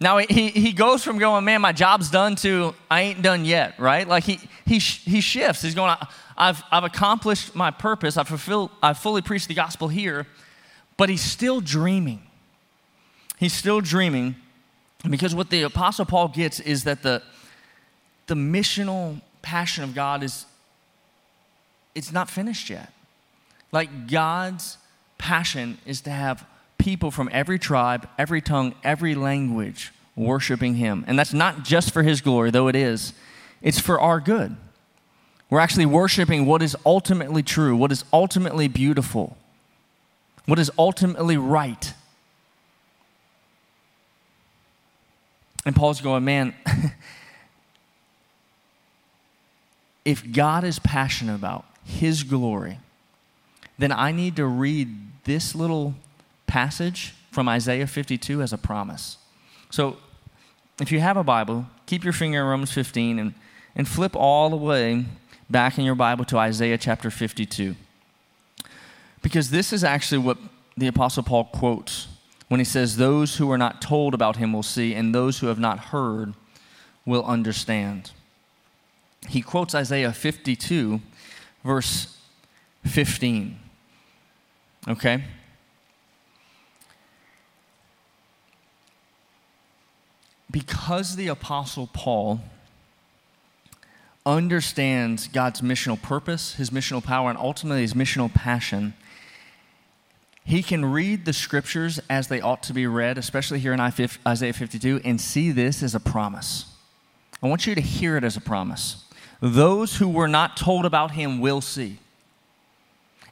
Now 0.00 0.18
he, 0.18 0.48
he 0.50 0.72
goes 0.72 1.02
from 1.02 1.18
going, 1.18 1.44
man, 1.44 1.60
my 1.60 1.72
job's 1.72 2.10
done 2.10 2.36
to 2.36 2.74
I 2.90 3.02
ain't 3.02 3.22
done 3.22 3.44
yet, 3.44 3.78
right? 3.80 4.06
Like 4.06 4.24
he, 4.24 4.38
he, 4.64 4.78
he 4.78 5.20
shifts. 5.20 5.62
He's 5.62 5.74
going, 5.74 5.96
I've, 6.36 6.62
I've 6.70 6.84
accomplished 6.84 7.54
my 7.54 7.72
purpose. 7.72 8.16
I've 8.16 8.28
fulfilled, 8.28 8.70
I've 8.80 8.98
fully 8.98 9.22
preached 9.22 9.48
the 9.48 9.54
gospel 9.54 9.88
here, 9.88 10.26
but 10.96 11.08
he's 11.08 11.22
still 11.22 11.60
dreaming. 11.60 12.22
He's 13.38 13.52
still 13.52 13.80
dreaming 13.80 14.36
because 15.08 15.34
what 15.34 15.50
the 15.50 15.62
Apostle 15.62 16.04
Paul 16.04 16.28
gets 16.28 16.60
is 16.60 16.84
that 16.84 17.02
the, 17.02 17.22
the 18.28 18.34
missional 18.34 19.20
passion 19.42 19.82
of 19.82 19.94
God 19.94 20.22
is, 20.22 20.46
it's 21.94 22.12
not 22.12 22.30
finished 22.30 22.70
yet. 22.70 22.92
Like 23.72 24.08
God's 24.08 24.78
passion 25.18 25.78
is 25.86 26.00
to 26.02 26.10
have 26.10 26.44
people 26.78 27.10
from 27.10 27.28
every 27.32 27.58
tribe, 27.58 28.08
every 28.16 28.40
tongue, 28.40 28.74
every 28.82 29.14
language 29.14 29.92
worshiping 30.16 30.74
Him. 30.74 31.04
And 31.06 31.18
that's 31.18 31.32
not 31.32 31.64
just 31.64 31.92
for 31.92 32.02
His 32.02 32.20
glory, 32.20 32.50
though 32.50 32.68
it 32.68 32.76
is, 32.76 33.12
it's 33.62 33.80
for 33.80 34.00
our 34.00 34.20
good. 34.20 34.56
We're 35.50 35.60
actually 35.60 35.86
worshiping 35.86 36.46
what 36.46 36.62
is 36.62 36.76
ultimately 36.84 37.42
true, 37.42 37.74
what 37.76 37.90
is 37.90 38.04
ultimately 38.12 38.68
beautiful, 38.68 39.36
what 40.46 40.58
is 40.58 40.70
ultimately 40.78 41.36
right. 41.36 41.94
And 45.64 45.74
Paul's 45.74 46.00
going, 46.00 46.24
man, 46.24 46.54
if 50.04 50.32
God 50.32 50.64
is 50.64 50.78
passionate 50.78 51.34
about 51.34 51.64
His 51.84 52.22
glory, 52.22 52.78
then 53.78 53.92
I 53.92 54.12
need 54.12 54.36
to 54.36 54.46
read 54.46 54.88
this 55.24 55.54
little 55.54 55.94
passage 56.48 57.14
from 57.30 57.48
Isaiah 57.48 57.86
52 57.86 58.42
as 58.42 58.52
a 58.52 58.58
promise. 58.58 59.18
So 59.70 59.98
if 60.80 60.90
you 60.90 60.98
have 60.98 61.16
a 61.16 61.22
Bible, 61.22 61.66
keep 61.86 62.02
your 62.02 62.12
finger 62.12 62.40
in 62.40 62.46
Romans 62.46 62.72
15 62.72 63.18
and, 63.18 63.34
and 63.76 63.86
flip 63.86 64.16
all 64.16 64.50
the 64.50 64.56
way 64.56 65.04
back 65.48 65.78
in 65.78 65.84
your 65.84 65.94
Bible 65.94 66.24
to 66.26 66.38
Isaiah 66.38 66.78
chapter 66.78 67.10
52. 67.10 67.76
Because 69.22 69.50
this 69.50 69.72
is 69.72 69.84
actually 69.84 70.18
what 70.18 70.38
the 70.76 70.86
Apostle 70.86 71.22
Paul 71.22 71.44
quotes 71.44 72.08
when 72.48 72.60
he 72.60 72.64
says, 72.64 72.96
Those 72.96 73.36
who 73.36 73.50
are 73.50 73.58
not 73.58 73.82
told 73.82 74.14
about 74.14 74.36
him 74.36 74.52
will 74.52 74.62
see, 74.62 74.94
and 74.94 75.14
those 75.14 75.38
who 75.38 75.48
have 75.48 75.58
not 75.58 75.78
heard 75.78 76.34
will 77.04 77.24
understand. 77.24 78.10
He 79.28 79.42
quotes 79.42 79.74
Isaiah 79.74 80.12
52, 80.12 81.00
verse 81.64 82.16
15. 82.84 83.58
Okay? 84.86 85.24
Because 90.50 91.16
the 91.16 91.28
Apostle 91.28 91.88
Paul 91.92 92.40
understands 94.24 95.28
God's 95.28 95.60
missional 95.62 96.00
purpose, 96.00 96.54
his 96.54 96.70
missional 96.70 97.02
power, 97.02 97.30
and 97.30 97.38
ultimately 97.38 97.82
his 97.82 97.94
missional 97.94 98.32
passion, 98.32 98.94
he 100.44 100.62
can 100.62 100.84
read 100.84 101.24
the 101.24 101.32
scriptures 101.32 102.00
as 102.08 102.28
they 102.28 102.40
ought 102.40 102.62
to 102.64 102.72
be 102.72 102.86
read, 102.86 103.18
especially 103.18 103.58
here 103.58 103.72
in 103.74 103.80
Isaiah 103.80 104.52
52, 104.52 105.02
and 105.04 105.20
see 105.20 105.50
this 105.50 105.82
as 105.82 105.94
a 105.94 106.00
promise. 106.00 106.66
I 107.42 107.48
want 107.48 107.66
you 107.66 107.74
to 107.74 107.80
hear 107.80 108.16
it 108.16 108.24
as 108.24 108.36
a 108.36 108.40
promise. 108.40 109.04
Those 109.40 109.96
who 109.96 110.08
were 110.08 110.28
not 110.28 110.56
told 110.56 110.84
about 110.84 111.12
him 111.12 111.40
will 111.40 111.60
see, 111.60 111.98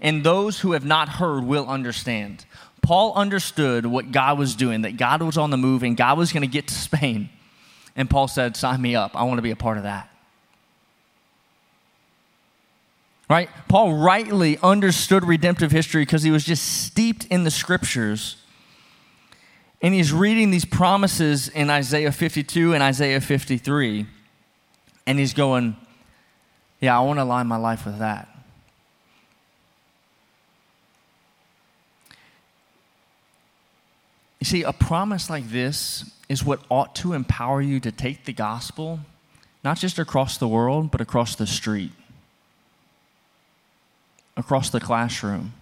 and 0.01 0.25
those 0.25 0.61
who 0.61 0.73
have 0.73 0.85
not 0.85 1.09
heard 1.09 1.45
will 1.45 1.67
understand. 1.67 2.45
Paul 2.87 3.15
understood 3.15 3.85
what 3.85 4.13
God 4.13 4.39
was 4.39 4.55
doing, 4.55 4.83
that 4.83 4.97
God 4.97 5.21
was 5.21 5.37
on 5.37 5.51
the 5.51 5.57
move 5.57 5.83
and 5.83 5.97
God 5.97 6.17
was 6.17 6.33
going 6.33 6.43
to 6.43 6.47
get 6.47 6.69
to 6.69 6.75
Spain. 6.75 7.29
And 7.97 8.09
Paul 8.09 8.29
said, 8.29 8.57
Sign 8.57 8.81
me 8.81 8.95
up. 8.95 9.17
I 9.17 9.25
want 9.25 9.39
to 9.39 9.43
be 9.43 9.51
a 9.51 9.57
part 9.57 9.77
of 9.77 9.83
that. 9.83 10.09
Right? 13.29 13.51
Paul 13.67 13.95
rightly 13.95 14.57
understood 14.59 15.25
redemptive 15.25 15.73
history 15.73 16.03
because 16.03 16.23
he 16.23 16.31
was 16.31 16.45
just 16.45 16.85
steeped 16.85 17.25
in 17.25 17.43
the 17.43 17.51
scriptures. 17.51 18.37
And 19.83 19.93
he's 19.93 20.13
reading 20.13 20.53
these 20.53 20.65
promises 20.65 21.49
in 21.49 21.71
Isaiah 21.71 22.13
52 22.13 22.73
and 22.73 22.85
Isaiah 22.85 23.21
53. 23.21 24.07
And 25.09 25.19
he's 25.19 25.35
going, 25.35 25.77
Yeah, 26.81 26.97
I 26.97 27.03
want 27.03 27.19
to 27.19 27.25
align 27.25 27.49
my 27.49 27.57
life 27.57 27.85
with 27.85 27.99
that. 27.99 28.29
See, 34.47 34.63
a 34.63 34.73
promise 34.73 35.29
like 35.29 35.51
this 35.51 36.11
is 36.29 36.45
what 36.45 36.61
ought 36.71 36.95
to 36.97 37.13
empower 37.13 37.61
you 37.61 37.81
to 37.81 37.93
take 37.93 38.25
the 38.25 38.33
gospel, 38.33 39.01
not 39.63 39.79
just 39.79 39.99
across 39.99 40.39
the 40.39 40.49
world, 40.49 40.91
but 40.91 41.01
across 41.01 41.35
the 41.35 41.47
street, 41.47 41.93
across 44.37 44.71
the 44.71 44.81
classroom. 44.81 45.53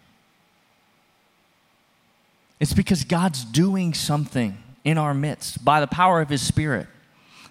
It's 2.61 2.73
because 2.73 3.05
God's 3.05 3.45
doing 3.45 3.95
something 3.95 4.57
in 4.85 4.99
our 4.99 5.15
midst 5.15 5.65
by 5.65 5.81
the 5.81 5.87
power 5.87 6.21
of 6.21 6.29
His 6.29 6.43
Spirit. 6.43 6.87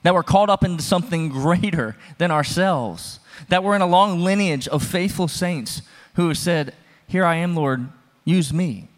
That 0.03 0.13
we're 0.13 0.23
called 0.23 0.49
up 0.49 0.63
into 0.63 0.83
something 0.83 1.29
greater 1.29 1.95
than 2.17 2.31
ourselves. 2.31 3.19
That 3.49 3.63
we're 3.63 3.75
in 3.75 3.81
a 3.81 3.87
long 3.87 4.21
lineage 4.21 4.67
of 4.67 4.83
faithful 4.83 5.27
saints 5.27 5.81
who 6.15 6.27
have 6.27 6.37
said, 6.37 6.73
Here 7.07 7.25
I 7.25 7.35
am, 7.35 7.55
Lord, 7.55 7.87
use 8.25 8.53
me. 8.53 8.89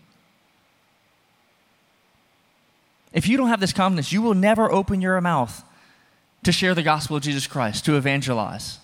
If 3.15 3.29
you 3.29 3.37
don't 3.37 3.47
have 3.47 3.61
this 3.61 3.71
confidence, 3.71 4.11
you 4.11 4.21
will 4.21 4.33
never 4.33 4.69
open 4.69 5.01
your 5.01 5.19
mouth 5.21 5.63
to 6.43 6.51
share 6.51 6.75
the 6.75 6.83
gospel 6.83 7.15
of 7.15 7.23
Jesus 7.23 7.47
Christ, 7.47 7.85
to 7.85 7.95
evangelize. 7.95 8.77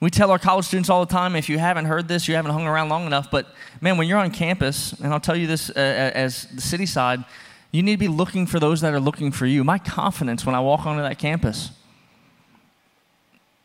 We 0.00 0.08
tell 0.08 0.30
our 0.30 0.38
college 0.38 0.64
students 0.64 0.88
all 0.88 1.04
the 1.04 1.12
time 1.12 1.36
if 1.36 1.50
you 1.50 1.58
haven't 1.58 1.84
heard 1.84 2.08
this, 2.08 2.26
you 2.26 2.34
haven't 2.34 2.52
hung 2.52 2.66
around 2.66 2.88
long 2.88 3.06
enough, 3.06 3.30
but 3.30 3.46
man, 3.82 3.98
when 3.98 4.08
you're 4.08 4.18
on 4.18 4.30
campus, 4.30 4.94
and 4.94 5.12
I'll 5.12 5.20
tell 5.20 5.36
you 5.36 5.46
this 5.46 5.68
uh, 5.70 5.74
as 5.74 6.46
the 6.46 6.62
city 6.62 6.86
side, 6.86 7.22
you 7.70 7.82
need 7.82 7.92
to 7.92 7.98
be 7.98 8.08
looking 8.08 8.46
for 8.46 8.58
those 8.58 8.80
that 8.80 8.94
are 8.94 9.00
looking 9.00 9.30
for 9.30 9.44
you. 9.44 9.62
My 9.62 9.78
confidence 9.78 10.46
when 10.46 10.54
I 10.54 10.60
walk 10.60 10.86
onto 10.86 11.02
that 11.02 11.18
campus, 11.18 11.70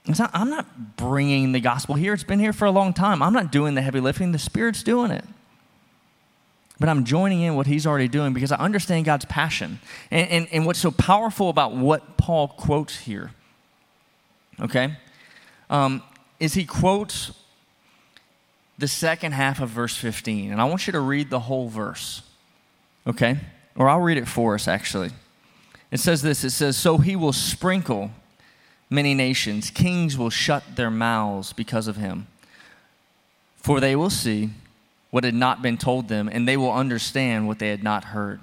not, 0.06 0.30
I'm 0.34 0.50
not 0.50 0.98
bringing 0.98 1.54
the 1.54 1.62
gospel 1.62 1.96
here. 1.96 2.14
It's 2.14 2.24
been 2.24 2.40
here 2.40 2.54
for 2.54 2.66
a 2.66 2.72
long 2.72 2.94
time. 2.94 3.22
I'm 3.22 3.34
not 3.34 3.52
doing 3.52 3.76
the 3.76 3.82
heavy 3.82 4.02
lifting, 4.02 4.34
the 4.34 4.40
Spirit's 4.40 4.84
doing 4.84 5.12
it 5.12 5.24
but 6.80 6.88
I'm 6.90 7.04
joining 7.04 7.42
in 7.42 7.56
what 7.56 7.68
he's 7.68 7.86
already 7.86 8.08
doing 8.08 8.34
because 8.34 8.52
I 8.52 8.58
understand 8.58 9.06
God's 9.06 9.26
passion. 9.26 9.80
And, 10.12 10.30
and, 10.30 10.48
and 10.52 10.66
what's 10.66 10.80
so 10.80 10.92
powerful 10.92 11.50
about 11.50 11.76
what 11.76 12.18
Paul 12.18 12.48
quotes 12.48 13.00
here, 13.00 13.32
okay, 14.62 14.94
um, 15.70 16.02
is 16.40 16.54
he 16.54 16.66
quotes 16.66 17.32
the 18.80 18.88
second 18.88 19.34
half 19.34 19.60
of 19.60 19.70
verse 19.70 19.96
15. 19.98 20.52
And 20.52 20.62
I 20.62 20.64
want 20.64 20.88
you 20.88 20.94
to 20.94 21.02
read 21.02 21.30
the 21.30 21.42
whole 21.42 21.68
verse, 21.68 22.22
okay? 23.06 23.38
Or 23.76 23.90
I'll 23.90 24.00
read 24.00 24.18
it 24.18 24.28
for 24.28 24.56
us, 24.56 24.68
actually. 24.68 25.12
It 25.92 26.00
says 26.00 26.22
this 26.22 26.44
it 26.44 26.52
says, 26.52 26.78
So 26.78 26.98
he 26.98 27.16
will 27.16 27.34
sprinkle 27.34 28.12
many 28.90 29.14
nations, 29.14 29.70
kings 29.70 30.18
will 30.18 30.30
shut 30.30 30.64
their 30.76 30.90
mouths 30.90 31.52
because 31.52 31.88
of 31.88 31.98
him. 31.98 32.28
For 33.58 33.82
they 33.82 33.96
will 33.96 34.10
see 34.10 34.52
what 35.10 35.24
had 35.24 35.34
not 35.34 35.62
been 35.62 35.78
told 35.78 36.08
them, 36.08 36.30
and 36.32 36.48
they 36.48 36.58
will 36.58 36.72
understand 36.72 37.48
what 37.48 37.60
they 37.60 37.70
had 37.70 37.84
not 37.84 38.06
heard. 38.06 38.40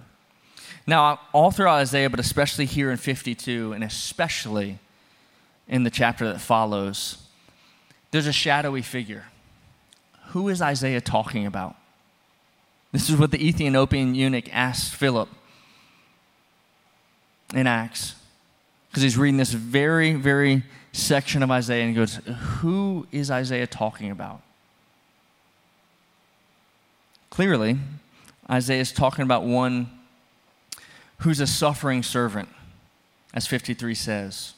Now, 0.86 1.20
all 1.32 1.50
throughout 1.50 1.76
Isaiah, 1.76 2.10
but 2.10 2.20
especially 2.20 2.64
here 2.64 2.90
in 2.90 2.96
52, 2.96 3.72
and 3.72 3.82
especially 3.82 4.78
in 5.68 5.82
the 5.82 5.90
chapter 5.90 6.30
that 6.32 6.40
follows, 6.40 7.18
there's 8.10 8.26
a 8.26 8.32
shadowy 8.32 8.82
figure 8.82 9.26
who 10.28 10.48
is 10.48 10.60
Isaiah 10.60 11.00
talking 11.00 11.46
about? 11.46 11.76
This 12.92 13.08
is 13.08 13.16
what 13.16 13.30
the 13.30 13.46
Ethiopian 13.46 14.14
eunuch 14.14 14.52
asked 14.52 14.94
Philip 14.94 15.28
in 17.54 17.66
Acts. 17.66 18.14
Because 18.88 19.02
he's 19.02 19.16
reading 19.16 19.36
this 19.36 19.52
very, 19.52 20.14
very 20.14 20.62
section 20.92 21.42
of 21.42 21.50
Isaiah 21.50 21.84
and 21.84 21.90
he 21.90 21.96
goes, 21.96 22.16
Who 22.60 23.06
is 23.12 23.30
Isaiah 23.30 23.66
talking 23.66 24.10
about? 24.10 24.42
Clearly, 27.36 27.76
Isaiah 28.50 28.80
is 28.80 28.92
talking 28.92 29.22
about 29.22 29.44
one 29.44 29.90
who's 31.18 31.38
a 31.38 31.46
suffering 31.46 32.02
servant, 32.02 32.48
as 33.34 33.46
53 33.46 33.94
says. 33.94 34.54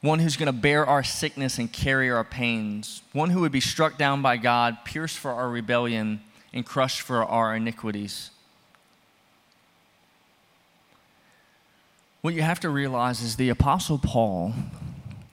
One 0.00 0.20
who's 0.20 0.36
going 0.36 0.46
to 0.46 0.52
bear 0.52 0.86
our 0.86 1.02
sickness 1.02 1.58
and 1.58 1.72
carry 1.72 2.08
our 2.08 2.22
pains. 2.22 3.02
One 3.12 3.30
who 3.30 3.40
would 3.40 3.50
be 3.50 3.60
struck 3.60 3.98
down 3.98 4.22
by 4.22 4.36
God, 4.36 4.84
pierced 4.84 5.18
for 5.18 5.32
our 5.32 5.48
rebellion, 5.48 6.20
and 6.52 6.64
crushed 6.64 7.00
for 7.00 7.24
our 7.24 7.56
iniquities. 7.56 8.30
What 12.20 12.34
you 12.34 12.42
have 12.42 12.60
to 12.60 12.70
realize 12.70 13.22
is 13.22 13.34
the 13.34 13.48
Apostle 13.48 13.98
Paul 13.98 14.54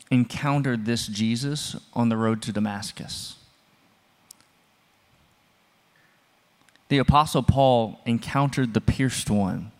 encountered 0.09 0.85
this 0.85 1.05
Jesus 1.05 1.75
on 1.93 2.09
the 2.09 2.17
road 2.17 2.41
to 2.41 2.51
Damascus. 2.51 3.35
The 6.89 6.97
Apostle 6.97 7.43
Paul 7.43 7.99
encountered 8.05 8.73
the 8.73 8.81
pierced 8.81 9.29
one. 9.29 9.71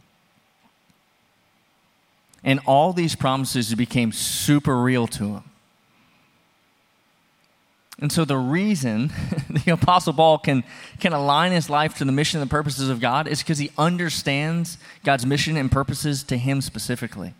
And 2.43 2.59
all 2.65 2.93
these 2.93 3.15
promises 3.15 3.73
became 3.75 4.11
super 4.11 4.81
real 4.81 5.07
to 5.07 5.35
him. 5.35 5.43
And 8.01 8.11
so 8.11 8.23
the 8.23 8.37
reason 8.37 9.11
the 9.65 9.73
Apostle 9.73 10.13
Paul 10.13 10.37
can, 10.37 10.63
can 10.99 11.11
align 11.11 11.51
his 11.51 11.69
life 11.69 11.95
to 11.97 12.05
the 12.05 12.11
mission 12.11 12.39
and 12.39 12.49
the 12.49 12.51
purposes 12.51 12.89
of 12.89 13.01
God 13.01 13.27
is 13.27 13.39
because 13.39 13.57
he 13.57 13.71
understands 13.77 14.77
God's 15.03 15.25
mission 15.25 15.57
and 15.57 15.69
purposes 15.69 16.23
to 16.23 16.37
him 16.37 16.61
specifically. 16.61 17.33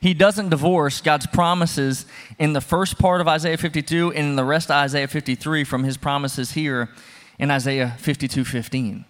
He 0.00 0.14
doesn't 0.14 0.48
divorce 0.48 1.00
God's 1.00 1.26
promises 1.28 2.04
in 2.38 2.52
the 2.52 2.60
first 2.60 2.98
part 2.98 3.20
of 3.20 3.28
Isaiah 3.28 3.56
52 3.56 4.12
and 4.12 4.30
in 4.30 4.36
the 4.36 4.44
rest 4.44 4.66
of 4.66 4.74
Isaiah 4.74 5.08
53 5.08 5.64
from 5.64 5.84
his 5.84 5.96
promises 5.96 6.52
here 6.52 6.90
in 7.38 7.50
Isaiah 7.50 7.94
52 7.98 8.44
15. 8.44 9.04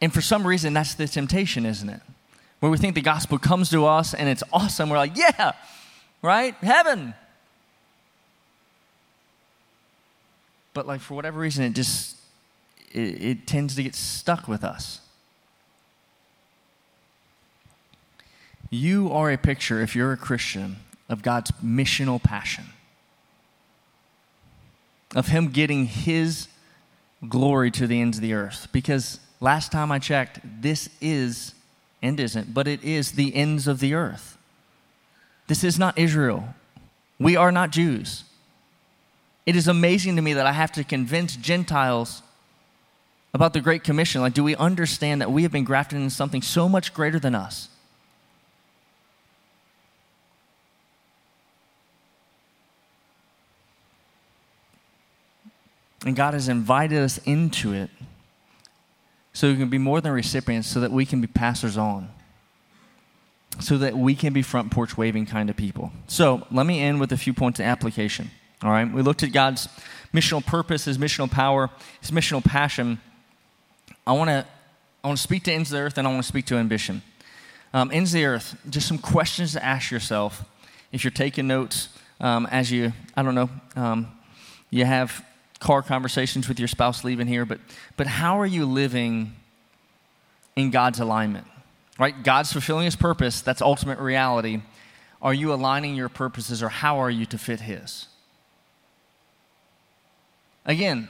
And 0.00 0.12
for 0.12 0.20
some 0.20 0.46
reason, 0.46 0.72
that's 0.74 0.94
the 0.94 1.08
temptation, 1.08 1.64
isn't 1.64 1.88
it? 1.88 2.00
Where 2.60 2.70
we 2.70 2.78
think 2.78 2.94
the 2.94 3.02
gospel 3.02 3.38
comes 3.38 3.70
to 3.70 3.86
us 3.86 4.14
and 4.14 4.28
it's 4.28 4.42
awesome. 4.52 4.90
We're 4.90 4.98
like, 4.98 5.16
yeah, 5.16 5.52
right? 6.22 6.54
Heaven. 6.56 7.14
but 10.76 10.86
like 10.86 11.00
for 11.00 11.14
whatever 11.14 11.40
reason, 11.40 11.64
it 11.64 11.72
just 11.72 12.18
it, 12.92 13.22
it 13.22 13.46
tends 13.46 13.74
to 13.76 13.82
get 13.82 13.94
stuck 13.94 14.46
with 14.46 14.62
us. 14.62 15.00
You 18.68 19.10
are 19.10 19.32
a 19.32 19.38
picture, 19.38 19.80
if 19.80 19.96
you're 19.96 20.12
a 20.12 20.18
Christian, 20.18 20.76
of 21.08 21.22
God's 21.22 21.50
missional 21.64 22.22
passion, 22.22 22.66
of 25.14 25.28
Him 25.28 25.48
getting 25.48 25.86
His 25.86 26.48
glory 27.26 27.70
to 27.70 27.86
the 27.86 27.98
ends 27.98 28.18
of 28.18 28.22
the 28.22 28.34
earth. 28.34 28.68
Because 28.70 29.18
last 29.40 29.72
time 29.72 29.92
I 29.92 29.98
checked, 29.98 30.40
this 30.60 30.88
is, 31.00 31.54
and 32.02 32.18
isn't, 32.18 32.52
but 32.54 32.66
it 32.66 32.82
is 32.82 33.12
the 33.12 33.34
ends 33.34 33.66
of 33.66 33.80
the 33.80 33.94
earth. 33.94 34.36
This 35.46 35.62
is 35.62 35.78
not 35.78 35.98
Israel. 35.98 36.54
We 37.18 37.36
are 37.36 37.52
not 37.52 37.70
Jews. 37.70 38.24
It 39.44 39.54
is 39.54 39.68
amazing 39.68 40.16
to 40.16 40.22
me 40.22 40.32
that 40.34 40.46
I 40.46 40.52
have 40.52 40.72
to 40.72 40.84
convince 40.84 41.36
Gentiles 41.36 42.22
about 43.32 43.52
the 43.52 43.60
Great 43.60 43.84
Commission. 43.84 44.20
Like, 44.20 44.34
do 44.34 44.42
we 44.42 44.56
understand 44.56 45.20
that 45.20 45.30
we 45.30 45.42
have 45.44 45.52
been 45.52 45.64
grafted 45.64 45.98
into 45.98 46.14
something 46.14 46.42
so 46.42 46.68
much 46.68 46.92
greater 46.92 47.20
than 47.20 47.34
us? 47.34 47.68
And 56.04 56.14
God 56.14 56.34
has 56.34 56.48
invited 56.48 56.98
us 56.98 57.18
into 57.18 57.72
it 57.72 57.90
so 59.36 59.50
we 59.50 59.56
can 59.58 59.68
be 59.68 59.76
more 59.76 60.00
than 60.00 60.12
recipients, 60.12 60.66
so 60.66 60.80
that 60.80 60.90
we 60.90 61.04
can 61.04 61.20
be 61.20 61.26
passers 61.26 61.76
on, 61.76 62.08
so 63.60 63.76
that 63.76 63.94
we 63.94 64.14
can 64.14 64.32
be 64.32 64.40
front 64.40 64.70
porch 64.70 64.96
waving 64.96 65.26
kind 65.26 65.50
of 65.50 65.56
people. 65.56 65.92
So 66.06 66.46
let 66.50 66.64
me 66.64 66.80
end 66.80 67.00
with 67.00 67.12
a 67.12 67.18
few 67.18 67.34
points 67.34 67.60
of 67.60 67.66
application. 67.66 68.30
All 68.62 68.70
right, 68.70 68.90
we 68.90 69.02
looked 69.02 69.22
at 69.22 69.32
God's 69.32 69.68
missional 70.14 70.44
purpose, 70.44 70.86
His 70.86 70.96
missional 70.96 71.30
power, 71.30 71.68
His 72.00 72.12
missional 72.12 72.42
passion. 72.42 72.98
I 74.06 74.12
want 74.12 74.30
to 74.30 74.46
I 75.04 75.06
want 75.08 75.18
to 75.18 75.22
speak 75.22 75.42
to 75.44 75.52
ends 75.52 75.70
of 75.70 75.76
the 75.76 75.82
earth, 75.82 75.98
and 75.98 76.08
I 76.08 76.10
want 76.10 76.22
to 76.22 76.28
speak 76.28 76.46
to 76.46 76.56
ambition. 76.56 77.02
Um, 77.74 77.90
ends 77.92 78.14
of 78.14 78.20
the 78.20 78.24
earth. 78.24 78.56
Just 78.70 78.88
some 78.88 78.96
questions 78.96 79.52
to 79.52 79.62
ask 79.62 79.90
yourself 79.90 80.46
if 80.92 81.04
you're 81.04 81.10
taking 81.10 81.46
notes 81.46 81.90
um, 82.22 82.46
as 82.50 82.72
you 82.72 82.94
I 83.14 83.22
don't 83.22 83.34
know 83.34 83.50
um, 83.76 84.08
you 84.70 84.86
have 84.86 85.22
car 85.58 85.82
conversations 85.82 86.48
with 86.48 86.58
your 86.58 86.68
spouse 86.68 87.04
leaving 87.04 87.26
here, 87.26 87.44
but 87.44 87.60
but 87.96 88.06
how 88.06 88.40
are 88.40 88.46
you 88.46 88.66
living 88.66 89.34
in 90.54 90.70
God's 90.70 91.00
alignment? 91.00 91.46
Right, 91.98 92.22
God's 92.22 92.52
fulfilling 92.52 92.84
His 92.84 92.96
purpose. 92.96 93.40
That's 93.40 93.62
ultimate 93.62 93.98
reality. 93.98 94.62
Are 95.22 95.32
you 95.32 95.52
aligning 95.52 95.94
your 95.94 96.10
purposes, 96.10 96.62
or 96.62 96.68
how 96.68 96.98
are 96.98 97.10
you 97.10 97.24
to 97.26 97.38
fit 97.38 97.60
His? 97.60 98.06
Again, 100.66 101.08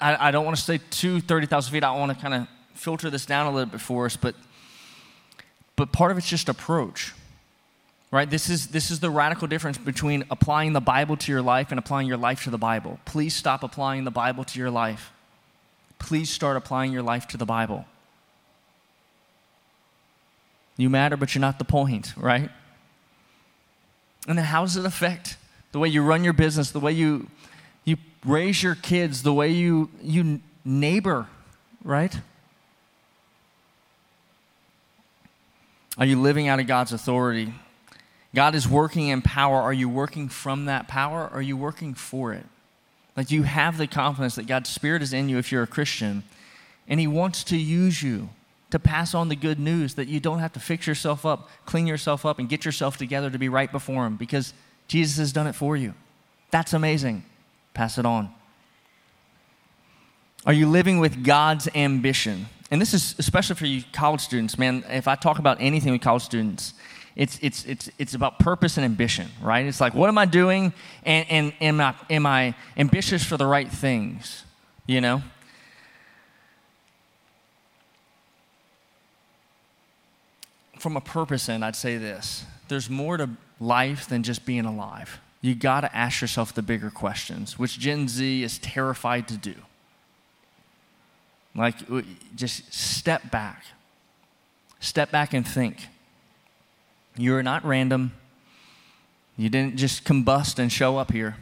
I, 0.00 0.28
I 0.28 0.30
don't 0.30 0.44
want 0.44 0.56
to 0.56 0.62
stay 0.62 0.78
to 0.78 1.20
30,000 1.20 1.72
feet. 1.72 1.84
I 1.84 1.96
want 1.96 2.12
to 2.12 2.20
kind 2.20 2.34
of 2.34 2.48
filter 2.74 3.10
this 3.10 3.26
down 3.26 3.46
a 3.46 3.50
little 3.50 3.70
bit 3.70 3.80
for 3.80 4.06
us, 4.06 4.16
but, 4.16 4.34
but 5.76 5.92
part 5.92 6.10
of 6.10 6.18
it's 6.18 6.28
just 6.28 6.48
approach. 6.48 7.12
Right? 8.10 8.28
This 8.28 8.50
is, 8.50 8.68
this 8.68 8.90
is 8.90 9.00
the 9.00 9.10
radical 9.10 9.46
difference 9.46 9.78
between 9.78 10.24
applying 10.30 10.72
the 10.72 10.80
Bible 10.80 11.16
to 11.16 11.30
your 11.30 11.42
life 11.42 11.70
and 11.70 11.78
applying 11.78 12.08
your 12.08 12.16
life 12.16 12.44
to 12.44 12.50
the 12.50 12.58
Bible. 12.58 12.98
Please 13.04 13.34
stop 13.34 13.62
applying 13.62 14.04
the 14.04 14.10
Bible 14.10 14.42
to 14.44 14.58
your 14.58 14.70
life. 14.70 15.12
Please 16.00 16.28
start 16.28 16.56
applying 16.56 16.92
your 16.92 17.02
life 17.02 17.28
to 17.28 17.36
the 17.36 17.46
Bible. 17.46 17.84
You 20.76 20.90
matter, 20.90 21.16
but 21.16 21.34
you're 21.34 21.40
not 21.40 21.58
the 21.58 21.64
point, 21.64 22.14
right? 22.16 22.50
And 24.26 24.38
then 24.38 24.44
how 24.46 24.62
does 24.62 24.76
it 24.76 24.84
affect 24.84 25.36
the 25.72 25.78
way 25.78 25.88
you 25.88 26.02
run 26.02 26.24
your 26.24 26.32
business, 26.32 26.70
the 26.72 26.80
way 26.80 26.92
you 26.92 27.28
you 27.84 27.96
raise 28.24 28.62
your 28.62 28.74
kids 28.74 29.22
the 29.22 29.32
way 29.32 29.50
you, 29.50 29.90
you 30.02 30.40
neighbor, 30.64 31.26
right? 31.84 32.16
Are 35.98 36.06
you 36.06 36.20
living 36.20 36.48
out 36.48 36.60
of 36.60 36.66
God's 36.66 36.92
authority? 36.92 37.52
God 38.34 38.54
is 38.54 38.68
working 38.68 39.08
in 39.08 39.22
power. 39.22 39.60
Are 39.60 39.72
you 39.72 39.88
working 39.88 40.28
from 40.28 40.66
that 40.66 40.88
power? 40.88 41.24
Or 41.24 41.38
are 41.38 41.42
you 41.42 41.56
working 41.56 41.94
for 41.94 42.32
it? 42.32 42.46
Like 43.16 43.30
you 43.30 43.42
have 43.42 43.76
the 43.76 43.86
confidence 43.86 44.36
that 44.36 44.46
God's 44.46 44.70
Spirit 44.70 45.02
is 45.02 45.12
in 45.12 45.28
you 45.28 45.38
if 45.38 45.50
you're 45.50 45.62
a 45.62 45.68
Christian, 45.68 46.22
and 46.88 47.00
He 47.00 47.06
wants 47.06 47.44
to 47.44 47.56
use 47.56 48.02
you 48.02 48.30
to 48.70 48.78
pass 48.78 49.14
on 49.14 49.28
the 49.28 49.36
good 49.36 49.58
news 49.58 49.94
that 49.94 50.08
you 50.08 50.20
don't 50.20 50.38
have 50.38 50.52
to 50.52 50.60
fix 50.60 50.86
yourself 50.86 51.26
up, 51.26 51.48
clean 51.66 51.86
yourself 51.86 52.24
up, 52.24 52.38
and 52.38 52.48
get 52.48 52.64
yourself 52.64 52.96
together 52.96 53.28
to 53.28 53.38
be 53.38 53.48
right 53.48 53.70
before 53.70 54.06
Him 54.06 54.16
because 54.16 54.54
Jesus 54.86 55.18
has 55.18 55.32
done 55.32 55.46
it 55.46 55.54
for 55.54 55.76
you. 55.76 55.94
That's 56.50 56.72
amazing. 56.72 57.24
Pass 57.74 57.98
it 57.98 58.06
on. 58.06 58.32
Are 60.46 60.52
you 60.52 60.68
living 60.68 61.00
with 61.00 61.24
God's 61.24 61.68
ambition? 61.74 62.46
And 62.70 62.80
this 62.80 62.94
is 62.94 63.14
especially 63.18 63.56
for 63.56 63.66
you 63.66 63.82
college 63.92 64.20
students, 64.20 64.56
man. 64.56 64.84
If 64.88 65.08
I 65.08 65.16
talk 65.16 65.38
about 65.38 65.58
anything 65.60 65.92
with 65.92 66.00
college 66.00 66.22
students, 66.22 66.74
it's, 67.16 67.38
it's, 67.42 67.64
it's, 67.64 67.90
it's 67.98 68.14
about 68.14 68.38
purpose 68.38 68.76
and 68.76 68.84
ambition, 68.84 69.28
right? 69.42 69.66
It's 69.66 69.80
like, 69.80 69.94
what 69.94 70.08
am 70.08 70.18
I 70.18 70.26
doing? 70.26 70.72
And, 71.04 71.26
and 71.30 71.52
am, 71.60 71.80
I, 71.80 71.94
am 72.08 72.26
I 72.26 72.54
ambitious 72.76 73.24
for 73.24 73.36
the 73.36 73.46
right 73.46 73.68
things? 73.68 74.44
You 74.86 75.00
know? 75.00 75.22
From 80.78 80.96
a 80.96 81.00
purpose 81.00 81.48
end, 81.48 81.64
I'd 81.64 81.76
say 81.76 81.96
this 81.98 82.44
there's 82.68 82.88
more 82.88 83.16
to 83.16 83.28
life 83.58 84.08
than 84.08 84.22
just 84.22 84.46
being 84.46 84.64
alive 84.64 85.20
you 85.40 85.54
got 85.54 85.80
to 85.80 85.96
ask 85.96 86.20
yourself 86.20 86.54
the 86.54 86.62
bigger 86.62 86.90
questions, 86.90 87.58
which 87.58 87.78
Gen 87.78 88.08
Z 88.08 88.42
is 88.42 88.58
terrified 88.58 89.26
to 89.28 89.36
do. 89.36 89.54
Like, 91.54 91.76
just 92.36 92.72
step 92.72 93.30
back. 93.30 93.64
Step 94.80 95.10
back 95.10 95.32
and 95.32 95.46
think. 95.46 95.88
You're 97.20 97.42
not 97.42 97.66
random. 97.66 98.12
You 99.36 99.50
didn't 99.50 99.76
just 99.76 100.04
combust 100.04 100.58
and 100.58 100.72
show 100.72 100.96
up 100.96 101.12
here. 101.12 101.36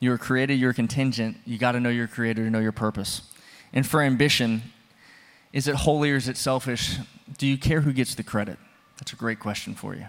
You 0.00 0.10
were 0.10 0.18
created, 0.18 0.54
you're 0.54 0.72
contingent. 0.72 1.36
You 1.46 1.56
got 1.56 1.72
to 1.72 1.80
know 1.80 1.88
your 1.88 2.08
creator 2.08 2.42
to 2.42 2.50
know 2.50 2.58
your 2.58 2.72
purpose. 2.72 3.22
And 3.72 3.86
for 3.86 4.02
ambition, 4.02 4.62
is 5.52 5.68
it 5.68 5.76
holy 5.76 6.10
or 6.10 6.16
is 6.16 6.26
it 6.28 6.36
selfish? 6.36 6.96
Do 7.38 7.46
you 7.46 7.56
care 7.56 7.82
who 7.82 7.92
gets 7.92 8.16
the 8.16 8.24
credit? 8.24 8.58
That's 8.98 9.12
a 9.12 9.16
great 9.16 9.38
question 9.38 9.74
for 9.74 9.94
you. 9.94 10.06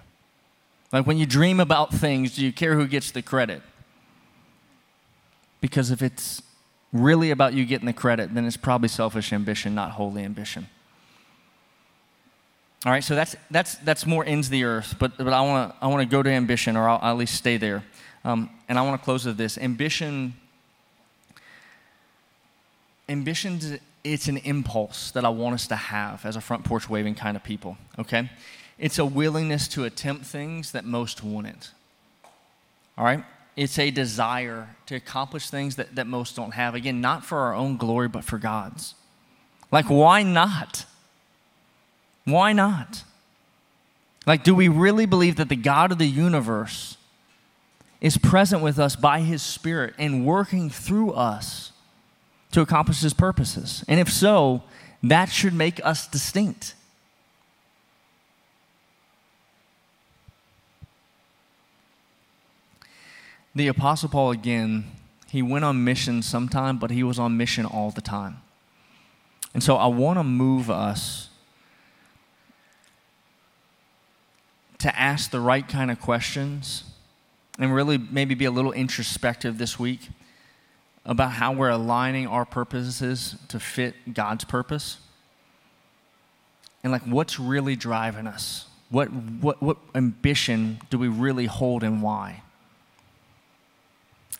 Like 0.91 1.05
when 1.05 1.19
you 1.19 1.27
dream 1.27 1.59
about 1.59 1.93
things, 1.93 2.35
do 2.35 2.43
you 2.43 2.51
care 2.51 2.73
who 2.73 2.87
gets 2.87 3.11
the 3.11 3.21
credit? 3.21 3.61
Because 5.61 5.91
if 5.91 6.01
it's 6.01 6.41
really 6.91 7.29
about 7.29 7.53
you 7.53 7.63
getting 7.63 7.85
the 7.85 7.93
credit, 7.93 8.33
then 8.33 8.45
it's 8.45 8.57
probably 8.57 8.87
selfish 8.87 9.31
ambition, 9.31 9.75
not 9.75 9.91
holy 9.91 10.23
ambition. 10.23 10.67
All 12.85 12.91
right, 12.91 13.03
so 13.03 13.15
that's, 13.15 13.35
that's, 13.49 13.75
that's 13.75 14.05
more 14.05 14.23
ends 14.23 14.49
the 14.49 14.63
earth, 14.63 14.95
but, 14.99 15.17
but 15.17 15.33
I 15.33 15.41
want 15.41 15.71
to 15.71 15.77
I 15.83 15.87
wanna 15.87 16.05
go 16.05 16.21
to 16.21 16.29
ambition, 16.29 16.77
or 16.77 16.87
I'll, 16.87 16.99
I'll 17.01 17.13
at 17.13 17.17
least 17.17 17.35
stay 17.35 17.57
there. 17.57 17.83
Um, 18.23 18.49
and 18.69 18.77
I 18.77 18.81
want 18.83 18.99
to 19.01 19.03
close 19.03 19.25
with 19.25 19.37
this. 19.37 19.57
Ambition, 19.57 20.35
ambition, 23.09 23.79
it's 24.03 24.27
an 24.27 24.37
impulse 24.37 25.11
that 25.11 25.25
I 25.25 25.29
want 25.29 25.55
us 25.55 25.67
to 25.67 25.75
have 25.75 26.25
as 26.25 26.35
a 26.35 26.41
front 26.41 26.65
porch 26.65 26.89
waving 26.89 27.15
kind 27.15 27.35
of 27.35 27.43
people, 27.43 27.77
okay? 27.97 28.29
It's 28.77 28.99
a 28.99 29.05
willingness 29.05 29.67
to 29.69 29.85
attempt 29.85 30.25
things 30.25 30.71
that 30.73 30.85
most 30.85 31.23
wouldn't. 31.23 31.71
All 32.97 33.05
right? 33.05 33.23
It's 33.55 33.79
a 33.79 33.89
desire 33.89 34.75
to 34.85 34.95
accomplish 34.95 35.49
things 35.49 35.77
that, 35.77 35.95
that 35.95 36.05
most 36.05 36.35
don't 36.35 36.51
have. 36.51 36.75
Again, 36.75 37.01
not 37.01 37.25
for 37.25 37.39
our 37.39 37.55
own 37.55 37.77
glory, 37.77 38.07
but 38.07 38.23
for 38.23 38.37
God's. 38.37 38.93
Like, 39.71 39.85
why 39.85 40.21
not? 40.21 40.85
Why 42.27 42.51
not? 42.51 43.05
Like, 44.25 44.43
do 44.43 44.53
we 44.53 44.67
really 44.67 45.05
believe 45.05 45.37
that 45.37 45.47
the 45.47 45.55
God 45.55 45.93
of 45.93 45.97
the 45.97 46.05
universe 46.05 46.97
is 48.01 48.17
present 48.17 48.61
with 48.61 48.77
us 48.77 48.97
by 48.97 49.21
his 49.21 49.41
Spirit 49.41 49.93
and 49.97 50.25
working 50.25 50.69
through 50.69 51.13
us 51.13 51.71
to 52.51 52.59
accomplish 52.59 52.99
his 52.99 53.13
purposes? 53.13 53.85
And 53.87 53.97
if 53.97 54.11
so, 54.11 54.63
that 55.01 55.29
should 55.29 55.53
make 55.53 55.79
us 55.85 56.05
distinct. 56.05 56.75
The 63.55 63.69
Apostle 63.69 64.09
Paul, 64.09 64.31
again, 64.31 64.91
he 65.29 65.41
went 65.41 65.63
on 65.63 65.85
mission 65.85 66.21
sometime, 66.21 66.77
but 66.77 66.91
he 66.91 67.03
was 67.03 67.17
on 67.19 67.37
mission 67.37 67.65
all 67.65 67.91
the 67.91 68.01
time. 68.01 68.41
And 69.53 69.63
so 69.63 69.77
I 69.77 69.87
want 69.87 70.19
to 70.19 70.25
move 70.25 70.69
us 70.69 71.29
to 74.79 74.99
ask 74.99 75.31
the 75.31 75.39
right 75.39 75.67
kind 75.67 75.89
of 75.89 75.99
questions 75.99 76.83
and 77.59 77.73
really 77.73 77.97
maybe 77.97 78.35
be 78.35 78.45
a 78.45 78.51
little 78.51 78.71
introspective 78.71 79.57
this 79.57 79.79
week 79.79 80.09
about 81.05 81.31
how 81.31 81.53
we're 81.53 81.69
aligning 81.69 82.27
our 82.27 82.45
purposes 82.45 83.35
to 83.47 83.59
fit 83.59 84.13
God's 84.13 84.43
purpose. 84.43 84.97
And 86.83 86.91
like 86.91 87.03
what's 87.03 87.39
really 87.39 87.75
driving 87.75 88.27
us? 88.27 88.65
What, 88.89 89.11
what, 89.11 89.61
what 89.61 89.77
ambition 89.95 90.79
do 90.89 90.97
we 90.97 91.07
really 91.07 91.45
hold 91.45 91.83
and 91.83 92.01
why? 92.01 92.43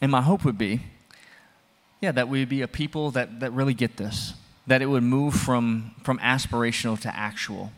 And 0.01 0.11
my 0.11 0.21
hope 0.21 0.45
would 0.45 0.57
be, 0.57 0.81
yeah, 2.01 2.11
that 2.11 2.29
we 2.29 2.39
would 2.39 2.49
be 2.49 2.61
a 2.61 2.67
people 2.67 3.11
that, 3.11 3.39
that 3.39 3.51
really 3.51 3.73
get 3.73 3.97
this, 3.97 4.33
that 4.67 4.81
it 4.81 4.85
would 4.85 5.03
move 5.03 5.33
from, 5.33 5.95
from 6.03 6.19
aspirational 6.19 6.99
to 7.01 7.15
actual. 7.15 7.71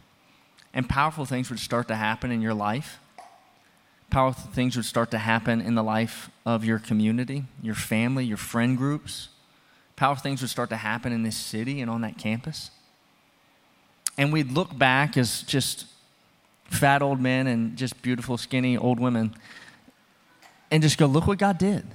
And 0.74 0.88
powerful 0.88 1.26
things 1.26 1.50
would 1.50 1.60
start 1.60 1.88
to 1.88 1.96
happen 1.96 2.32
in 2.32 2.42
your 2.42 2.54
life. 2.54 3.00
Powerful 4.10 4.52
things 4.52 4.76
would 4.76 4.86
start 4.86 5.12
to 5.12 5.18
happen 5.18 5.62
in 5.62 5.76
the 5.76 5.84
life 5.84 6.30
of 6.46 6.66
your 6.66 6.80
community, 6.80 7.46
your 7.62 7.76
family, 7.76 8.26
your 8.26 8.38
friend 8.38 8.78
groups. 8.78 9.30
Powerful 9.96 10.24
things 10.24 10.42
would 10.42 10.50
start 10.50 10.70
to 10.70 10.78
happen 10.78 11.12
in 11.12 11.24
this 11.24 11.38
city 11.38 11.82
and 11.82 11.90
on 11.90 12.02
that 12.02 12.18
campus. 12.18 12.72
And 14.18 14.34
we'd 14.34 14.52
look 14.52 14.78
back 14.78 15.18
as 15.18 15.44
just 15.44 15.86
fat 16.66 17.02
old 17.02 17.20
men 17.20 17.48
and 17.48 17.78
just 17.78 18.02
beautiful, 18.02 18.38
skinny 18.38 18.78
old 18.78 19.00
women 19.00 19.36
and 20.72 20.84
just 20.84 20.98
go, 20.98 21.06
look 21.06 21.28
what 21.28 21.38
God 21.38 21.58
did. 21.58 21.86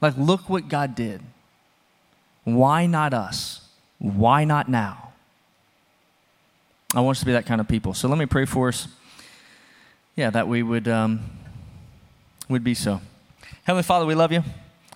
Like, 0.00 0.14
look 0.16 0.48
what 0.48 0.68
God 0.68 0.94
did. 0.94 1.20
Why 2.44 2.86
not 2.86 3.14
us? 3.14 3.68
Why 3.98 4.44
not 4.44 4.68
now? 4.68 5.11
I 6.94 7.00
want 7.00 7.16
us 7.16 7.20
to 7.20 7.26
be 7.26 7.32
that 7.32 7.46
kind 7.46 7.60
of 7.60 7.68
people. 7.68 7.94
So 7.94 8.08
let 8.08 8.18
me 8.18 8.26
pray 8.26 8.44
for 8.44 8.68
us. 8.68 8.88
Yeah, 10.14 10.30
that 10.30 10.46
we 10.46 10.62
would, 10.62 10.88
um, 10.88 11.20
would 12.48 12.62
be 12.62 12.74
so. 12.74 13.00
Heavenly 13.64 13.82
Father, 13.82 14.04
we 14.04 14.14
love 14.14 14.32
you. 14.32 14.42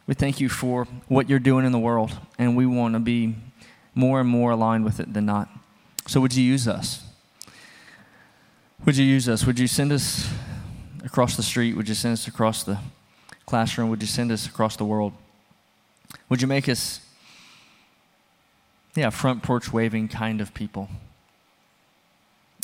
We 0.07 0.15
thank 0.15 0.41
you 0.41 0.49
for 0.49 0.85
what 1.09 1.29
you're 1.29 1.39
doing 1.39 1.65
in 1.65 1.73
the 1.73 1.79
world, 1.79 2.13
and 2.39 2.57
we 2.57 2.67
want 2.67 2.95
to 2.95 3.01
be 3.01 3.35
more 3.95 4.21
and 4.21 4.29
more 4.29 4.51
aligned 4.51 4.85
with 4.85 5.01
it 5.01 5.13
than 5.15 5.27
not. 5.27 5.49
So 6.07 6.21
would 6.21 6.35
you 6.35 6.45
use 6.45 6.69
us? 6.69 7.03
Would 8.85 8.97
you 8.97 9.05
use 9.05 9.29
us? 9.29 9.47
Would 9.47 9.59
you 9.59 9.67
send 9.67 9.91
us 9.91 10.31
across 11.05 11.37
the 11.37 11.43
street? 11.43 11.77
Would 11.77 11.89
you 11.89 11.95
send 11.95 12.13
us 12.13 12.29
across 12.29 12.63
the 12.63 12.79
classroom, 13.47 13.89
would 13.89 14.03
you 14.03 14.09
send 14.09 14.33
us 14.33 14.47
across 14.47 14.77
the 14.77 14.85
world? 14.85 15.13
Would 16.29 16.43
you 16.43 16.49
make 16.49 16.69
us, 16.69 17.01
yeah, 18.97 19.11
front 19.11 19.43
porch 19.43 19.73
waving 19.73 20.09
kind 20.09 20.41
of 20.41 20.53
people? 20.53 20.89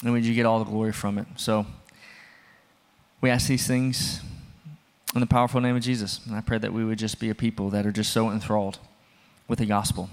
And 0.02 0.12
would 0.12 0.24
you 0.24 0.34
get 0.34 0.46
all 0.46 0.58
the 0.58 0.70
glory 0.70 0.92
from 0.92 1.18
it? 1.18 1.26
So 1.36 1.66
we 3.20 3.30
ask 3.30 3.46
these 3.46 3.66
things 3.66 4.20
in 5.14 5.20
the 5.20 5.26
powerful 5.26 5.60
name 5.60 5.76
of 5.76 5.82
Jesus. 5.82 6.20
And 6.26 6.34
I 6.34 6.40
pray 6.40 6.58
that 6.58 6.72
we 6.72 6.84
would 6.84 6.98
just 6.98 7.20
be 7.20 7.30
a 7.30 7.34
people 7.34 7.70
that 7.70 7.86
are 7.86 7.92
just 7.92 8.12
so 8.12 8.30
enthralled 8.30 8.78
with 9.48 9.58
the 9.58 9.66
gospel, 9.66 10.10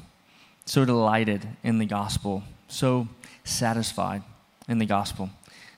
so 0.65 0.85
delighted 0.85 1.47
in 1.63 1.79
the 1.79 1.85
gospel, 1.85 2.43
so 2.67 3.07
satisfied 3.43 4.21
in 4.67 4.77
the 4.77 4.85
gospel 4.85 5.29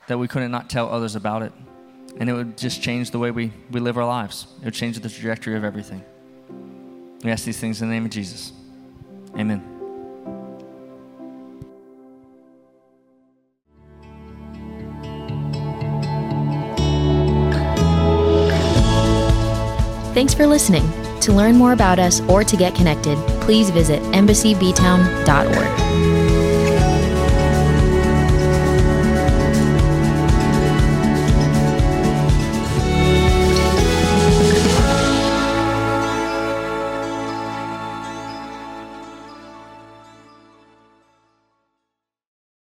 that 0.07 0.17
we 0.17 0.27
couldn't 0.27 0.51
not 0.51 0.69
tell 0.69 0.89
others 0.89 1.15
about 1.15 1.41
it 1.41 1.53
and 2.19 2.29
it 2.29 2.33
would 2.33 2.57
just 2.57 2.81
change 2.81 3.11
the 3.11 3.19
way 3.19 3.31
we, 3.31 3.51
we 3.71 3.79
live 3.79 3.97
our 3.97 4.05
lives. 4.05 4.47
It 4.61 4.65
would 4.65 4.73
change 4.73 4.99
the 4.99 5.09
trajectory 5.09 5.55
of 5.55 5.63
everything. 5.63 6.03
We 7.23 7.31
ask 7.31 7.45
these 7.45 7.59
things 7.59 7.81
in 7.81 7.87
the 7.87 7.93
name 7.93 8.05
of 8.05 8.11
Jesus. 8.11 8.51
Amen. 9.37 9.70
Thanks 20.13 20.33
for 20.33 20.45
listening. 20.45 20.83
To 21.21 21.31
learn 21.31 21.55
more 21.55 21.73
about 21.73 21.99
us 21.99 22.19
or 22.21 22.43
to 22.43 22.57
get 22.57 22.75
connected, 22.75 23.17
please 23.41 23.69
visit 23.69 24.01
embassyBtown.org. 24.13 26.20